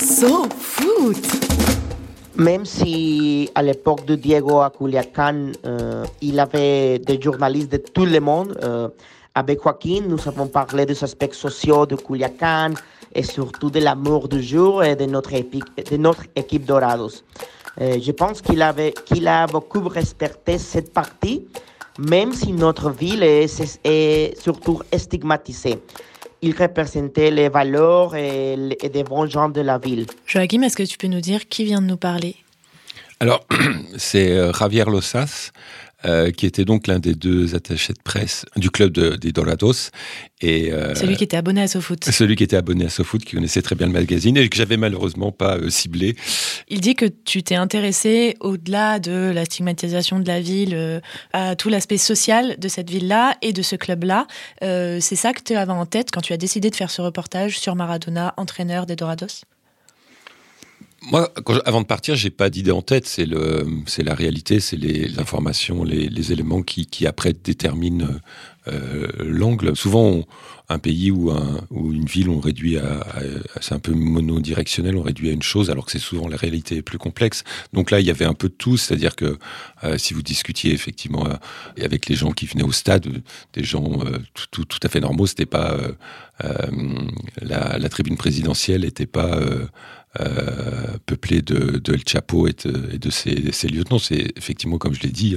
So 0.00 0.48
foot. 0.50 1.71
Même 2.36 2.64
si 2.64 3.50
à 3.54 3.62
l'époque 3.62 4.06
de 4.06 4.14
Diego 4.14 4.60
à 4.60 4.70
Culiacán, 4.70 5.52
euh, 5.66 6.04
il 6.22 6.40
avait 6.40 6.98
des 6.98 7.20
journalistes 7.20 7.70
de 7.72 7.76
tout 7.76 8.06
le 8.06 8.20
monde, 8.20 8.58
euh, 8.62 8.88
avec 9.34 9.62
Joaquin, 9.62 10.00
nous 10.08 10.18
avons 10.26 10.46
parlé 10.46 10.86
des 10.86 11.04
aspects 11.04 11.32
sociaux 11.32 11.84
de 11.84 11.96
Culiacán 11.96 12.74
et 13.14 13.22
surtout 13.22 13.70
de 13.70 13.80
l'amour 13.80 14.28
du 14.28 14.42
jour 14.42 14.82
et 14.82 14.96
de 14.96 15.04
notre, 15.04 15.30
de 15.32 15.96
notre 15.96 16.24
équipe 16.34 16.64
Dorados. 16.64 17.22
Euh, 17.80 17.98
je 18.00 18.12
pense 18.12 18.40
qu'il 18.40 18.62
avait, 18.62 18.92
qu'il 18.92 19.28
a 19.28 19.46
beaucoup 19.46 19.86
respecté 19.88 20.56
cette 20.56 20.92
partie, 20.92 21.46
même 21.98 22.32
si 22.32 22.52
notre 22.52 22.90
ville 22.90 23.22
est, 23.22 23.78
est 23.84 24.40
surtout 24.40 24.80
stigmatisée. 24.96 25.78
Il 26.40 26.56
représentait 26.60 27.30
les 27.30 27.48
valeurs 27.48 28.16
et, 28.16 28.56
les- 28.56 28.78
et 28.82 28.88
des 28.88 29.04
bons 29.04 29.26
gens 29.26 29.48
de 29.48 29.60
la 29.60 29.78
ville. 29.78 30.06
Joachim, 30.26 30.62
est-ce 30.62 30.76
que 30.76 30.82
tu 30.82 30.98
peux 30.98 31.06
nous 31.06 31.20
dire 31.20 31.48
qui 31.48 31.64
vient 31.64 31.80
de 31.80 31.86
nous 31.86 31.96
parler? 31.96 32.34
Alors, 33.20 33.46
c'est 33.96 34.32
euh, 34.32 34.52
Javier 34.52 34.84
Losas, 34.84 35.52
euh, 36.04 36.30
qui 36.30 36.46
était 36.46 36.64
donc 36.64 36.86
l'un 36.86 36.98
des 36.98 37.14
deux 37.14 37.54
attachés 37.54 37.92
de 37.92 37.98
presse 38.02 38.44
du 38.56 38.70
club 38.70 38.92
de- 38.92 39.16
des 39.16 39.32
Dorados. 39.32 39.90
Et, 40.40 40.72
euh, 40.72 40.94
Celui 40.94 41.16
qui 41.16 41.24
était 41.24 41.36
abonné 41.36 41.62
à 41.62 41.68
SoFoot. 41.68 42.04
Celui 42.10 42.36
qui 42.36 42.44
était 42.44 42.56
abonné 42.56 42.86
à 42.86 42.88
SoFoot, 42.88 43.24
qui 43.24 43.36
connaissait 43.36 43.62
très 43.62 43.74
bien 43.76 43.86
le 43.86 43.92
magazine 43.92 44.36
et 44.36 44.48
que 44.48 44.56
j'avais 44.56 44.76
malheureusement 44.76 45.30
pas 45.32 45.56
euh, 45.56 45.70
ciblé. 45.70 46.16
Il 46.68 46.80
dit 46.80 46.94
que 46.94 47.06
tu 47.06 47.42
t'es 47.42 47.54
intéressé 47.54 48.36
au-delà 48.40 48.98
de 48.98 49.30
la 49.34 49.44
stigmatisation 49.44 50.18
de 50.18 50.26
la 50.26 50.40
ville, 50.40 50.74
euh, 50.74 51.00
à 51.32 51.54
tout 51.56 51.68
l'aspect 51.68 51.98
social 51.98 52.56
de 52.58 52.68
cette 52.68 52.90
ville-là 52.90 53.36
et 53.42 53.52
de 53.52 53.62
ce 53.62 53.76
club-là. 53.76 54.26
C'est 54.60 55.16
ça 55.16 55.32
que 55.32 55.42
tu 55.42 55.54
avais 55.54 55.72
en 55.72 55.86
tête 55.86 56.10
quand 56.12 56.20
tu 56.20 56.32
as 56.32 56.36
décidé 56.36 56.70
de 56.70 56.76
faire 56.76 56.90
ce 56.90 57.02
reportage 57.02 57.58
sur 57.58 57.74
Maradona, 57.76 58.34
entraîneur 58.36 58.86
des 58.86 58.96
Dorados? 58.96 59.42
Moi, 61.10 61.32
quand 61.44 61.54
je- 61.54 61.60
avant 61.64 61.80
de 61.80 61.86
partir, 61.86 62.14
j'ai 62.14 62.30
pas 62.30 62.48
d'idée 62.48 62.70
en 62.70 62.82
tête. 62.82 63.06
C'est 63.06 63.26
le, 63.26 63.66
c'est 63.86 64.04
la 64.04 64.14
réalité, 64.14 64.60
c'est 64.60 64.76
les, 64.76 65.18
informations, 65.18 65.82
les, 65.84 66.08
les 66.08 66.32
éléments 66.32 66.62
qui, 66.62 66.86
qui 66.86 67.06
après 67.06 67.32
déterminent 67.32 68.06
euh, 68.68 69.08
l'angle. 69.18 69.76
Souvent, 69.76 70.24
un 70.68 70.78
pays 70.78 71.10
ou, 71.10 71.30
un, 71.30 71.60
ou 71.70 71.92
une 71.92 72.04
ville, 72.04 72.28
on 72.28 72.40
réduit 72.40 72.78
à, 72.78 73.04
c'est 73.60 73.74
un 73.74 73.78
peu 73.78 73.92
monodirectionnel, 73.92 74.96
on 74.96 75.02
réduit 75.02 75.30
à 75.30 75.32
une 75.32 75.42
chose, 75.42 75.70
alors 75.70 75.86
que 75.86 75.92
c'est 75.92 75.98
souvent 75.98 76.28
la 76.28 76.36
réalité 76.36 76.82
plus 76.82 76.98
complexe. 76.98 77.44
Donc 77.72 77.90
là, 77.90 78.00
il 78.00 78.06
y 78.06 78.10
avait 78.10 78.24
un 78.24 78.34
peu 78.34 78.48
de 78.48 78.54
tout, 78.54 78.76
c'est-à-dire 78.76 79.16
que 79.16 79.38
euh, 79.84 79.98
si 79.98 80.14
vous 80.14 80.22
discutiez 80.22 80.72
effectivement 80.72 81.26
euh, 81.26 81.34
avec 81.82 82.06
les 82.06 82.14
gens 82.14 82.32
qui 82.32 82.46
venaient 82.46 82.62
au 82.62 82.72
stade, 82.72 83.06
des 83.52 83.64
gens 83.64 83.90
tout, 84.34 84.46
tout, 84.50 84.64
tout 84.64 84.78
à 84.82 84.88
fait 84.88 85.00
normaux, 85.00 85.26
c'était 85.26 85.46
pas 85.46 85.76
la, 87.40 87.88
tribune 87.88 88.16
présidentielle 88.16 88.82
n'était 88.82 89.06
pas 89.06 89.38
euh, 90.20 90.98
peuplée 91.06 91.40
de, 91.40 91.80
El 91.92 92.02
Chapo 92.06 92.48
et 92.48 92.52
de, 92.52 93.10
ses, 93.10 93.68
lieutenants. 93.68 93.98
C'est 93.98 94.32
effectivement, 94.36 94.78
comme 94.78 94.94
je 94.94 95.02
l'ai 95.02 95.10
dit, 95.10 95.36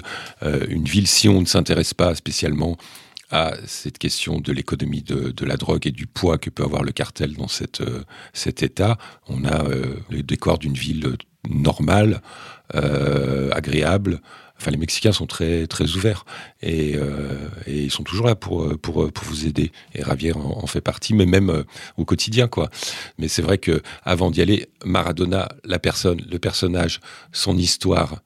une 0.69 0.85
ville, 0.85 1.07
si 1.07 1.29
on 1.29 1.41
ne 1.41 1.45
s'intéresse 1.45 1.93
pas 1.93 2.15
spécialement 2.15 2.77
à 3.31 3.53
cette 3.65 3.97
question 3.97 4.39
de 4.39 4.51
l'économie 4.51 5.01
de, 5.01 5.31
de 5.31 5.45
la 5.45 5.57
drogue 5.57 5.87
et 5.87 5.91
du 5.91 6.05
poids 6.05 6.37
que 6.37 6.49
peut 6.49 6.63
avoir 6.63 6.83
le 6.83 6.91
cartel 6.91 7.33
dans 7.35 7.47
cette, 7.47 7.81
euh, 7.81 8.03
cet 8.33 8.63
État, 8.63 8.97
on 9.27 9.45
a 9.45 9.65
euh, 9.65 9.95
le 10.09 10.23
décor 10.23 10.59
d'une 10.59 10.73
ville 10.73 11.15
normale, 11.49 12.21
euh, 12.75 13.49
agréable. 13.51 14.21
Enfin, 14.57 14.71
les 14.71 14.77
Mexicains 14.77 15.11
sont 15.11 15.25
très 15.25 15.67
très 15.67 15.95
ouverts 15.97 16.25
et, 16.61 16.95
ils 17.67 17.91
sont 17.91 18.03
toujours 18.03 18.25
là 18.25 18.35
pour 18.35 18.79
pour 18.79 19.11
vous 19.23 19.45
aider. 19.45 19.73
Et 19.93 20.01
Javier 20.01 20.33
en, 20.33 20.39
en 20.39 20.65
fait 20.65 20.79
partie, 20.79 21.13
mais 21.13 21.25
même 21.25 21.65
au 21.97 22.05
quotidien, 22.05 22.47
quoi. 22.47 22.69
Mais 23.17 23.27
c'est 23.27 23.41
vrai 23.41 23.57
que 23.57 23.81
avant 24.03 24.31
d'y 24.31 24.41
aller, 24.41 24.69
Maradona, 24.85 25.49
la 25.65 25.77
personne, 25.77 26.21
le 26.31 26.39
personnage, 26.39 27.01
son 27.33 27.57
histoire 27.57 28.21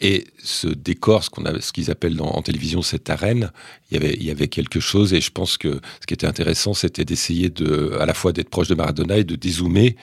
et 0.00 0.24
ce 0.42 0.68
décor, 0.68 1.24
ce 1.24 1.30
qu'on 1.30 1.44
ce 1.60 1.72
qu'ils 1.72 1.90
appellent 1.90 2.20
en 2.20 2.42
télévision 2.42 2.82
cette 2.82 3.08
arène, 3.10 3.50
il 3.90 4.22
y 4.22 4.30
avait, 4.30 4.48
quelque 4.48 4.80
chose. 4.80 5.14
Et 5.14 5.20
je 5.20 5.30
pense 5.30 5.56
que 5.56 5.80
ce 6.00 6.06
qui 6.06 6.14
était 6.14 6.26
intéressant, 6.26 6.74
c'était 6.74 7.04
d'essayer 7.04 7.50
de, 7.50 7.96
à 8.00 8.06
la 8.06 8.14
fois 8.14 8.32
d'être 8.32 8.50
proche 8.50 8.68
de 8.68 8.74
Maradona 8.74 9.18
et 9.18 9.24
de 9.24 9.36
dézoomer 9.36 9.96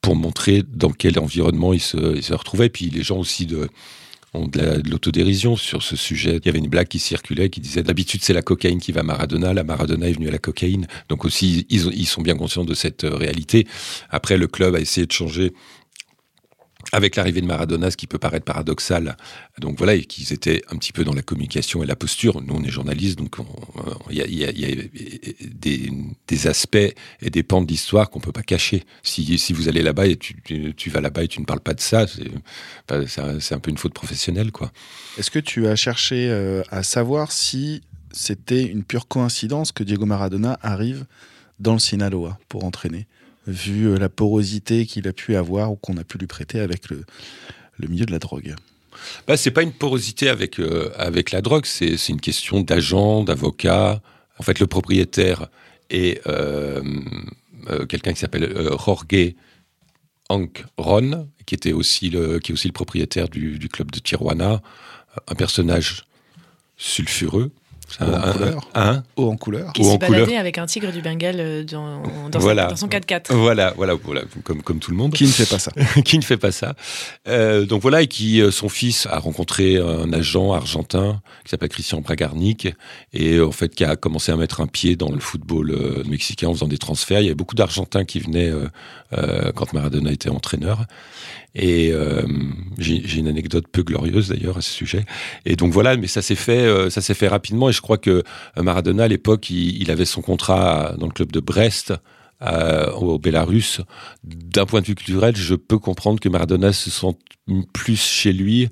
pour 0.00 0.16
montrer 0.16 0.62
dans 0.68 0.90
quel 0.90 1.18
environnement 1.18 1.72
il 1.72 1.80
se, 1.80 2.16
il 2.16 2.22
se 2.22 2.34
retrouvait. 2.34 2.68
Puis 2.68 2.90
les 2.90 3.02
gens 3.02 3.18
aussi 3.18 3.46
de, 3.46 3.68
ont 4.34 4.46
de 4.48 4.58
la- 4.58 4.78
de 4.78 4.90
l'autodérision 4.90 5.56
sur 5.56 5.82
ce 5.82 5.96
sujet. 5.96 6.36
Il 6.36 6.46
y 6.46 6.48
avait 6.48 6.58
une 6.58 6.68
blague 6.68 6.88
qui 6.88 6.98
circulait 6.98 7.50
qui 7.50 7.60
disait 7.60 7.82
d'habitude 7.82 8.22
c'est 8.22 8.32
la 8.32 8.42
cocaïne 8.42 8.80
qui 8.80 8.92
va 8.92 9.00
à 9.00 9.04
Maradona, 9.04 9.52
la 9.54 9.64
Maradona 9.64 10.08
est 10.08 10.12
venue 10.12 10.28
à 10.28 10.32
la 10.32 10.38
cocaïne. 10.38 10.86
Donc 11.08 11.24
aussi 11.24 11.66
ils 11.70 12.06
sont 12.06 12.22
bien 12.22 12.36
conscients 12.36 12.64
de 12.64 12.74
cette 12.74 13.04
euh, 13.04 13.14
réalité. 13.14 13.66
Après 14.10 14.36
le 14.36 14.46
club 14.46 14.74
a 14.74 14.80
essayé 14.80 15.06
de 15.06 15.12
changer 15.12 15.52
avec 16.96 17.14
l'arrivée 17.16 17.42
de 17.42 17.46
Maradona, 17.46 17.90
ce 17.90 17.96
qui 17.96 18.06
peut 18.06 18.18
paraître 18.18 18.46
paradoxal. 18.46 19.16
Donc 19.58 19.76
voilà, 19.76 19.94
et 19.94 20.04
qu'ils 20.04 20.32
étaient 20.32 20.62
un 20.70 20.76
petit 20.76 20.92
peu 20.92 21.04
dans 21.04 21.12
la 21.12 21.20
communication 21.20 21.82
et 21.82 21.86
la 21.86 21.94
posture. 21.94 22.40
Nous, 22.40 22.54
on 22.54 22.62
est 22.64 22.70
journalistes, 22.70 23.18
donc 23.18 23.38
on- 23.38 23.42
on- 23.42 24.10
il 24.10 24.16
y 24.16 24.44
a, 24.44 24.52
des, 25.42 26.46
aspects 26.46 26.76
et 27.20 27.30
des 27.30 27.42
pans 27.42 27.60
de 27.60 27.68
l'histoire 27.68 28.08
qu'on 28.08 28.20
peut 28.20 28.32
pas 28.32 28.42
cacher. 28.42 28.84
Si, 29.02 29.38
si 29.38 29.52
vous 29.52 29.68
allez 29.68 29.82
là-bas 29.82 30.06
et 30.06 30.16
tu, 30.16 30.90
vas 30.90 31.00
là-bas 31.02 31.24
et 31.24 31.28
tu 31.28 31.40
ne 31.40 31.44
parles 31.44 31.60
pas 31.60 31.74
de 31.74 31.80
ça, 31.80 32.06
c'est 32.06 33.54
un 33.54 33.58
peu 33.58 33.70
une 33.70 33.78
faute 33.78 33.94
professionnelle, 33.94 34.52
quoi. 34.52 34.72
Est-ce 35.18 35.30
que 35.30 35.38
tu 35.38 35.66
as 35.66 35.76
cherché 35.76 36.28
euh, 36.30 36.62
à 36.70 36.82
savoir 36.82 37.30
si 37.30 37.82
c'était 38.12 38.64
une 38.64 38.84
pure 38.84 39.06
coïncidence 39.06 39.70
que 39.72 39.84
Diego 39.84 40.06
Maradona 40.06 40.58
arrive 40.62 41.04
dans 41.60 41.74
le 41.74 41.78
Sinaloa 41.78 42.38
pour 42.48 42.64
entraîner, 42.64 43.06
vu 43.46 43.88
euh, 43.88 43.98
la 43.98 44.08
porosité 44.08 44.86
qu'il 44.86 45.08
a 45.08 45.12
pu 45.12 45.36
avoir 45.36 45.72
ou 45.72 45.76
qu'on 45.76 45.96
a 45.96 46.04
pu 46.04 46.18
lui 46.18 46.26
prêter 46.26 46.60
avec 46.60 46.90
le, 46.90 47.04
milieu 47.88 48.06
de 48.06 48.12
la 48.12 48.18
drogue 48.18 48.54
Bah, 49.26 49.36
c'est 49.36 49.50
pas 49.50 49.62
une 49.62 49.72
porosité 49.72 50.28
avec, 50.28 50.58
euh, 50.58 50.90
avec 50.96 51.30
la 51.30 51.42
drogue, 51.42 51.66
c'est 51.66 52.08
une 52.08 52.20
question 52.20 52.60
d'agent, 52.60 53.24
d'avocat. 53.24 54.00
En 54.38 54.42
fait, 54.42 54.58
le 54.60 54.66
propriétaire, 54.66 55.48
et 55.88 56.20
euh, 56.26 56.82
quelqu'un 57.88 58.12
qui 58.12 58.20
s'appelle 58.20 58.52
Jorge 58.84 59.34
Hank 60.28 60.64
Ron, 60.76 61.28
qui 61.46 61.54
était 61.54 61.72
aussi 61.72 62.10
le, 62.10 62.40
qui 62.40 62.50
est 62.50 62.54
aussi 62.54 62.68
le 62.68 62.72
propriétaire 62.72 63.28
du, 63.28 63.58
du 63.58 63.68
club 63.68 63.92
de 63.92 64.00
Tijuana, 64.00 64.60
un 65.28 65.34
personnage 65.34 66.04
sulfureux. 66.76 67.52
Haut 68.00 68.04
en 68.04 68.32
couleur. 68.32 68.68
Un, 68.74 69.02
Haut 69.16 69.30
en 69.30 69.36
couleur. 69.36 69.72
Qui 69.72 69.84
s'est 69.84 69.98
baladé 69.98 70.36
avec 70.36 70.58
un 70.58 70.66
tigre 70.66 70.90
du 70.92 71.00
Bengale 71.02 71.36
euh, 71.38 71.64
dans, 71.64 72.02
dans, 72.30 72.38
Voilà. 72.38 72.64
sa- 72.64 72.68
dans 72.70 72.76
son 72.76 72.88
4x4. 72.88 73.32
Voilà, 73.34 73.72
voilà, 73.76 73.94
voilà, 73.94 74.22
comme, 74.44 74.62
comme 74.62 74.78
tout 74.80 74.90
le 74.90 74.96
monde. 74.96 75.12
Qui 75.12 75.24
ne 75.24 75.28
fait 75.30 75.46
pas 75.48 75.58
ça 75.58 75.70
qui 76.04 76.18
ne 76.18 76.22
fait 76.24 76.36
pas 76.36 76.50
ça. 76.52 76.74
Euh, 77.28 77.64
donc 77.64 77.82
voilà, 77.82 78.02
et 78.02 78.06
qui, 78.08 78.40
euh, 78.40 78.50
son 78.50 78.68
fils 78.68 79.06
a 79.06 79.18
rencontré 79.18 79.76
un 79.78 80.12
agent 80.12 80.52
argentin 80.52 81.20
qui 81.44 81.50
s'appelle 81.50 81.68
Christian 81.68 82.00
Bragarnik, 82.00 82.68
et 83.12 83.40
en 83.40 83.52
fait 83.52 83.74
qui 83.74 83.84
a 83.84 83.96
commencé 83.96 84.32
à 84.32 84.36
mettre 84.36 84.60
un 84.60 84.66
pied 84.66 84.96
dans 84.96 85.10
le 85.12 85.20
football 85.20 86.02
mexicain 86.08 86.48
en 86.48 86.54
faisant 86.54 86.68
des 86.68 86.78
transferts. 86.78 87.20
Il 87.20 87.24
y 87.24 87.28
avait 87.28 87.34
beaucoup 87.34 87.54
d'Argentins 87.54 88.04
qui 88.04 88.18
venaient 88.20 88.50
euh, 88.50 88.68
euh, 89.12 89.52
quand 89.54 89.72
Maradona 89.72 90.10
était 90.10 90.28
entraîneur. 90.30 90.84
Et 91.58 91.90
euh, 91.90 92.20
j'ai 92.76 93.16
une 93.18 93.28
anecdote 93.28 93.64
peu 93.72 93.82
glorieuse 93.82 94.28
d'ailleurs 94.28 94.58
à 94.58 94.60
ce 94.60 94.70
sujet. 94.70 95.06
Et 95.46 95.56
donc 95.56 95.72
voilà, 95.72 95.96
mais 95.96 96.06
ça 96.06 96.20
s'est 96.20 96.34
fait, 96.34 96.58
euh, 96.66 96.90
ça 96.90 97.00
s'est 97.00 97.14
fait 97.14 97.28
rapidement. 97.28 97.70
Et 97.70 97.72
je 97.76 97.80
crois 97.82 97.98
que 97.98 98.22
euh, 98.58 98.62
Maradona 98.62 99.04
à 99.04 99.08
l'époque, 99.08 99.50
il, 99.50 99.80
il 99.82 99.90
avait 99.90 100.04
son 100.04 100.22
contrat 100.22 100.94
dans 100.98 101.06
le 101.06 101.12
club 101.12 101.30
de 101.32 101.40
Brest. 101.40 101.92
euh, 102.42 102.90
au 102.92 103.18
Bélarus, 103.18 103.80
d'un 104.24 104.66
point 104.66 104.80
de 104.82 104.86
vue 104.86 104.94
culturel, 104.94 105.34
je 105.36 105.54
peux 105.54 105.78
comprendre 105.78 106.20
que 106.20 106.28
Maradona 106.28 106.72
se 106.72 106.90
sente 106.90 107.18
plus 107.72 107.96
chez 107.98 108.32
lui, 108.34 108.68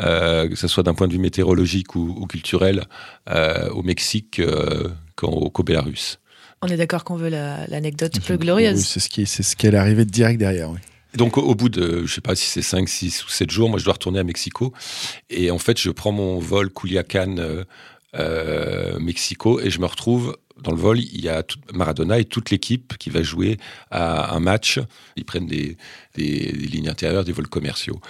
euh, 0.00 0.48
que 0.48 0.56
ce 0.56 0.66
soit 0.66 0.82
d'un 0.82 0.94
point 0.94 1.06
de 1.06 1.12
vue 1.12 1.20
météorologique 1.20 1.94
ou, 1.94 2.12
ou 2.18 2.26
culturel, 2.26 2.86
euh, 3.30 3.68
au 3.70 3.82
Mexique 3.84 4.40
euh, 4.40 4.88
qu'au 5.14 5.48
qu'au 5.50 5.62
Bélarus. 5.62 6.18
On 6.62 6.66
est 6.66 6.76
d'accord 6.76 7.04
qu'on 7.04 7.14
veut 7.16 7.28
la- 7.28 7.66
l'anecdote 7.68 8.18
peu 8.26 8.36
glorieuse. 8.36 8.78
Oui, 8.78 8.84
c'est 8.84 8.98
ce 9.00 9.08
qui, 9.08 9.26
c'est 9.26 9.44
ce 9.44 9.54
qui 9.54 9.66
est 9.68 9.74
arrivé 9.76 10.04
direct 10.04 10.38
derrière. 10.40 10.70
Oui. 10.70 10.78
Donc 11.16 11.38
au, 11.38 11.42
au 11.42 11.54
bout 11.54 11.68
de, 11.68 12.04
je 12.06 12.12
sais 12.12 12.20
pas 12.20 12.34
si 12.34 12.46
c'est 12.48 12.62
5, 12.62 12.88
6 12.88 13.24
ou 13.24 13.28
7 13.28 13.48
jours, 13.48 13.70
moi 13.70 13.78
je 13.78 13.84
dois 13.84 13.92
retourner 13.92 14.18
à 14.18 14.24
Mexico. 14.24 14.72
Et 15.30 15.52
en 15.52 15.58
fait, 15.58 15.78
je 15.80 15.90
prends 15.90 16.10
mon 16.10 16.40
vol 16.40 16.72
Culiacan 16.72 17.36
euh, 18.14 18.98
Mexico 18.98 19.60
et 19.60 19.70
je 19.70 19.80
me 19.80 19.86
retrouve 19.86 20.36
dans 20.62 20.70
le 20.70 20.78
vol, 20.78 21.00
il 21.00 21.20
y 21.20 21.28
a 21.28 21.42
Maradona 21.74 22.20
et 22.20 22.24
toute 22.24 22.50
l'équipe 22.50 22.96
qui 22.96 23.10
va 23.10 23.24
jouer 23.24 23.58
à 23.90 24.34
un 24.36 24.38
match. 24.40 24.78
Ils 25.16 25.24
prennent 25.24 25.48
des, 25.48 25.76
des- 26.14 26.52
des 26.52 26.66
lignes 26.68 26.88
intérieures, 26.88 27.24
des 27.24 27.32
vols 27.32 27.48
commerciaux. 27.48 28.00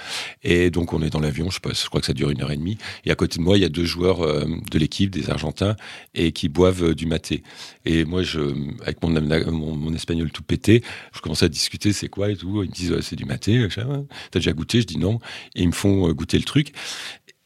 Et 0.43 0.71
donc 0.71 0.93
on 0.93 1.01
est 1.03 1.09
dans 1.09 1.21
l'avion, 1.21 1.49
je, 1.49 1.55
sais 1.55 1.61
pas, 1.61 1.73
je 1.73 1.87
crois 1.87 2.01
que 2.01 2.07
ça 2.07 2.13
dure 2.13 2.29
une 2.29 2.43
heure 2.43 2.53
et 2.53 2.59
demie. 2.59 2.77
Et 3.07 3.11
à 3.11 3.15
côté 3.15 3.39
de 3.39 3.43
moi, 3.43 3.57
il 3.57 3.63
y 3.63 3.65
a 3.65 3.71
deux 3.71 3.87
joueurs 3.87 4.21
euh, 4.21 4.45
de 4.71 4.79
l'équipe, 4.79 5.11
des 5.11 5.31
Argentins, 5.31 5.75
et 6.15 6.33
qui 6.33 6.51
boivent 6.51 6.85
euh, 6.91 6.95
du 6.95 7.07
maté. 7.07 7.43
Et 7.87 8.05
moi, 8.05 8.23
je, 8.23 8.41
avec 8.83 9.03
mon, 9.03 9.09
mon, 9.51 9.75
mon 9.75 9.95
espagnol 9.95 10.31
tout 10.31 10.43
pété, 10.43 10.85
je 11.15 11.21
commence 11.23 11.43
à 11.43 11.49
discuter, 11.49 11.95
c'est 11.95 12.09
quoi 12.09 12.31
et 12.31 12.37
tout. 12.37 12.63
Ils 12.63 12.69
me 12.69 12.75
disent, 12.75 13.01
c'est 13.01 13.17
du 13.17 13.25
maté. 13.25 13.67
T'as 13.75 14.39
déjà 14.39 14.53
goûté? 14.53 14.83
Je 14.83 14.87
dis 14.87 14.99
non. 14.99 15.19
Ils 15.55 15.69
me 15.69 15.73
font 15.73 16.13
goûter 16.13 16.37
le 16.37 16.45
truc. 16.45 16.73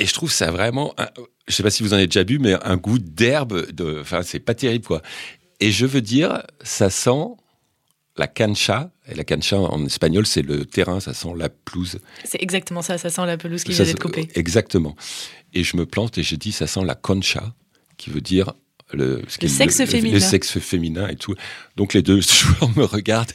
Et 0.00 0.06
je 0.06 0.12
trouve 0.12 0.30
ça 0.30 0.50
vraiment, 0.50 0.94
je 1.48 1.54
sais 1.54 1.62
pas 1.62 1.70
si 1.70 1.82
vous 1.82 1.92
en 1.92 1.96
avez 1.96 2.06
déjà 2.06 2.24
bu, 2.24 2.38
mais 2.38 2.54
un 2.62 2.76
goût 2.76 2.98
d'herbe, 2.98 3.70
de, 3.72 3.98
enfin, 4.00 4.22
c'est 4.22 4.40
pas 4.40 4.54
terrible, 4.54 4.84
quoi. 4.84 5.02
Et 5.61 5.72
je 5.72 5.87
veux 5.87 6.00
dire, 6.00 6.42
ça 6.62 6.90
sent 6.90 7.24
la 8.16 8.26
cancha. 8.26 8.90
Et 9.08 9.14
la 9.14 9.24
cancha, 9.24 9.58
en 9.58 9.84
espagnol, 9.87 10.26
c'est 10.26 10.42
le 10.42 10.64
terrain, 10.64 11.00
ça 11.00 11.14
sent 11.14 11.32
la 11.37 11.48
pelouse. 11.48 11.98
C'est 12.24 12.42
exactement 12.42 12.82
ça, 12.82 12.98
ça 12.98 13.11
sent 13.11 13.24
la 13.26 13.37
pelouse 13.37 13.64
qui 13.64 13.74
Ça, 13.74 13.84
vient 13.84 13.92
d'être 13.92 14.02
coupée. 14.02 14.28
Exactement. 14.34 14.96
Et 15.54 15.64
je 15.64 15.76
me 15.76 15.87
plante 15.87 16.18
et 16.18 16.22
je 16.22 16.37
dis, 16.37 16.52
ça 16.52 16.66
sent 16.66 16.84
la 16.84 16.94
concha, 16.94 17.54
qui 17.96 18.11
veut 18.11 18.20
dire 18.20 18.52
le, 18.92 19.22
ce 19.28 19.48
sexe 19.48 19.84
féminin. 19.84 20.14
Le 20.14 20.20
sexe 20.20 20.58
féminin 20.58 21.08
et 21.08 21.16
tout. 21.16 21.34
Donc 21.76 21.94
les 21.94 22.02
deux 22.02 22.20
joueurs 22.22 22.70
me 22.76 22.84
regardent 22.84 23.32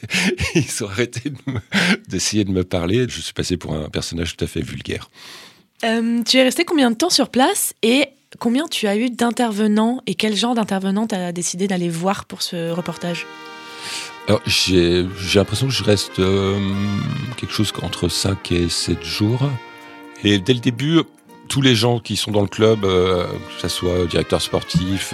et 0.54 0.58
ils 0.58 0.84
ont 0.84 0.88
arrêté 0.88 1.30
de 1.30 1.36
d'essayer 2.08 2.44
de 2.44 2.50
me 2.50 2.64
parler. 2.64 3.06
Je 3.08 3.20
suis 3.20 3.32
passé 3.32 3.56
pour 3.56 3.74
un 3.74 3.88
personnage 3.88 4.36
tout 4.36 4.44
à 4.44 4.48
fait 4.48 4.62
vulgaire. 4.62 5.10
Euh, 5.84 6.22
tu 6.22 6.38
es 6.38 6.42
resté 6.42 6.64
combien 6.64 6.90
de 6.90 6.96
temps 6.96 7.10
sur 7.10 7.28
place 7.28 7.74
et 7.82 8.08
combien 8.38 8.66
tu 8.66 8.86
as 8.86 8.96
eu 8.96 9.10
d'intervenants 9.10 10.00
et 10.06 10.14
quel 10.14 10.34
genre 10.34 10.54
d'intervenants 10.54 11.06
tu 11.06 11.14
as 11.14 11.32
décidé 11.32 11.68
d'aller 11.68 11.88
voir 11.88 12.24
pour 12.24 12.42
ce 12.42 12.70
reportage 12.70 13.26
Alors, 14.28 14.40
j'ai 14.46 15.06
j'ai 15.18 15.38
l'impression 15.38 15.66
que 15.66 15.72
je 15.72 15.84
reste 15.84 16.18
euh, 16.20 16.58
quelque 17.36 17.52
chose 17.52 17.72
entre 17.82 18.08
5 18.08 18.52
et 18.52 18.68
7 18.68 19.02
jours. 19.04 19.42
Et 20.22 20.38
dès 20.38 20.54
le 20.54 20.60
début, 20.60 21.00
tous 21.48 21.60
les 21.60 21.74
gens 21.74 21.98
qui 22.00 22.16
sont 22.16 22.30
dans 22.30 22.40
le 22.40 22.48
club, 22.48 22.84
euh, 22.84 23.26
que 23.26 23.60
ce 23.60 23.68
soit 23.68 24.06
directeur 24.06 24.40
sportif, 24.40 25.12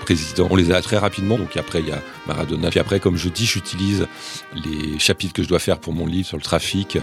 président, 0.00 0.48
on 0.50 0.56
les 0.56 0.70
a 0.70 0.82
très 0.82 0.98
rapidement. 0.98 1.38
Donc 1.38 1.56
après, 1.56 1.80
il 1.80 1.88
y 1.88 1.92
a 1.92 2.02
Maradona. 2.26 2.68
Puis 2.68 2.78
après, 2.78 3.00
comme 3.00 3.16
je 3.16 3.30
dis, 3.30 3.46
j'utilise 3.46 4.06
les 4.54 4.98
chapitres 4.98 5.32
que 5.32 5.42
je 5.42 5.48
dois 5.48 5.58
faire 5.58 5.78
pour 5.78 5.94
mon 5.94 6.06
livre 6.06 6.26
sur 6.26 6.36
le 6.36 6.42
trafic 6.42 6.98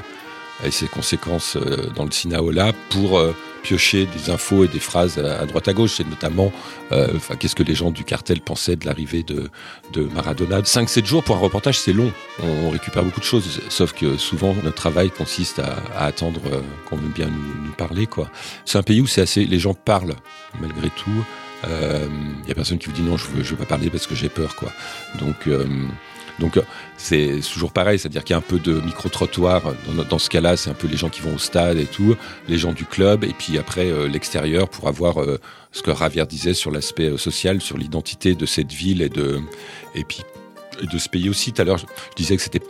et 0.64 0.72
ses 0.72 0.88
conséquences 0.88 1.56
euh, 1.56 1.90
dans 1.96 2.06
le 2.06 2.12
Sinaola 2.12 2.74
pour 2.90 3.18
euh, 3.18 3.34
piocher 3.62 4.06
des 4.06 4.30
infos 4.30 4.66
et 4.66 4.68
des 4.68 4.80
phrases 4.80 5.18
à, 5.18 5.46
droite 5.46 5.68
à 5.68 5.74
gauche. 5.74 5.96
C'est 5.98 6.08
notamment 6.08 6.52
euh, 6.92 7.08
qu'est-ce 7.40 7.56
que 7.56 7.64
les 7.64 7.76
gens 7.76 7.92
du 7.92 8.04
cartel 8.04 8.42
pensaient 8.42 8.76
de 8.76 8.86
l'arrivée 8.86 9.24
de, 9.24 9.50
de 9.94 10.04
Maradona. 10.04 10.62
5-7 10.62 11.06
jours 11.06 11.24
pour 11.24 11.36
un 11.36 11.40
reportage, 11.40 11.80
c'est 11.80 11.94
long. 11.94 12.12
On 12.44 12.70
récupère 12.70 13.04
beaucoup 13.04 13.20
de 13.20 13.26
choses, 13.26 13.62
sauf 13.70 13.94
que 13.94 14.18
souvent 14.18 14.56
notre 14.64 14.76
travail 14.76 15.12
consiste 15.12 15.60
à, 15.60 16.06
attendre 16.06 16.42
euh, 16.52 16.62
qu'on 16.90 16.98
veut 16.98 17.10
bien 17.10 17.28
nous, 17.28 17.72
parler. 17.78 18.08
C'est 18.66 18.78
un 18.78 18.84
pays 18.84 19.02
où 19.02 19.08
c'est 19.08 19.22
assez, 19.22 19.46
les 19.46 19.60
gens 19.60 19.74
parlent 19.74 20.16
malgré 20.60 20.90
tout. 20.90 21.26
Il 21.64 22.48
y 22.48 22.52
a 22.52 22.56
personne 22.56 22.80
qui 22.80 22.88
vous 22.88 22.94
dit 22.94 23.04
non, 23.04 23.18
je 23.18 23.28
veux, 23.28 23.44
je 23.44 23.52
veux 23.52 23.58
pas 23.58 23.66
parler 23.66 23.90
parce 23.90 24.08
que 24.08 24.16
j'ai 24.16 24.30
peur. 24.30 24.56
Donc 25.20 25.48
euh, 25.48 25.66
donc 26.42 26.58
euh, 26.58 26.64
c'est 26.98 27.40
toujours 27.54 27.72
pareil, 27.72 27.98
c'est-à-dire 27.98 28.24
qu'il 28.26 28.34
y 28.34 28.36
a 28.36 28.38
un 28.38 28.42
peu 28.42 28.60
de 28.60 28.82
micro-trottoir. 28.82 29.62
Dans, 29.88 30.04
dans 30.04 30.20
ce 30.20 30.30
cas-là, 30.30 30.58
c'est 30.58 30.70
un 30.70 30.74
peu 30.74 30.88
les 30.88 30.98
gens 30.98 31.10
qui 31.10 31.22
vont 31.22 31.36
au 31.36 31.38
stade 31.38 31.78
et 31.78 31.86
tout, 31.86 32.16
les 32.50 32.58
gens 32.58 32.74
du 32.74 32.86
club, 32.86 33.24
et 33.24 33.34
puis 33.38 33.58
après 33.58 33.90
euh, 33.90 34.08
l'extérieur 34.08 34.68
pour 34.68 34.90
avoir 34.90 35.22
euh, 35.22 35.40
ce 35.72 35.82
que 35.82 35.96
Javier 35.96 36.26
disait 36.26 36.54
sur 36.54 36.72
l'aspect 36.72 37.10
euh, 37.10 37.18
social, 37.18 37.62
sur 37.62 37.78
l'identité 37.78 38.36
de 38.36 38.46
cette 38.46 38.74
ville 38.74 39.02
et 39.02 39.10
de 39.10 39.40
et 39.96 40.04
puis 40.04 40.22
de 40.82 40.98
ce 40.98 41.08
pays 41.08 41.30
aussi. 41.30 41.54
Tout 41.54 41.62
à 41.62 41.66
l'heure, 41.66 41.78
je, 41.78 41.86
disais 42.16 42.36
que 42.36 42.42
c'était 42.42 42.62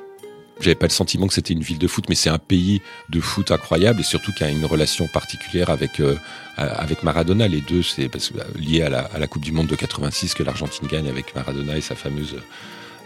j'avais 0.60 0.76
pas 0.76 0.86
le 0.86 0.92
sentiment 0.92 1.28
que 1.28 1.34
c'était 1.34 1.54
une 1.54 1.64
ville 1.64 1.80
de 1.80 1.88
foot, 1.88 2.06
mais 2.08 2.16
c'est 2.16 2.30
un 2.30 2.38
pays 2.38 2.82
de 3.10 3.20
foot 3.20 3.50
incroyable 3.52 4.02
et 4.02 4.04
surtout 4.04 4.32
qui 4.32 4.44
a 4.44 4.50
une 4.50 4.66
relation 4.66 5.08
particulière 5.08 5.72
avec 5.72 6.00
euh, 6.00 6.16
avec 6.58 7.04
Maradona. 7.04 7.48
Les 7.48 7.62
deux, 7.62 7.82
c'est 7.82 8.08
que 8.08 8.18
lié 8.60 8.84
à 8.84 8.90
la, 8.90 9.00
à 9.02 9.18
la 9.18 9.28
Coupe 9.28 9.44
du 9.44 9.52
Monde 9.52 9.68
de 9.68 9.76
86 9.76 10.36
que 10.36 10.44
l'Argentine 10.44 10.88
gagne 10.88 11.10
avec 11.10 11.34
Maradona 11.36 11.78
et 11.78 11.82
sa 11.82 11.96
fameuse 11.96 12.36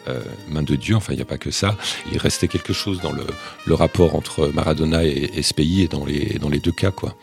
euh, 0.07 0.21
main 0.49 0.63
de 0.63 0.75
Dieu. 0.75 0.95
Enfin, 0.95 1.13
il 1.13 1.17
n'y 1.17 1.21
a 1.21 1.25
pas 1.25 1.37
que 1.37 1.51
ça. 1.51 1.77
Il 2.11 2.17
restait 2.17 2.47
quelque 2.47 2.73
chose 2.73 3.01
dans 3.01 3.11
le, 3.11 3.25
le 3.65 3.73
rapport 3.73 4.15
entre 4.15 4.47
Maradona 4.53 5.03
et, 5.03 5.31
et, 5.33 5.41
ce 5.41 5.53
pays 5.53 5.83
et 5.83 5.87
dans 5.87 6.05
les, 6.05 6.37
dans 6.39 6.49
les 6.49 6.59
deux 6.59 6.71
cas, 6.71 6.91
quoi. 6.91 7.15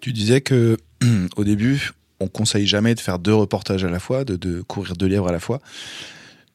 Tu 0.00 0.12
disais 0.12 0.40
que 0.40 0.76
au 1.36 1.44
début, 1.44 1.92
on 2.20 2.28
conseille 2.28 2.66
jamais 2.66 2.94
de 2.94 3.00
faire 3.00 3.18
deux 3.18 3.34
reportages 3.34 3.84
à 3.84 3.90
la 3.90 3.98
fois, 3.98 4.24
de, 4.24 4.36
de 4.36 4.62
courir 4.62 4.94
deux 4.94 5.06
livres 5.06 5.28
à 5.28 5.32
la 5.32 5.40
fois. 5.40 5.60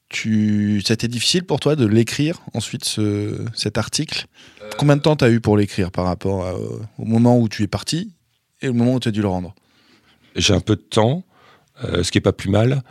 Tu, 0.10 0.82
c'était 0.86 1.10
difficile 1.10 1.44
pour 1.44 1.60
toi 1.60 1.76
de 1.76 1.86
l'écrire 1.86 2.42
ensuite 2.54 2.86
ce, 2.86 3.46
cet 3.54 3.78
article? 3.78 4.28
Euh... 4.62 4.70
Combien 4.78 4.96
de 4.96 5.02
temps 5.02 5.18
t'as 5.18 5.30
eu 5.30 5.42
pour 5.42 5.58
l'écrire 5.58 5.92
par 5.92 6.06
rapport 6.06 6.46
à, 6.46 6.54
au 6.56 7.06
moment 7.06 7.38
où 7.38 7.50
tu 7.50 7.64
es 7.64 7.68
parti 7.68 8.12
et 8.62 8.70
au 8.70 8.74
moment 8.74 8.96
où 8.96 9.00
tu 9.00 9.10
as 9.10 9.12
dû 9.12 9.22
le 9.22 9.28
rendre? 9.28 9.54
J'ai 10.36 10.54
un 10.54 10.62
peu 10.62 10.76
de 10.76 10.82
temps. 10.82 11.24
Euh, 11.84 12.02
ce 12.02 12.12
qui 12.12 12.18
est 12.18 12.22
pas 12.22 12.34
plus 12.34 12.50
mal. 12.50 12.82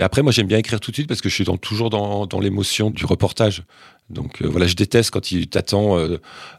Et 0.00 0.02
après, 0.02 0.22
moi, 0.22 0.32
j'aime 0.32 0.48
bien 0.48 0.58
écrire 0.58 0.80
tout 0.80 0.90
de 0.90 0.96
suite 0.96 1.06
parce 1.06 1.20
que 1.20 1.28
je 1.28 1.34
suis 1.34 1.44
dans, 1.44 1.56
toujours 1.56 1.90
dans, 1.90 2.26
dans 2.26 2.40
l'émotion 2.40 2.90
du 2.90 3.06
reportage. 3.06 3.62
Donc 4.10 4.42
euh, 4.42 4.48
voilà, 4.48 4.66
je 4.66 4.74
déteste 4.74 5.12
quand 5.12 5.30
il 5.30 5.46
t'attend 5.46 5.96
euh, 5.96 6.18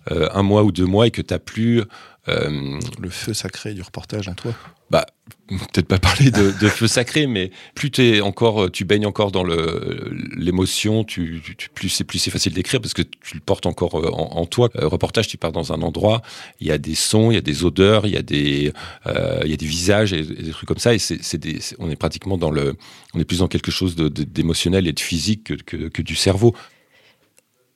un 0.09 0.43
mois 0.43 0.63
ou 0.63 0.71
deux 0.71 0.85
mois 0.85 1.07
et 1.07 1.11
que 1.11 1.21
t'as 1.21 1.39
plus 1.39 1.83
le 2.27 3.09
feu 3.09 3.33
sacré 3.33 3.73
du 3.73 3.81
reportage 3.81 4.27
en 4.27 4.33
toi. 4.33 4.53
Bah, 4.89 5.05
peut-être 5.47 5.87
pas 5.87 5.97
parler 5.97 6.29
de, 6.29 6.51
de 6.51 6.67
feu 6.67 6.87
sacré, 6.87 7.25
mais 7.25 7.51
plus 7.73 7.89
es 7.97 8.21
encore, 8.21 8.71
tu 8.71 8.85
baignes 8.85 9.05
encore 9.05 9.31
dans 9.31 9.43
l'émotion, 9.43 11.03
tu, 11.03 11.41
tu, 11.57 11.69
plus 11.69 11.89
c'est 11.89 12.03
plus 12.03 12.19
c'est 12.19 12.31
facile 12.31 12.53
d'écrire 12.53 12.79
parce 12.79 12.93
que 12.93 13.01
tu 13.01 13.35
le 13.35 13.39
portes 13.39 13.65
encore 13.65 13.95
en, 13.95 14.37
en 14.37 14.45
toi. 14.45 14.69
Euh, 14.75 14.87
reportage, 14.87 15.27
tu 15.27 15.37
pars 15.37 15.51
dans 15.51 15.73
un 15.73 15.81
endroit, 15.81 16.21
il 16.59 16.67
y 16.67 16.71
a 16.71 16.77
des 16.77 16.95
sons, 16.95 17.31
il 17.31 17.35
y 17.35 17.37
a 17.37 17.41
des 17.41 17.65
odeurs, 17.65 18.05
il 18.05 18.13
y 18.13 18.17
a 18.17 18.21
des 18.21 18.71
euh, 19.07 19.41
il 19.43 19.49
y 19.49 19.53
a 19.53 19.57
des 19.57 19.65
visages 19.65 20.13
et, 20.13 20.19
et, 20.19 20.43
des 20.43 20.51
trucs 20.51 20.67
comme 20.67 20.77
ça. 20.77 20.93
Et 20.93 20.99
c'est 20.99 21.37
des, 21.37 21.59
on 21.79 21.89
est 21.89 21.95
pratiquement 21.95 22.37
dans 22.37 22.51
le, 22.51 22.75
on 23.13 23.19
est 23.19 23.25
plus 23.25 23.39
dans 23.39 23.47
quelque 23.47 23.71
chose 23.71 23.95
d'émotionnel 23.95 24.87
et 24.87 24.93
de 24.93 24.99
physique 24.99 25.43
que, 25.45 25.53
que, 25.55 25.89
que 25.89 26.01
du 26.01 26.15
cerveau. 26.15 26.55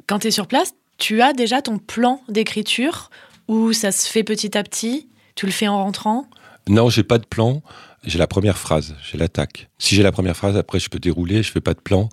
Quand 0.06 0.20
tu 0.20 0.28
es 0.28 0.32
sur 0.32 0.48
place, 0.48 0.74
tu 0.98 1.22
as 1.22 1.34
déjà 1.34 1.62
ton 1.62 1.80
plan 1.80 2.22
d'écriture 2.30 3.10
ou 3.48 3.74
ça 3.74 3.92
se 3.92 4.10
fait 4.10 4.24
petit 4.24 4.58
à 4.58 4.64
petit? 4.64 5.08
Tu 5.36 5.46
le 5.46 5.52
fais 5.52 5.68
en 5.68 5.84
rentrant? 5.84 6.28
Non, 6.68 6.90
j'ai 6.90 7.04
pas 7.04 7.18
de 7.18 7.26
plan. 7.26 7.62
J'ai 8.04 8.20
la 8.20 8.28
première 8.28 8.58
phrase, 8.58 8.96
j'ai 9.10 9.18
l'attaque. 9.18 9.70
Si 9.80 9.96
j'ai 9.96 10.04
la 10.04 10.12
première 10.12 10.36
phrase, 10.38 10.56
après 10.56 10.80
je 10.80 10.90
peux 10.90 11.00
dérouler, 11.00 11.44
je 11.44 11.52
fais 11.52 11.62
pas 11.62 11.74
de 11.74 11.80
plan. 11.80 12.10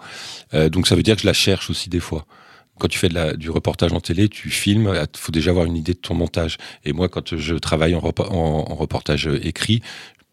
Euh, 0.53 0.69
donc 0.69 0.89
ça 0.89 0.97
veut 0.97 1.03
dire 1.03 1.15
que 1.15 1.23
je 1.23 1.27
la 1.27 1.33
cherche 1.33 1.71
aussi 1.71 1.89
des 1.89 2.01
fois. 2.01 2.27
Quand 2.79 2.89
tu 2.89 2.99
fais 2.99 3.09
du 3.37 3.51
reportage 3.51 3.93
en 3.93 4.01
télé, 4.01 4.29
tu 4.29 4.51
filmes, 4.51 4.93
il 4.93 5.19
faut 5.19 5.31
déjà 5.31 5.51
avoir 5.53 5.67
une 5.67 5.77
idée 5.77 5.93
de 5.93 5.99
ton 5.99 6.15
montage. 6.15 6.59
Et 6.85 6.93
moi, 6.93 7.09
quand 7.09 7.37
je 7.37 7.55
travaille 7.55 7.95
en, 7.95 8.01
reportage 8.01 9.29
écrit, 9.43 9.81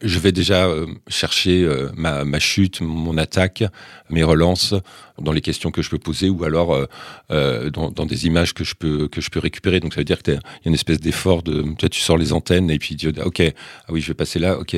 je 0.01 0.19
vais 0.19 0.31
déjà 0.31 0.65
euh, 0.65 0.87
chercher 1.07 1.63
euh, 1.63 1.89
ma, 1.95 2.23
ma, 2.25 2.39
chute, 2.39 2.81
mon 2.81 3.17
attaque, 3.17 3.63
mes 4.09 4.23
relances 4.23 4.73
dans 5.19 5.31
les 5.31 5.41
questions 5.41 5.71
que 5.71 5.81
je 5.81 5.89
peux 5.89 5.99
poser 5.99 6.29
ou 6.29 6.43
alors 6.43 6.73
euh, 6.73 6.85
euh 7.31 7.69
dans, 7.69 7.91
dans, 7.91 8.05
des 8.05 8.25
images 8.25 8.53
que 8.53 8.63
je 8.63 8.75
peux 8.75 9.07
que 9.07 9.21
je 9.21 9.29
peux 9.29 9.39
récupérer. 9.39 9.79
Donc 9.79 9.93
ça 9.93 9.99
veut 9.99 10.05
dire 10.05 10.23
qu'il 10.23 10.33
y 10.33 10.37
a 10.37 10.41
une 10.65 10.73
espèce 10.73 10.99
d'effort 10.99 11.43
de 11.43 11.63
tu, 11.77 11.89
tu 11.89 12.01
sors 12.01 12.17
les 12.17 12.33
antennes 12.33 12.69
et 12.71 12.79
puis 12.79 12.95
tu 12.95 13.11
dis 13.11 13.21
ok 13.21 13.41
ah 13.41 13.91
oui 13.91 14.01
je 14.01 14.07
vais 14.07 14.13
passer 14.13 14.39
là 14.39 14.57
ok 14.57 14.75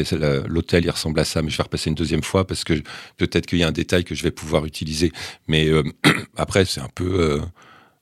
l'hôtel 0.48 0.84
il 0.86 0.90
ressemble 0.90 1.20
à 1.20 1.26
ça 1.26 1.42
mais 1.42 1.50
je 1.50 1.58
vais 1.58 1.64
repasser 1.64 1.90
une 1.90 1.96
deuxième 1.96 2.24
fois 2.24 2.46
parce 2.46 2.64
que 2.64 2.74
peut-être 3.18 3.46
qu'il 3.46 3.60
y 3.60 3.64
a 3.64 3.68
un 3.68 3.72
détail 3.72 4.04
que 4.04 4.16
je 4.16 4.24
vais 4.24 4.32
pouvoir 4.32 4.66
utiliser. 4.66 5.12
Mais 5.48 5.70
après 6.38 6.66
c'est 6.66 6.82
un 6.82 6.90
peu 6.94 7.42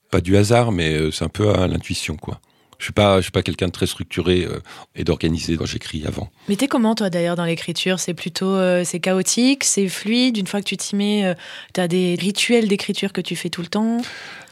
pas 0.10 0.22
du 0.22 0.38
hasard 0.38 0.72
mais 0.72 1.12
c'est 1.12 1.26
un 1.26 1.30
peu 1.30 1.50
à 1.50 1.68
l'intuition 1.68 2.18
quoi. 2.18 2.42
Je 2.82 2.86
suis 2.86 2.94
pas, 2.94 3.18
je 3.18 3.22
suis 3.22 3.32
pas 3.32 3.44
quelqu'un 3.44 3.68
de 3.68 3.72
très 3.72 3.86
structuré 3.86 4.44
euh, 4.44 4.60
et 4.96 5.04
d'organisé 5.04 5.56
quand 5.56 5.68
j'écris 5.68 6.04
avant. 6.08 6.32
Mais 6.50 6.56
t'es 6.56 6.68
comment 6.68 6.96
toi 6.96 7.12
d'ailleurs 7.12 7.36
dans 7.36 7.46
l'écriture? 7.46 8.00
C'est 8.00 8.16
plutôt, 8.16 8.56
euh, 8.56 8.82
c'est 8.84 9.00
chaotique, 9.00 9.64
c'est 9.64 9.88
fluide? 9.88 10.36
Une 10.36 10.48
fois 10.48 10.62
que 10.62 10.66
tu 10.66 10.78
t'y 10.78 10.96
mets, 10.96 11.24
euh, 11.28 11.36
tu 11.76 11.80
as 11.80 11.88
des 11.88 12.18
rituels 12.20 12.68
d'écriture 12.68 13.14
que 13.14 13.22
tu 13.22 13.36
fais 13.36 13.50
tout 13.50 13.62
le 13.62 13.68
temps? 13.68 14.02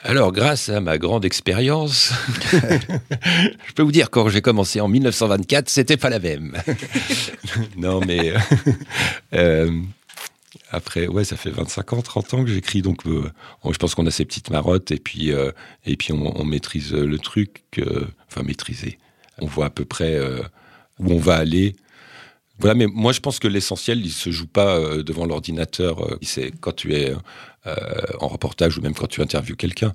Alors, 0.04 0.32
grâce 0.32 0.70
à 0.70 0.80
ma 0.80 1.00
grande 1.00 1.26
expérience, 1.26 2.14
je 2.52 3.74
peux 3.74 3.82
vous 3.82 3.92
dire 3.92 4.12
quand 4.12 4.30
j'ai 4.30 4.42
commencé 4.42 4.80
en 4.80 4.88
1924, 4.88 5.68
c'était 5.68 5.98
pas 5.98 6.12
la 6.12 6.20
même. 6.20 6.56
non, 7.78 8.00
mais 8.06 8.32
euh, 9.34 9.72
après, 10.72 11.08
ouais, 11.08 11.24
ça 11.24 11.36
fait 11.36 11.50
25 11.50 11.94
ans, 11.94 12.02
30 12.02 12.34
ans 12.34 12.44
que 12.44 12.52
j'écris, 12.52 12.82
donc 12.82 13.06
euh, 13.08 13.32
je 13.70 13.78
pense 13.78 13.96
qu'on 13.96 14.06
a 14.06 14.12
ces 14.12 14.26
petites 14.26 14.52
marottes 14.52 14.92
et 14.92 15.00
puis, 15.00 15.32
euh, 15.32 15.52
et 15.86 15.96
puis 15.96 16.14
on, 16.14 16.44
maîtrise 16.44 16.94
le 16.94 17.18
truc, 17.18 17.64
euh, 17.80 18.08
enfin 18.28 18.44
maîtriser. 18.44 19.00
On 19.40 19.48
voit 19.48 19.66
à 19.66 19.70
peu 19.70 19.86
près 19.86 20.16
euh, 20.16 20.42
où 21.00 21.12
on 21.12 21.18
va 21.18 21.36
aller. 21.36 21.76
Voilà, 22.60 22.76
mais 22.76 22.88
moi 22.88 23.14
je 23.14 23.20
pense 23.20 23.40
que 23.40 23.48
l'essentiel, 23.48 24.06
il 24.06 24.12
se 24.12 24.30
joue 24.32 24.48
pas 24.48 24.78
euh, 24.78 25.02
devant 25.02 25.26
l'ordinateur. 25.26 26.18
c'est 26.22 26.52
quand 26.60 26.76
tu 26.76 26.94
es 26.94 27.14
en 28.20 28.28
reportage 28.28 28.78
ou 28.78 28.82
même 28.82 28.96
quand 28.96 29.08
tu 29.08 29.22
interviews 29.22 29.56
quelqu'un. 29.56 29.94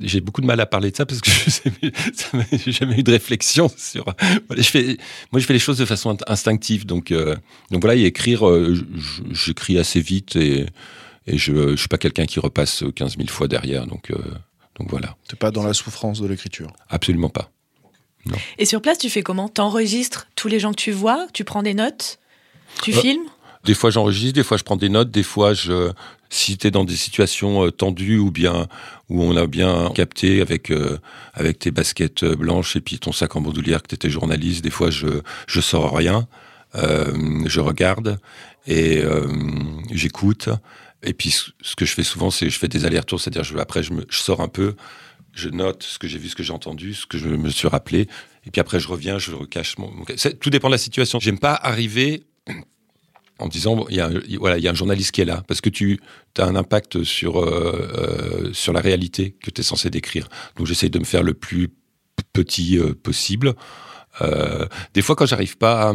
J'ai 0.00 0.20
beaucoup 0.20 0.40
de 0.40 0.46
mal 0.46 0.60
à 0.60 0.66
parler 0.66 0.90
de 0.90 0.96
ça 0.96 1.06
parce 1.06 1.20
que 1.20 1.30
je 1.30 2.36
n'ai 2.36 2.58
jamais 2.72 2.98
eu 2.98 3.02
de 3.02 3.10
réflexion 3.10 3.70
sur. 3.76 4.04
Voilà, 4.46 4.62
je 4.62 4.68
fais, 4.68 4.98
moi, 5.32 5.40
je 5.40 5.46
fais 5.46 5.54
les 5.54 5.58
choses 5.58 5.78
de 5.78 5.84
façon 5.84 6.16
instinctive. 6.26 6.84
Donc, 6.84 7.10
euh, 7.10 7.36
donc 7.70 7.82
voilà, 7.82 7.96
et 7.96 8.04
écrire, 8.04 8.48
euh, 8.48 8.76
j'écris 9.30 9.78
assez 9.78 10.00
vite 10.00 10.36
et, 10.36 10.66
et 11.26 11.38
je 11.38 11.52
ne 11.52 11.76
suis 11.76 11.88
pas 11.88 11.98
quelqu'un 11.98 12.26
qui 12.26 12.38
repasse 12.38 12.84
15 12.94 13.16
000 13.16 13.28
fois 13.28 13.48
derrière. 13.48 13.86
Donc, 13.86 14.10
euh, 14.10 14.16
donc 14.78 14.90
voilà. 14.90 15.16
Tu 15.26 15.34
n'es 15.34 15.38
pas 15.38 15.50
dans 15.50 15.62
la 15.62 15.74
souffrance 15.74 16.20
de 16.20 16.26
l'écriture 16.26 16.72
Absolument 16.88 17.30
pas. 17.30 17.50
Non. 18.26 18.36
Et 18.58 18.66
sur 18.66 18.82
place, 18.82 18.98
tu 18.98 19.08
fais 19.08 19.22
comment? 19.22 19.48
Tu 19.48 19.60
enregistres 19.60 20.28
tous 20.36 20.48
les 20.48 20.60
gens 20.60 20.72
que 20.72 20.80
tu 20.80 20.92
vois? 20.92 21.26
Tu 21.32 21.44
prends 21.44 21.62
des 21.62 21.74
notes? 21.74 22.18
Tu 22.82 22.92
filmes? 22.92 23.24
Des 23.64 23.74
fois 23.74 23.90
j'enregistre, 23.90 24.34
des 24.34 24.42
fois 24.42 24.56
je 24.56 24.64
prends 24.64 24.76
des 24.76 24.88
notes, 24.88 25.10
des 25.10 25.22
fois 25.22 25.54
je, 25.54 25.92
si 26.30 26.58
tu 26.58 26.66
es 26.66 26.70
dans 26.70 26.84
des 26.84 26.96
situations 26.96 27.66
euh, 27.66 27.70
tendues 27.70 28.18
ou 28.18 28.30
bien 28.30 28.66
où 29.08 29.22
on 29.22 29.36
a 29.36 29.46
bien 29.46 29.90
capté 29.94 30.40
avec 30.40 30.70
euh, 30.70 30.98
avec 31.34 31.58
tes 31.58 31.70
baskets 31.70 32.22
euh, 32.22 32.36
blanches 32.36 32.76
et 32.76 32.80
puis 32.80 32.98
ton 32.98 33.12
sac 33.12 33.36
en 33.36 33.40
bandoulière 33.40 33.82
que 33.82 33.94
tu 33.94 34.10
journaliste, 34.10 34.62
des 34.62 34.70
fois 34.70 34.90
je 34.90 35.22
je 35.46 35.60
sors 35.60 35.94
rien, 35.94 36.26
je 36.74 37.60
regarde 37.60 38.18
et 38.66 39.02
j'écoute 39.90 40.50
et 41.02 41.14
puis 41.14 41.30
ce 41.30 41.76
que 41.76 41.84
je 41.84 41.94
fais 41.94 42.02
souvent 42.02 42.30
c'est 42.30 42.50
je 42.50 42.58
fais 42.58 42.68
des 42.68 42.84
allers-retours, 42.84 43.20
c'est-à-dire 43.20 43.44
après 43.58 43.82
je, 43.82 43.92
me, 43.92 44.06
je 44.08 44.18
sors 44.18 44.40
un 44.40 44.48
peu, 44.48 44.76
je 45.32 45.48
note 45.48 45.82
ce 45.82 45.98
que 45.98 46.06
j'ai 46.06 46.18
vu, 46.18 46.28
ce 46.28 46.36
que 46.36 46.42
j'ai 46.42 46.52
entendu, 46.52 46.94
ce 46.94 47.06
que 47.06 47.18
je 47.18 47.28
me 47.28 47.48
suis 47.48 47.68
rappelé 47.68 48.08
et 48.46 48.50
puis 48.50 48.60
après 48.60 48.80
je 48.80 48.88
reviens, 48.88 49.18
je 49.18 49.32
recache 49.32 49.78
mon... 49.78 49.90
tout 50.40 50.50
dépend 50.50 50.68
de 50.68 50.74
la 50.74 50.78
situation. 50.78 51.18
J'aime 51.20 51.38
pas 51.38 51.54
arriver 51.54 52.24
en 53.38 53.48
disant 53.48 53.86
il 53.88 53.96
y 53.96 54.00
a 54.00 54.10
voilà 54.38 54.58
il 54.58 54.64
y 54.64 54.68
a 54.68 54.70
un 54.70 54.74
journaliste 54.74 55.12
qui 55.12 55.20
est 55.20 55.24
là. 55.24 55.42
Parce 55.46 55.60
que 55.60 55.70
tu 55.70 56.00
as 56.36 56.44
un 56.44 56.56
impact 56.56 57.04
sur 57.04 57.40
euh, 57.40 57.90
euh, 57.96 58.52
sur 58.52 58.72
la 58.72 58.80
réalité 58.80 59.36
que 59.42 59.50
tu 59.50 59.60
es 59.60 59.64
censé 59.64 59.90
décrire. 59.90 60.28
Donc 60.56 60.66
j'essaie 60.66 60.88
de 60.88 60.98
me 60.98 61.04
faire 61.04 61.22
le 61.22 61.34
plus 61.34 61.68
petit 62.32 62.78
euh, 62.78 62.94
possible. 62.94 63.54
Des 64.94 65.02
fois 65.02 65.14
quand 65.14 65.26
j'arrive 65.26 65.56
pas 65.58 65.94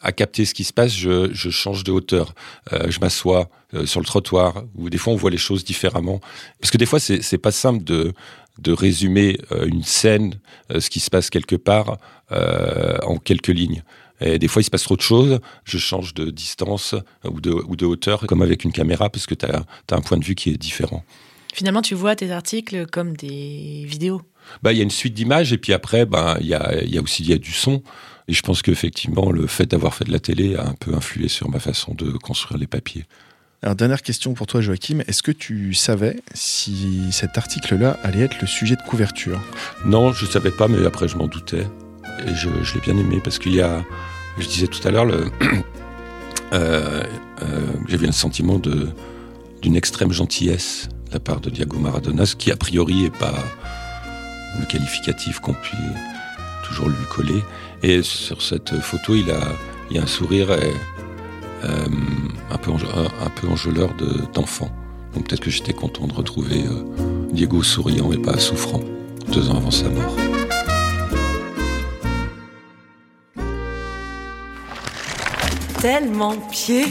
à, 0.00 0.12
capter 0.12 0.46
ce 0.46 0.54
qui 0.54 0.64
se 0.64 0.72
passe 0.72 0.94
je, 0.94 1.30
change 1.50 1.84
de 1.84 1.92
hauteur. 1.92 2.34
Je 2.72 2.98
m'assois 3.00 3.50
sur 3.84 4.00
le 4.00 4.06
trottoir 4.06 4.64
ou 4.76 4.88
des 4.88 4.96
fois 4.96 5.12
on 5.12 5.16
voit 5.16 5.30
les 5.30 5.36
choses 5.36 5.62
différemment. 5.62 6.22
Parce 6.58 6.70
que 6.70 6.78
des 6.78 6.86
fois 6.86 7.00
c'est 7.00 7.20
c'est 7.20 7.36
pas 7.36 7.50
simple 7.50 7.84
de 7.84 8.14
de 8.58 8.72
résumer 8.72 9.38
une 9.66 9.82
scène 9.82 10.40
ce 10.70 10.88
qui 10.88 11.00
se 11.00 11.10
passe 11.10 11.28
quelque 11.28 11.56
part 11.56 11.98
en 12.30 13.18
quelques 13.18 13.48
lignes 13.48 13.82
et 14.20 14.38
des 14.38 14.48
fois, 14.48 14.62
il 14.62 14.64
se 14.64 14.70
passe 14.70 14.82
trop 14.82 14.96
de 14.96 15.02
choses. 15.02 15.40
Je 15.64 15.78
change 15.78 16.14
de 16.14 16.30
distance 16.30 16.94
ou 17.24 17.40
de, 17.40 17.50
ou 17.50 17.76
de 17.76 17.86
hauteur, 17.86 18.26
comme 18.26 18.42
avec 18.42 18.64
une 18.64 18.72
caméra, 18.72 19.10
parce 19.10 19.26
que 19.26 19.34
tu 19.34 19.46
as, 19.46 19.64
as, 19.90 19.94
un 19.94 20.00
point 20.00 20.18
de 20.18 20.24
vue 20.24 20.34
qui 20.34 20.50
est 20.50 20.58
différent. 20.58 21.04
Finalement, 21.52 21.82
tu 21.82 21.94
vois 21.94 22.14
tes 22.14 22.30
articles 22.30 22.86
comme 22.86 23.16
des 23.16 23.84
vidéos. 23.86 24.22
Bah, 24.62 24.72
il 24.72 24.78
y 24.78 24.80
a 24.80 24.84
une 24.84 24.90
suite 24.90 25.14
d'images, 25.14 25.52
et 25.52 25.58
puis 25.58 25.72
après, 25.72 26.06
bah, 26.06 26.36
il 26.40 26.46
y, 26.46 26.54
a, 26.54 26.82
y 26.84 26.98
a 26.98 27.02
aussi 27.02 27.24
y 27.24 27.32
a 27.32 27.38
du 27.38 27.52
son. 27.52 27.82
Et 28.28 28.32
je 28.32 28.42
pense 28.42 28.62
qu'effectivement, 28.62 29.32
le 29.32 29.46
fait 29.46 29.66
d'avoir 29.66 29.94
fait 29.94 30.04
de 30.04 30.12
la 30.12 30.20
télé 30.20 30.54
a 30.54 30.66
un 30.66 30.74
peu 30.74 30.94
influé 30.94 31.28
sur 31.28 31.48
ma 31.48 31.58
façon 31.58 31.94
de 31.94 32.12
construire 32.12 32.58
les 32.58 32.66
papiers. 32.66 33.04
Alors, 33.62 33.74
dernière 33.74 34.00
question 34.00 34.32
pour 34.32 34.46
toi, 34.46 34.60
Joachim. 34.60 35.00
Est-ce 35.06 35.22
que 35.22 35.32
tu 35.32 35.74
savais 35.74 36.16
si 36.32 37.12
cet 37.12 37.36
article-là 37.36 37.98
allait 38.02 38.22
être 38.22 38.40
le 38.40 38.46
sujet 38.46 38.76
de 38.76 38.82
couverture? 38.82 39.38
Non, 39.84 40.12
je 40.12 40.24
ne 40.24 40.30
savais 40.30 40.50
pas, 40.50 40.66
mais 40.66 40.86
après, 40.86 41.08
je 41.08 41.16
m'en 41.16 41.26
doutais. 41.26 41.66
Et 42.26 42.34
je, 42.34 42.48
je 42.62 42.74
l'ai 42.74 42.80
bien 42.80 42.96
aimé 42.96 43.20
parce 43.22 43.38
qu'il 43.38 43.54
y 43.54 43.60
a, 43.60 43.84
je 44.38 44.46
disais 44.46 44.66
tout 44.66 44.86
à 44.86 44.90
l'heure, 44.90 45.06
euh, 45.10 45.26
euh, 46.52 47.02
j'avais 47.88 48.08
un 48.08 48.12
sentiment 48.12 48.58
d'une 48.58 49.76
extrême 49.76 50.12
gentillesse 50.12 50.88
de 51.08 51.14
la 51.14 51.20
part 51.20 51.40
de 51.40 51.50
Diego 51.50 51.78
Maradona, 51.78 52.26
ce 52.26 52.36
qui 52.36 52.50
a 52.50 52.56
priori 52.56 53.04
est 53.06 53.16
pas 53.16 53.34
le 54.58 54.66
qualificatif 54.66 55.40
qu'on 55.40 55.54
puisse 55.54 55.78
toujours 56.64 56.88
lui 56.88 57.04
coller. 57.08 57.42
Et 57.82 58.02
sur 58.02 58.42
cette 58.42 58.78
photo, 58.80 59.14
il 59.14 59.30
a, 59.30 59.40
a 59.98 60.02
un 60.02 60.06
sourire 60.06 60.50
euh, 61.64 61.86
un, 62.50 62.56
peu 62.56 62.70
un, 62.70 63.50
enjôleur 63.50 63.94
de, 63.94 64.32
d'enfant. 64.32 64.70
Donc 65.14 65.28
peut-être 65.28 65.40
que 65.40 65.50
j'étais 65.50 65.72
content 65.72 66.06
de 66.06 66.12
retrouver 66.14 66.64
euh, 66.64 67.28
Diego 67.32 67.62
souriant 67.62 68.12
et 68.12 68.18
pas 68.18 68.38
souffrant 68.38 68.80
deux 69.32 69.50
ans 69.50 69.56
avant 69.56 69.70
sa 69.70 69.88
mort. 69.90 70.16
Tellement 75.80 76.36
pied 76.36 76.84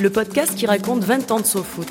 Le 0.00 0.10
podcast 0.10 0.54
qui 0.54 0.66
raconte 0.66 1.02
20 1.02 1.32
ans 1.32 1.40
de 1.40 1.44
SoFoot. 1.44 1.88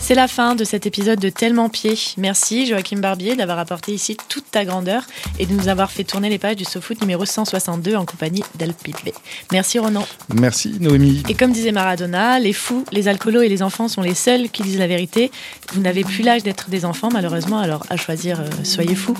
C'est 0.00 0.14
la 0.14 0.28
fin 0.28 0.54
de 0.54 0.62
cet 0.62 0.86
épisode 0.86 1.18
de 1.18 1.30
Tellement 1.30 1.68
Pied. 1.68 1.94
Merci 2.16 2.66
Joachim 2.66 2.98
Barbier 2.98 3.34
d'avoir 3.34 3.58
apporté 3.58 3.92
ici 3.92 4.16
toute 4.28 4.48
ta 4.52 4.64
grandeur 4.64 5.02
et 5.40 5.46
de 5.46 5.52
nous 5.52 5.66
avoir 5.66 5.90
fait 5.90 6.04
tourner 6.04 6.28
les 6.28 6.38
pages 6.38 6.54
du 6.54 6.64
SoFoot 6.64 7.00
numéro 7.00 7.24
162 7.24 7.96
en 7.96 8.04
compagnie 8.04 8.44
d'El 8.54 8.72
Pitley. 8.72 9.14
Merci 9.50 9.80
Ronan. 9.80 10.06
Merci 10.32 10.76
Noémie. 10.78 11.24
Et 11.28 11.34
comme 11.34 11.50
disait 11.50 11.72
Maradona, 11.72 12.38
les 12.38 12.52
fous, 12.52 12.84
les 12.92 13.08
alcoolos 13.08 13.42
et 13.42 13.48
les 13.48 13.64
enfants 13.64 13.88
sont 13.88 14.02
les 14.02 14.14
seuls 14.14 14.48
qui 14.48 14.62
disent 14.62 14.78
la 14.78 14.86
vérité. 14.86 15.32
Vous 15.72 15.80
n'avez 15.80 16.04
plus 16.04 16.22
l'âge 16.22 16.44
d'être 16.44 16.70
des 16.70 16.84
enfants 16.84 17.08
malheureusement, 17.12 17.58
alors 17.58 17.84
à 17.90 17.96
choisir, 17.96 18.40
euh, 18.40 18.44
soyez 18.62 18.94
fous. 18.94 19.16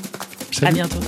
Salut. 0.53 0.69
À 0.69 0.73
bientôt. 0.73 1.01